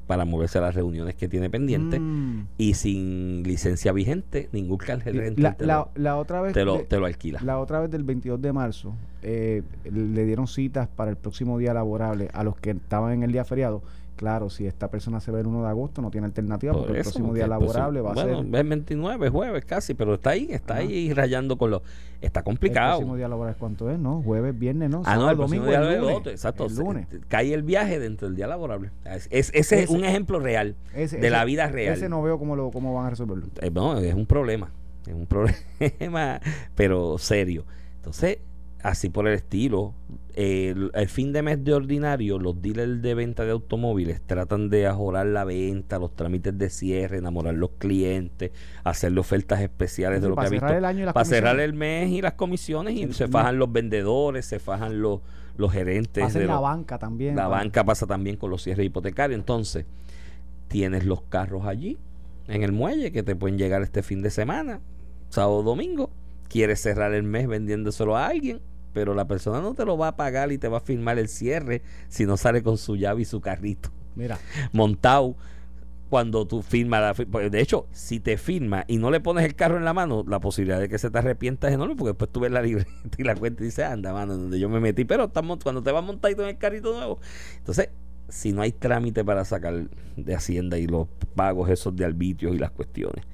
para 0.08 0.26
moverse 0.26 0.58
a 0.58 0.62
las 0.62 0.76
reuniones 0.76 1.16
que 1.16 1.30
tiene 1.30 1.50
pendientes 1.50 2.00
Mm. 2.02 2.42
y 2.58 2.74
sin 2.74 3.44
licencia 3.44 3.94
vigente, 3.94 4.50
ningún 4.52 4.78
cartel 4.78 5.34
La, 5.38 5.54
te, 5.56 5.66
la- 5.66 6.18
otra 6.18 6.42
vez 6.42 6.54
te, 6.54 6.66
lo, 6.66 6.80
de- 6.80 6.84
te 6.84 7.00
lo 7.00 7.06
alquila. 7.06 7.40
la 7.42 7.58
otra 7.60 7.80
vez 7.80 7.90
del 7.90 8.04
22 8.04 8.42
de 8.42 8.52
marzo 8.52 8.94
eh, 9.22 9.64
le 9.90 10.26
dieron 10.26 10.48
citas 10.48 10.90
para 10.90 11.10
el 11.12 11.16
próximo 11.16 11.58
día 11.58 11.74
laborable 11.74 12.28
a 12.34 12.44
los 12.44 12.58
que 12.58 12.72
estaban 12.72 13.14
en 13.14 13.24
el 13.24 13.32
día 13.32 13.46
feriado. 13.46 13.82
Claro, 14.16 14.50
si 14.50 14.66
esta 14.68 14.90
persona 14.92 15.20
se 15.20 15.32
va 15.32 15.40
el 15.40 15.48
1 15.48 15.64
de 15.64 15.68
agosto 15.70 16.02
no 16.02 16.12
tiene 16.12 16.26
alternativa 16.28 16.72
Por 16.74 16.84
porque 16.84 16.98
el 17.00 17.04
próximo 17.04 17.34
día 17.34 17.46
el 17.46 17.50
laborable 17.50 18.00
va 18.02 18.12
a 18.12 18.16
ser 18.16 18.30
es 18.36 18.70
29, 18.70 19.30
jueves 19.30 19.66
casi, 19.66 19.94
pero 19.96 20.14
está 20.14 20.30
ahí, 20.32 20.48
está 20.52 20.76
ahí 20.76 21.12
rayando 21.14 21.58
con 21.58 21.72
los... 21.72 21.82
Está 22.22 22.40
el 22.42 22.44
complicado. 22.46 22.98
próximo 23.00 23.16
día 23.18 23.28
laboral 23.28 23.56
cuánto 23.58 23.90
es, 23.90 24.00
¿no? 24.00 24.22
Jueves, 24.22 24.58
viernes, 24.58 24.90
¿no? 24.90 25.02
Ah, 25.06 25.16
no, 25.18 25.30
el 25.30 25.36
domingo, 25.38 25.66
día 25.66 25.76
el 25.78 25.82
laborable, 25.82 26.02
lunes. 26.02 26.18
otro, 26.20 26.32
exacto. 26.32 26.66
El 26.68 26.76
lunes. 26.76 27.08
cae 27.28 27.54
el 27.54 27.64
viaje 27.64 28.00
dentro 28.00 28.28
del 28.28 28.36
día 28.38 28.48
laborable. 28.48 28.92
Es, 29.04 29.28
es- 29.32 29.52
ese 29.54 29.84
es 29.84 29.90
un 29.90 30.06
ejemplo 30.06 30.40
real 30.40 30.76
Ese- 30.94 31.18
de 31.18 31.28
ese- 31.28 31.30
la 31.32 31.44
vida 31.44 31.68
real. 31.68 31.94
Ese 31.96 32.08
no 32.08 32.22
veo 32.22 32.38
cómo, 32.40 32.56
lo, 32.56 32.72
cómo 32.72 32.94
van 32.94 33.08
a 33.08 33.10
resolverlo. 33.10 33.48
Eh, 33.62 33.72
no, 33.72 33.98
es 33.98 34.14
un 34.14 34.26
problema. 34.26 34.72
Es 35.06 35.14
un 35.14 35.26
problema, 35.26 36.40
pero 36.76 37.18
serio. 37.18 37.66
Entonces, 37.98 38.38
así 38.84 39.10
por 39.10 39.28
el 39.28 39.34
estilo, 39.34 39.94
el, 40.36 40.92
el 40.94 41.08
fin 41.10 41.32
de 41.34 41.42
mes 41.42 41.64
de 41.64 41.74
ordinario, 41.74 42.38
los 42.38 42.62
dealers 42.62 43.02
de 43.02 43.14
venta 43.16 43.46
de 43.46 43.52
automóviles 43.52 44.22
tratan 44.26 44.70
de 44.70 44.86
ajorar 44.88 45.26
la 45.28 45.44
venta, 45.46 45.98
los 46.00 46.16
trámites 46.16 46.58
de 46.58 46.70
cierre, 46.70 47.18
enamorar 47.18 47.54
los 47.56 47.72
clientes, 47.80 48.52
hacerle 48.84 49.20
ofertas 49.22 49.62
especiales 49.62 50.22
de 50.22 50.28
lo 50.30 50.34
que 50.34 50.38
para 50.38 50.48
ha 50.48 50.50
cerrar 50.52 50.70
visto. 50.72 50.78
el 50.80 50.86
año 50.86 51.00
y 51.02 51.06
las 51.06 51.14
para 51.14 51.26
cerrar 51.26 51.60
el 51.60 51.74
mes 51.74 52.10
y 52.12 52.22
las 52.22 52.34
comisiones, 52.34 52.94
y 52.96 53.04
El- 53.04 53.14
se 53.14 53.28
fajan 53.28 53.58
los 53.58 53.72
vendedores, 53.72 54.46
se 54.46 54.60
fajan 54.60 55.02
los, 55.02 55.22
los 55.56 55.72
gerentes. 55.72 56.24
Hacen 56.24 56.42
de 56.42 56.48
la 56.48 56.60
banca 56.60 57.00
también. 57.00 57.36
la 57.36 57.48
banca 57.48 57.84
pasa 57.84 58.06
también 58.06 58.36
con 58.38 58.50
los 58.50 58.64
cierres 58.64 58.86
hipotecarios. 58.86 59.40
Entonces, 59.40 59.86
tienes 60.68 61.06
los 61.06 61.22
carros 61.24 61.66
allí, 61.66 61.98
en 62.48 62.64
el 62.64 62.72
muelle, 62.72 63.12
que 63.12 63.24
te 63.24 63.36
pueden 63.36 63.58
llegar 63.58 63.82
este 63.84 64.04
fin 64.04 64.22
de 64.22 64.30
semana, 64.30 64.82
sábado 65.30 65.64
domingo. 65.64 66.10
Quieres 66.50 66.82
cerrar 66.82 67.14
el 67.14 67.24
mes 67.24 67.48
vendiéndoselo 67.48 68.18
a 68.18 68.28
alguien, 68.28 68.60
pero 68.94 69.14
la 69.14 69.28
persona 69.28 69.60
no 69.60 69.74
te 69.74 69.86
lo 69.86 69.98
va 69.98 70.10
a 70.10 70.16
pagar 70.16 70.52
y 70.52 70.58
te 70.58 70.68
va 70.68 70.78
a 70.78 70.82
firmar 70.82 71.20
el 71.20 71.28
cierre 71.28 71.82
si 72.08 72.26
no 72.26 72.38
sale 72.38 72.64
con 72.64 72.78
su 72.78 72.96
llave 72.96 73.24
y 73.24 73.26
su 73.26 73.42
carrito. 73.42 73.90
Mira, 74.16 74.40
montado 74.72 75.36
cuando 76.10 76.46
tú 76.46 76.62
firmas 76.62 77.18
porque 77.32 77.50
de 77.50 77.60
hecho 77.60 77.88
si 77.92 78.20
te 78.20 78.38
firma 78.38 78.86
y 78.88 78.98
no 78.98 79.10
le 79.10 79.20
pones 79.20 79.46
el 79.46 79.56
carro 79.56 79.78
en 79.78 79.84
la 79.86 79.96
mano 79.96 80.24
la 80.28 80.40
posibilidad 80.40 80.80
de 80.80 80.88
que 80.88 81.00
se 81.00 81.10
te 81.10 81.18
arrepienta 81.18 81.68
es 81.68 81.74
enorme 81.74 81.96
porque 81.96 82.10
después 82.10 82.32
tú 82.32 82.42
ves 82.42 82.52
la 82.52 82.62
libreta 82.62 82.92
y 83.18 83.24
la 83.24 83.36
cuenta 83.36 83.64
y 83.64 83.66
dices 83.66 83.86
anda 83.86 84.14
mano 84.14 84.38
donde 84.38 84.60
yo 84.60 84.70
me 84.70 84.80
metí 84.80 85.06
pero 85.06 85.24
estamos 85.24 85.58
cuando 85.64 85.82
te 85.82 85.92
vas 85.92 86.04
montadito 86.04 86.44
en 86.44 86.50
el 86.50 86.58
carrito 86.60 86.94
nuevo. 86.94 87.20
Entonces 87.58 87.90
si 88.30 88.52
no 88.52 88.62
hay 88.62 88.72
trámite 88.72 89.26
para 89.26 89.44
sacar 89.44 89.88
de 90.16 90.36
hacienda 90.36 90.78
y 90.78 90.86
los 90.86 91.08
pagos 91.34 91.72
esos 91.72 91.96
de 91.96 92.06
arbitrios 92.06 92.54
y 92.54 92.60
las 92.60 92.70
cuestiones 92.70 93.26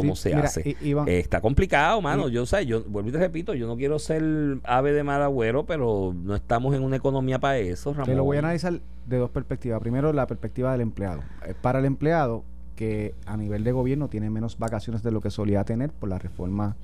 cómo 0.00 0.14
sí, 0.16 0.22
se 0.24 0.34
mira, 0.34 0.46
hace 0.46 0.76
Iván, 0.82 1.08
eh, 1.08 1.18
está 1.18 1.40
complicado, 1.40 2.00
mano. 2.00 2.28
Y- 2.28 2.32
Yo 2.32 2.46
sé, 2.46 2.66
yo 2.66 2.82
vuelvo 2.84 3.08
y 3.08 3.12
te 3.12 3.18
repito, 3.18 3.54
yo 3.54 3.66
no 3.66 3.76
quiero 3.76 3.98
ser 3.98 4.22
ave 4.64 4.92
de 4.92 5.02
mal 5.02 5.22
agüero, 5.22 5.64
pero 5.66 6.14
no 6.14 6.34
estamos 6.34 6.74
en 6.74 6.82
una 6.82 6.96
economía 6.96 7.38
para 7.38 7.58
eso, 7.58 7.92
Ramón. 7.92 8.06
Te 8.06 8.14
lo 8.14 8.24
voy 8.24 8.36
a 8.36 8.40
analizar 8.40 8.80
de 9.06 9.16
dos 9.18 9.30
perspectivas. 9.30 9.80
Primero, 9.80 10.12
la 10.12 10.26
perspectiva 10.26 10.72
del 10.72 10.80
empleado. 10.82 11.22
Eh, 11.46 11.54
Para 11.60 11.78
el 11.78 11.84
empleado, 11.84 12.44
que 12.76 13.14
a 13.24 13.36
nivel 13.36 13.64
de 13.64 13.72
gobierno 13.72 14.08
tiene 14.08 14.28
menos 14.28 14.58
vacaciones 14.58 15.02
de 15.02 15.10
lo 15.10 15.20
que 15.20 15.30
solía 15.30 15.64
tener 15.64 15.90
por 15.90 16.08
la 16.10 16.18
reforma 16.18 16.76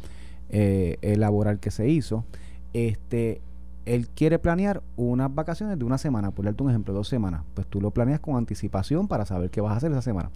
eh, 0.48 0.96
eh, 1.02 1.16
laboral 1.16 1.58
que 1.60 1.70
se 1.70 1.88
hizo, 1.88 2.24
este, 2.72 3.40
él 3.84 4.08
quiere 4.08 4.38
planear 4.38 4.82
unas 4.96 5.34
vacaciones 5.34 5.78
de 5.78 5.84
una 5.84 5.98
semana, 5.98 6.30
por 6.30 6.44
darte 6.44 6.62
un 6.62 6.70
ejemplo, 6.70 6.94
dos 6.94 7.08
semanas. 7.08 7.42
Pues 7.54 7.66
tú 7.66 7.80
lo 7.80 7.90
planeas 7.90 8.20
con 8.20 8.36
anticipación 8.36 9.08
para 9.08 9.24
saber 9.26 9.50
qué 9.50 9.60
vas 9.60 9.72
a 9.72 9.76
hacer 9.76 9.90
esa 9.92 10.02
semana. 10.02 10.30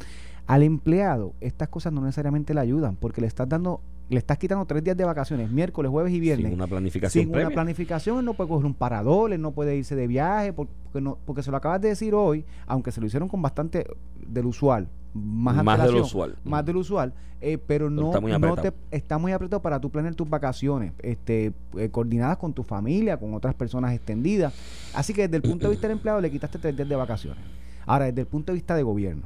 Al 0.46 0.62
empleado, 0.62 1.32
estas 1.40 1.68
cosas 1.68 1.92
no 1.92 2.00
necesariamente 2.00 2.54
le 2.54 2.60
ayudan, 2.60 2.96
porque 2.96 3.20
le 3.20 3.26
estás 3.26 3.48
dando, 3.48 3.80
le 4.08 4.18
estás 4.18 4.38
quitando 4.38 4.64
tres 4.64 4.84
días 4.84 4.96
de 4.96 5.04
vacaciones, 5.04 5.50
miércoles, 5.50 5.90
jueves 5.90 6.12
y 6.12 6.20
viernes 6.20 6.46
Sin 6.46 6.54
una 6.54 6.66
planificación 6.68 7.22
sin 7.24 7.32
previa. 7.32 7.48
una 7.48 7.54
planificación, 7.54 8.18
él 8.20 8.24
no 8.24 8.34
puede 8.34 8.48
coger 8.48 8.66
un 8.66 8.74
parador, 8.74 9.32
él 9.32 9.40
no 9.42 9.50
puede 9.52 9.76
irse 9.76 9.96
de 9.96 10.06
viaje, 10.06 10.52
por- 10.52 10.68
porque 10.68 10.86
porque 10.86 11.00
no 11.00 11.18
porque 11.26 11.42
se 11.42 11.50
lo 11.50 11.56
acabas 11.56 11.80
de 11.80 11.88
decir 11.88 12.14
hoy, 12.14 12.44
aunque 12.66 12.92
se 12.92 13.00
lo 13.00 13.06
hicieron 13.06 13.28
con 13.28 13.42
bastante 13.42 13.86
del 14.26 14.46
usual, 14.46 14.88
más, 15.16 15.64
Más 15.64 15.82
de 15.82 15.92
lo 15.92 16.02
usual. 16.02 16.36
más 16.44 16.64
del 16.64 16.76
usual, 16.76 17.12
eh, 17.40 17.58
pero 17.58 17.90
no, 17.90 18.06
está 18.06 18.20
muy 18.20 18.32
no 18.38 18.56
te 18.56 18.72
está 18.90 19.18
muy 19.18 19.32
apretado 19.32 19.60
para 19.60 19.80
tú 19.80 19.90
planear 19.90 20.14
tus 20.14 20.28
vacaciones, 20.28 20.92
este, 21.00 21.52
eh, 21.76 21.88
coordinadas 21.90 22.38
con 22.38 22.52
tu 22.52 22.62
familia, 22.62 23.18
con 23.18 23.34
otras 23.34 23.54
personas 23.54 23.94
extendidas. 23.94 24.54
Así 24.94 25.12
que 25.12 25.22
desde 25.22 25.36
el 25.36 25.42
punto 25.42 25.66
de 25.66 25.72
vista 25.72 25.88
del 25.88 25.96
empleado 25.98 26.20
le 26.20 26.30
quitaste 26.30 26.58
tres 26.58 26.76
días 26.76 26.88
de 26.88 26.96
vacaciones. 26.96 27.42
Ahora, 27.86 28.06
desde 28.06 28.22
el 28.22 28.26
punto 28.26 28.52
de 28.52 28.54
vista 28.54 28.74
de 28.74 28.82
gobierno, 28.82 29.24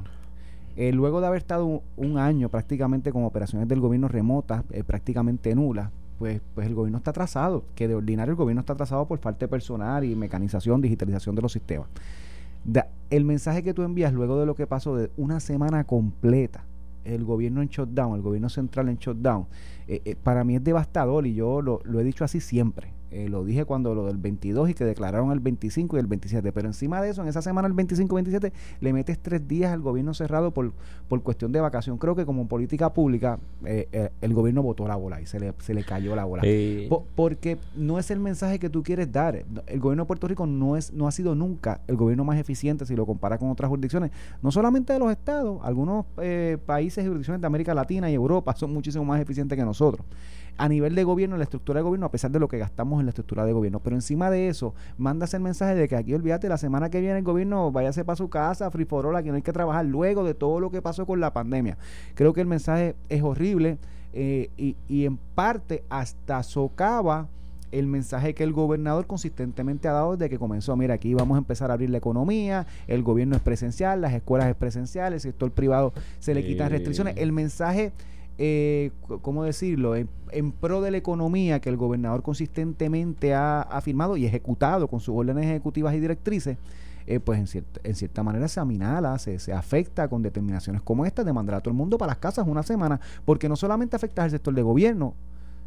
eh, 0.77 0.93
luego 0.93 1.21
de 1.21 1.27
haber 1.27 1.39
estado 1.39 1.67
un, 1.67 1.83
un 1.97 2.19
año 2.19 2.49
prácticamente 2.49 3.13
con 3.13 3.25
operaciones 3.25 3.69
del 3.69 3.81
gobierno 3.81 4.09
remotas, 4.09 4.65
prácticamente 4.87 5.55
nulas, 5.55 5.91
pues, 6.21 6.43
pues 6.55 6.67
el 6.67 6.75
gobierno 6.75 6.99
está 6.99 7.13
atrasado, 7.13 7.65
que 7.75 7.89
de 7.89 7.95
ordinario 7.95 8.33
el 8.33 8.37
gobierno 8.37 8.61
está 8.61 8.75
atrasado 8.75 9.07
por 9.09 9.19
falta 9.21 9.47
de 9.47 9.49
personal 9.49 10.05
y 10.05 10.15
mecanización, 10.15 10.83
digitalización 10.83 11.35
de 11.35 11.41
los 11.41 11.51
sistemas. 11.51 11.89
El 13.11 13.25
mensaje 13.25 13.63
que 13.63 13.75
tú 13.75 13.83
envías 13.83 14.13
luego 14.13 14.39
de 14.39 14.47
lo 14.47 14.55
que 14.55 14.67
pasó 14.67 14.97
de 14.97 15.11
una 15.17 15.41
semana 15.41 15.85
completa, 15.85 16.65
el 17.05 17.25
gobierno 17.25 17.63
en 17.63 17.69
shutdown, 17.69 18.15
el 18.15 18.23
gobierno 18.23 18.49
central 18.49 18.89
en 18.89 18.99
shutdown, 18.99 19.47
eh, 19.89 20.03
eh, 20.05 20.17
para 20.17 20.45
mí 20.45 20.57
es 20.57 20.63
devastador 20.63 21.27
y 21.27 21.35
yo 21.35 21.63
lo 21.63 22.01
he 22.01 22.05
dicho 22.05 22.25
así 22.25 22.41
siempre. 22.41 22.93
Eh, 23.11 23.29
lo 23.29 23.45
dije 23.45 23.65
cuando 23.65 23.95
lo 23.95 24.07
del 24.07 24.17
22 24.19 24.71
y 24.71 24.75
que 24.75 24.85
declararon 24.85 25.33
el 25.33 25.41
25 25.41 25.97
y 25.97 26.01
el 26.01 26.07
27. 26.07 26.53
Pero 26.53 26.69
encima 26.69 27.01
de 27.03 27.11
eso, 27.11 27.23
en 27.23 27.29
esa 27.29 27.43
semana, 27.43 27.67
el 27.69 27.75
25 27.75 28.15
y 28.19 28.23
27, 28.23 28.53
le 28.81 28.93
metes 28.93 29.19
tres 29.19 29.47
días 29.49 29.73
al 29.73 29.81
gobierno 29.81 30.15
cerrado 30.15 30.53
por, 30.53 30.73
por 31.09 31.23
cuestión 31.23 31.53
de 31.53 31.61
vacación. 31.61 31.99
Creo 31.99 32.15
que 32.15 32.25
como 32.25 32.47
política 32.47 32.93
pública, 32.93 33.39
eh, 33.65 33.89
eh, 33.93 34.11
el 34.21 34.33
gobierno 34.35 34.63
votó 34.63 34.87
la 34.87 34.97
bola 34.97 35.21
y 35.21 35.27
se 35.27 35.41
le, 35.41 35.53
se 35.59 35.75
le 35.75 35.83
cayó 35.85 36.15
la 36.15 36.25
bola. 36.25 36.43
Po- 36.89 37.05
porque 37.17 37.59
no 37.77 37.99
es 37.99 38.11
el 38.11 38.21
mensaje 38.21 38.59
que 38.59 38.71
tú 38.71 38.83
quieres 38.83 39.11
dar. 39.11 39.45
El 39.67 39.81
gobierno 39.81 40.05
de 40.05 40.07
Puerto 40.07 40.29
Rico 40.29 40.47
no 40.47 40.77
es 40.77 40.93
no 40.93 41.09
ha 41.09 41.13
sido 41.13 41.35
nunca 41.35 41.81
el 41.89 41.97
gobierno 41.97 42.25
más 42.25 42.39
eficiente 42.39 42.87
si 42.87 42.95
lo 42.97 43.07
compara 43.07 43.39
con 43.39 43.51
otras 43.51 43.69
jurisdicciones, 43.69 44.11
no 44.43 44.51
solamente 44.51 44.93
de 44.93 44.99
los 44.99 45.11
estados, 45.11 45.61
algunos 45.63 46.07
eh, 46.19 46.59
países 46.67 47.05
y 47.05 47.07
jurisdicciones 47.07 47.41
de 47.41 47.47
América 47.47 47.75
Latina 47.75 48.11
y 48.11 48.15
Europa 48.15 48.55
son 48.57 48.73
muchísimo 48.73 49.05
más 49.05 49.21
eficientes 49.21 49.59
que 49.59 49.65
nosotros. 49.65 50.05
A 50.63 50.69
nivel 50.69 50.95
de 50.95 51.05
gobierno, 51.05 51.39
la 51.39 51.45
estructura 51.45 51.79
de 51.79 51.85
gobierno, 51.85 52.05
a 52.05 52.11
pesar 52.11 52.31
de 52.31 52.39
lo 52.39 52.47
que 52.47 52.59
gastamos 52.59 53.01
en 53.01 53.07
la 53.07 53.11
estructura 53.11 53.47
de 53.47 53.53
gobierno, 53.55 53.81
pero 53.81 53.97
encima 53.97 54.29
de 54.29 54.49
eso, 54.49 54.75
mandas 54.99 55.33
el 55.33 55.41
mensaje 55.41 55.75
de 55.75 55.89
que 55.89 55.97
aquí, 55.97 56.13
olvídate, 56.13 56.51
la 56.51 56.59
semana 56.59 56.91
que 56.91 57.01
viene 57.01 57.17
el 57.17 57.25
gobierno 57.25 57.73
váyase 57.73 58.05
para 58.05 58.17
su 58.17 58.29
casa, 58.29 58.71
free 58.71 58.85
for 58.85 59.07
all, 59.07 59.17
aquí 59.17 59.31
no 59.31 59.37
hay 59.37 59.43
que 59.43 59.55
trabajar 59.55 59.87
luego 59.87 60.23
de 60.23 60.35
todo 60.35 60.61
lo 60.61 60.71
que 60.71 60.83
pasó 60.83 61.07
con 61.07 61.19
la 61.19 61.33
pandemia. 61.33 61.79
Creo 62.15 62.35
que 62.35 62.43
el 62.43 62.47
mensaje 62.47 62.95
es 63.09 63.23
horrible 63.23 63.79
eh, 64.13 64.51
y, 64.59 64.77
y 64.87 65.07
en 65.07 65.17
parte 65.17 65.83
hasta 65.89 66.43
socava 66.43 67.29
el 67.73 67.87
mensaje 67.87 68.35
que 68.35 68.43
el 68.43 68.53
gobernador 68.53 69.07
consistentemente 69.07 69.89
ha 69.89 69.93
dado 69.93 70.17
desde 70.17 70.29
que 70.29 70.39
comenzó. 70.39 70.77
Mira, 70.77 70.93
aquí 70.95 71.15
vamos 71.15 71.37
a 71.37 71.39
empezar 71.39 71.71
a 71.71 71.75
abrir 71.75 71.89
la 71.89 71.99
economía, 71.99 72.67
el 72.87 73.03
gobierno 73.03 73.37
es 73.37 73.41
presencial, 73.43 74.01
las 74.01 74.13
escuelas 74.13 74.49
es 74.49 74.57
presencial, 74.57 75.13
el 75.15 75.21
sector 75.21 75.53
privado 75.53 75.93
se 76.19 76.35
le 76.35 76.45
quitan 76.45 76.67
Sí. 76.69 76.73
restricciones. 76.75 77.15
El 77.17 77.31
mensaje, 77.33 77.93
eh, 78.43 78.91
¿cómo 79.21 79.45
decirlo?, 79.45 79.95
en, 79.95 80.09
en 80.33 80.51
pro 80.51 80.81
de 80.81 80.91
la 80.91 80.97
economía 80.97 81.61
que 81.61 81.69
el 81.69 81.77
gobernador 81.77 82.23
consistentemente 82.23 83.35
ha, 83.35 83.61
ha 83.61 83.81
firmado 83.83 84.17
y 84.17 84.25
ejecutado 84.25 84.89
con 84.89 85.01
sus 85.01 85.15
órdenes 85.15 85.45
ejecutivas 85.45 85.95
y 85.95 86.01
directrices. 86.01 86.57
eh, 87.07 87.21
pues 87.21 87.39
en 87.39 87.47
cierta, 87.47 87.81
en 87.83 87.95
cierta 87.95 88.23
manera 88.23 88.47
se 88.49 88.61
aminala, 88.61 89.19
se, 89.19 89.39
se 89.39 89.53
afecta 89.53 90.09
con 90.09 90.23
determinaciones 90.23 90.81
como 90.83 91.05
esta 91.05 91.25
de 91.25 91.33
mandar 91.33 91.57
a 91.57 91.61
todo 91.61 91.73
el 91.73 91.77
mundo 91.77 91.99
para 91.99 92.11
las 92.11 92.19
casas 92.19 92.47
una 92.47 92.63
semana, 92.63 93.01
porque 93.25 93.49
no 93.49 93.57
solamente 93.57 93.97
afecta 93.97 94.23
al 94.23 94.31
sector 94.31 94.55
de 94.55 94.63
gobierno, 94.63 95.15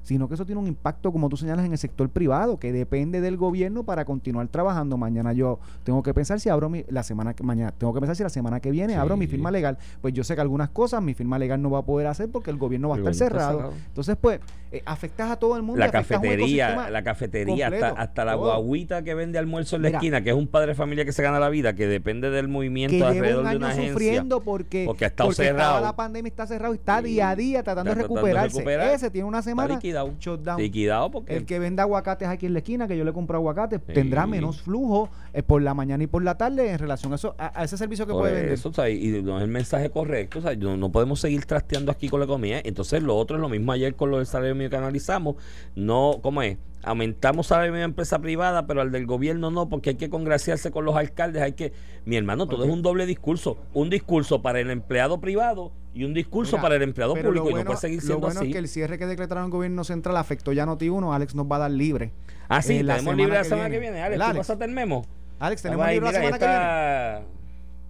sino 0.04 0.28
que 0.28 0.36
eso 0.36 0.46
tiene 0.46 0.60
un 0.62 0.68
impacto, 0.68 1.12
como 1.12 1.30
tú 1.30 1.38
señalas, 1.38 1.66
en 1.66 1.72
el 1.72 1.78
sector 1.78 2.10
privado, 2.10 2.60
que 2.60 2.72
depende 2.72 3.22
del 3.22 3.38
gobierno 3.38 3.84
para 3.84 4.06
continuar 4.06 4.48
trabajando. 4.50 4.98
Mañana 4.98 5.34
yo 5.34 5.60
tengo 5.84 6.04
que 6.04 6.14
pensar 6.14 6.40
si 6.40 6.50
abro 6.50 6.70
mi, 6.70 6.86
la 6.90 7.04
semana 7.04 7.34
que 7.34 7.44
mañana, 7.44 7.72
tengo 7.72 7.94
que 7.94 8.00
pensar 8.00 8.16
si 8.16 8.24
la 8.24 8.30
semana 8.30 8.60
que 8.60 8.70
viene 8.72 8.96
abro 8.96 9.18
mi 9.18 9.28
firma 9.28 9.50
legal. 9.52 9.78
Pues 10.02 10.14
yo 10.14 10.24
sé 10.24 10.36
que 10.36 10.42
algunas 10.42 10.70
cosas 10.70 11.02
mi 11.02 11.14
firma 11.14 11.40
legal 11.40 11.62
no 11.62 11.70
va 11.72 11.80
a 11.80 11.86
poder 11.86 12.08
hacer 12.08 12.30
porque 12.30 12.52
el 12.52 12.58
gobierno 12.58 12.90
va 12.90 12.96
a 12.96 12.98
estar 13.00 13.16
cerrado. 13.16 13.58
cerrado. 13.60 13.74
Entonces, 13.88 14.18
pues, 14.20 14.40
eh, 14.72 14.82
afectas 14.86 15.32
a 15.32 15.36
todo 15.38 15.56
el 15.56 15.64
mundo. 15.64 15.80
la 15.80 15.90
cafetería, 15.92 16.90
la 16.90 17.04
cafetería, 17.04 17.68
hasta, 17.68 17.80
completo, 17.80 18.02
hasta 18.02 18.26
la 18.26 18.36
guaguita 18.36 19.04
que 19.04 19.14
vende 19.14 19.38
almuerzo 19.40 19.76
en 19.76 19.84
la 19.84 19.88
Mira. 19.90 19.98
esquina, 20.00 20.22
que 20.24 20.30
es 20.32 20.36
un 20.36 20.48
padre 20.48 20.70
de 20.70 20.76
familia 20.76 21.06
que 21.06 21.12
se 21.12 21.24
gana 21.24 21.40
la 21.40 21.50
vida, 21.50 21.74
que 21.74 21.88
depende 21.88 22.30
del 22.30 22.48
movimiento 22.48 22.98
que 22.98 23.04
alrededor 23.04 23.40
un 23.40 23.44
de 23.46 23.50
año 23.50 23.58
una 23.60 23.68
agencia. 23.70 23.94
sufriendo 23.94 24.42
porque, 24.42 24.84
porque 24.86 25.06
ha 25.06 25.08
estado 25.08 25.32
cerrado. 25.32 25.82
la 25.82 25.96
pandemia 25.96 26.28
está 26.28 26.46
cerrado 26.48 26.74
y 26.74 26.78
está 26.78 27.00
Sí. 27.00 27.06
día 27.06 27.30
a 27.30 27.36
día 27.36 27.64
tratando 27.64 27.92
de 27.92 27.96
tratando 27.96 28.16
de 28.16 28.22
recuperarse. 28.26 28.58
recuperar. 28.58 28.90
Ese 28.94 29.10
tiene 29.12 29.28
una 29.28 29.42
semana 29.42 29.80
liquidado. 29.94 30.14
shutdown. 30.20 30.58
Liquidado 30.60 31.12
porque 31.12 31.36
El 31.38 31.46
que 31.46 31.60
venda 31.60 31.84
aguacates 31.84 32.28
aquí 32.28 32.46
en 32.48 32.54
la 32.54 32.60
esquina, 32.60 32.88
que 32.88 32.98
yo 32.98 33.04
le 33.04 33.14
compro 33.14 33.38
aguacates, 33.38 33.80
Sí. 33.88 33.94
tendrá 33.94 34.26
menos 34.28 34.62
flujo 34.62 35.10
eh, 35.34 35.44
por 35.44 35.62
la 35.62 35.74
mañana 35.74 36.04
y 36.04 36.08
por 36.08 36.24
la 36.24 36.36
tarde 36.38 36.72
en 36.72 36.80
relación 36.80 37.12
a 37.12 37.16
eso, 37.16 37.36
a, 37.38 37.60
a 37.60 37.64
ese 37.64 37.78
servicio 37.78 38.06
que 38.06 38.14
Por 38.14 38.22
puede 38.24 38.34
vender. 38.36 38.52
eso, 38.54 38.70
o 38.70 38.74
sea, 38.74 38.90
y 38.90 39.22
no 39.22 39.38
es 39.38 39.44
el 39.44 39.50
mensaje 39.50 39.90
correcto. 39.90 40.40
O 40.40 40.42
sea, 40.42 40.56
no, 40.56 40.76
no 40.78 40.92
podemos 40.92 41.20
seguir 41.20 41.46
trasteando 41.46 41.92
aquí 41.92 42.10
con 42.10 42.20
la 42.20 42.26
economía. 42.26 42.62
Entonces, 42.64 43.02
lo 43.04 43.16
otro 43.16 43.38
es 43.38 43.42
lo 43.42 43.50
mismo 43.50 43.72
ayer 43.72 43.96
con 43.96 44.10
lo 44.12 44.18
del 44.18 44.26
salario 44.26 44.56
mínimo 44.56 44.70
que 44.72 44.78
analizamos. 44.78 45.36
No, 45.76 46.20
¿cómo 46.22 46.42
es? 46.42 46.58
Aumentamos 46.84 47.50
mínimo 47.50 47.78
en 47.78 47.84
empresa 47.84 48.20
privada, 48.20 48.68
pero 48.68 48.82
al 48.82 48.92
del 48.92 49.06
gobierno 49.06 49.52
no, 49.52 49.70
porque 49.70 49.92
hay 49.92 49.96
que 49.96 50.10
congraciarse 50.10 50.70
con 50.70 50.84
los 50.86 50.96
alcaldes. 50.96 51.42
Hay 51.42 51.54
que. 51.54 51.72
Mi 52.06 52.18
hermano, 52.18 52.48
todo 52.48 52.66
es 52.66 52.70
un 52.70 52.82
doble 52.82 53.06
discurso. 53.06 53.58
Un 53.74 53.90
discurso 53.90 54.42
para 54.42 54.60
el 54.60 54.70
empleado 54.70 55.22
privado 55.22 55.72
y 55.94 56.04
un 56.04 56.14
discurso 56.14 56.58
Mira, 56.58 56.62
para 56.64 56.76
el 56.76 56.82
empleado 56.82 57.14
público. 57.14 57.32
lo 57.32 57.40
y 57.42 57.44
no 57.46 57.52
bueno- 57.52 57.66
puede 57.66 57.80
seguir 57.80 58.00
Lo 58.00 58.06
siendo 58.08 58.20
bueno 58.28 58.40
así. 58.42 58.50
es 58.50 58.54
que 58.54 58.60
el 58.60 58.68
cierre 58.68 58.98
que 59.00 59.06
decretaron 59.06 59.46
el 59.46 59.52
gobierno 59.52 59.84
central 59.86 60.18
afectó 60.18 60.52
ya 60.52 60.66
Noti 60.66 60.90
1. 60.90 61.14
Alex 61.14 61.36
nos 61.36 61.46
va 61.50 61.56
a 61.56 61.60
dar 61.60 61.72
libre. 61.72 62.12
ah, 62.50 62.62
sí, 62.62 62.78
eh, 62.80 62.84
la 62.84 62.96
tenemos 62.96 63.16
libre 63.16 63.34
la 63.36 63.44
que 63.44 63.50
semana 63.50 63.70
viene. 63.70 63.76
que 63.76 63.80
viene. 63.92 64.02
Alex, 64.04 64.12
¿Verdad, 64.20 64.26
¿tú 64.26 64.32
Alex? 64.32 64.48
pasaste 64.48 64.66
el 64.66 64.72
memo? 64.72 65.06
Alex, 65.40 65.62
tenemos 65.62 65.88
libre 65.88 66.06
la 66.06 66.12
semana 66.12 66.38
que 66.40 66.46
viene. 66.46 66.56
está- 66.58 67.18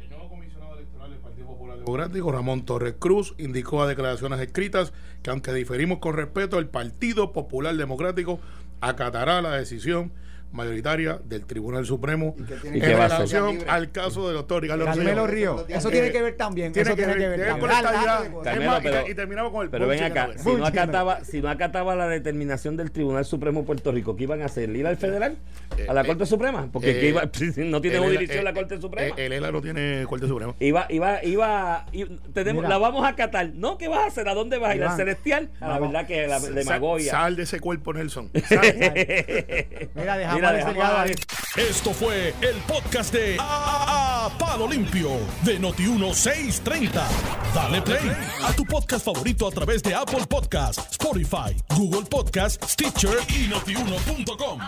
El 0.01 0.09
nuevo 0.09 0.29
comisionado 0.29 0.75
electoral 0.75 1.09
del 1.11 1.19
Partido 1.19 1.47
Popular 1.47 1.77
Democrático, 1.79 2.31
Ramón 2.31 2.65
Torres 2.65 2.95
Cruz, 2.99 3.33
indicó 3.39 3.81
a 3.81 3.87
declaraciones 3.87 4.39
escritas 4.39 4.93
que 5.23 5.29
aunque 5.31 5.51
diferimos 5.53 5.97
con 5.99 6.15
respeto, 6.15 6.59
el 6.59 6.67
Partido 6.67 7.31
Popular 7.33 7.75
Democrático 7.75 8.39
acatará 8.89 9.41
la 9.41 9.51
decisión 9.55 10.11
mayoritaria 10.53 11.19
del 11.23 11.45
Tribunal 11.45 11.85
Supremo 11.85 12.35
¿Y 12.63 12.77
en 12.77 12.81
relación 12.81 13.57
al 13.67 13.91
caso 13.91 14.27
del 14.27 14.37
doctor 14.37 14.61
Ricardo 14.61 14.85
Carmelo. 14.85 15.27
Río. 15.27 15.65
Eso 15.67 15.89
Eh, 15.89 15.91
tiene 15.91 16.11
que 16.11 16.21
ver 16.21 16.37
también. 16.37 16.71
Tiene 16.71 16.87
Eso 16.89 16.95
que 16.95 17.03
tiene 17.03 17.17
que 17.19 17.27
ver 17.27 17.47
también. 17.47 17.69
Carmelo, 18.43 18.73
pero- 18.81 19.07
y 19.09 19.15
terminamos 19.15 19.51
con 19.51 19.63
el 19.63 19.69
Pero 19.69 19.87
ven 19.87 20.03
acá, 20.03 20.29
si 20.37 20.53
no, 20.53 20.65
acataba, 20.65 21.23
si 21.23 21.41
no 21.41 21.49
acataba 21.49 21.95
la 21.95 22.07
determinación 22.07 22.77
del 22.77 22.91
Tribunal 22.91 23.25
Supremo 23.25 23.61
de 23.61 23.65
Puerto 23.65 23.91
Rico, 23.91 24.15
¿qué 24.15 24.23
iban 24.23 24.41
a 24.41 24.45
hacer? 24.45 24.69
¿Ir 24.75 24.85
al 24.87 24.97
federal? 24.97 25.37
¿A 25.87 25.93
la 25.93 26.01
Eh, 26.01 26.05
Corte 26.05 26.25
Suprema? 26.25 26.69
Porque 26.71 26.91
eh, 26.91 26.99
¿qué 26.99 27.09
iba- 27.09 27.23
no 27.69 27.81
tiene 27.81 27.97
jurisdicción 27.99 28.43
la 28.43 28.51
eh, 28.51 28.53
Corte 28.53 28.79
Suprema. 28.79 29.15
eh, 29.17 29.25
El 29.25 29.33
ELA 29.33 29.51
no 29.51 29.61
tiene 29.61 30.05
Corte 30.07 30.27
Suprema. 30.27 30.53
Iba, 30.59 30.85
iba, 30.89 31.23
iba, 31.23 31.85
tenemos, 32.33 32.63
Mira. 32.63 32.69
la 32.69 32.77
vamos 32.77 33.03
a 33.05 33.09
acatar. 33.09 33.51
No, 33.55 33.77
¿qué 33.77 33.87
vas 33.87 33.99
a 34.01 34.05
hacer? 34.07 34.27
¿A 34.29 34.33
dónde 34.33 34.57
vas 34.59 34.71
a 34.71 34.75
ir? 34.75 34.83
¿Al 34.83 34.95
celestial? 34.95 35.49
A 35.59 35.67
la 35.69 35.79
verdad 35.79 36.05
que 36.07 36.27
la 36.27 36.39
demagogia. 36.39 37.11
Sal 37.11 37.35
de 37.35 37.43
ese 37.43 37.59
cuerpo, 37.59 37.93
Nelson. 37.93 38.29
Sal. 38.47 38.61
Mira, 39.95 40.17
dejamos 40.17 40.41
Alex 40.45 40.65
dejamos 40.65 40.75
Delgado 40.75 40.97
a 40.97 41.01
ahí. 41.01 41.09
Alex. 41.11 41.27
Esto 41.57 41.93
fue 41.93 42.33
el 42.41 42.55
podcast 42.67 43.13
de 43.13 43.37
A, 43.39 44.25
A- 44.25 44.37
Palo 44.37 44.67
Limpio 44.67 45.11
de 45.43 45.59
Noti1630. 45.59 47.01
Dale 47.53 47.81
play 47.81 48.11
a 48.43 48.53
tu 48.53 48.65
podcast 48.65 49.05
favorito 49.05 49.47
a 49.47 49.51
través 49.51 49.83
de 49.83 49.93
Apple 49.93 50.25
Podcasts, 50.27 50.83
Spotify, 50.91 51.55
Google 51.75 52.03
Podcasts, 52.09 52.71
Stitcher 52.73 53.17
y 53.29 53.47
notiuno.com. 53.47 54.59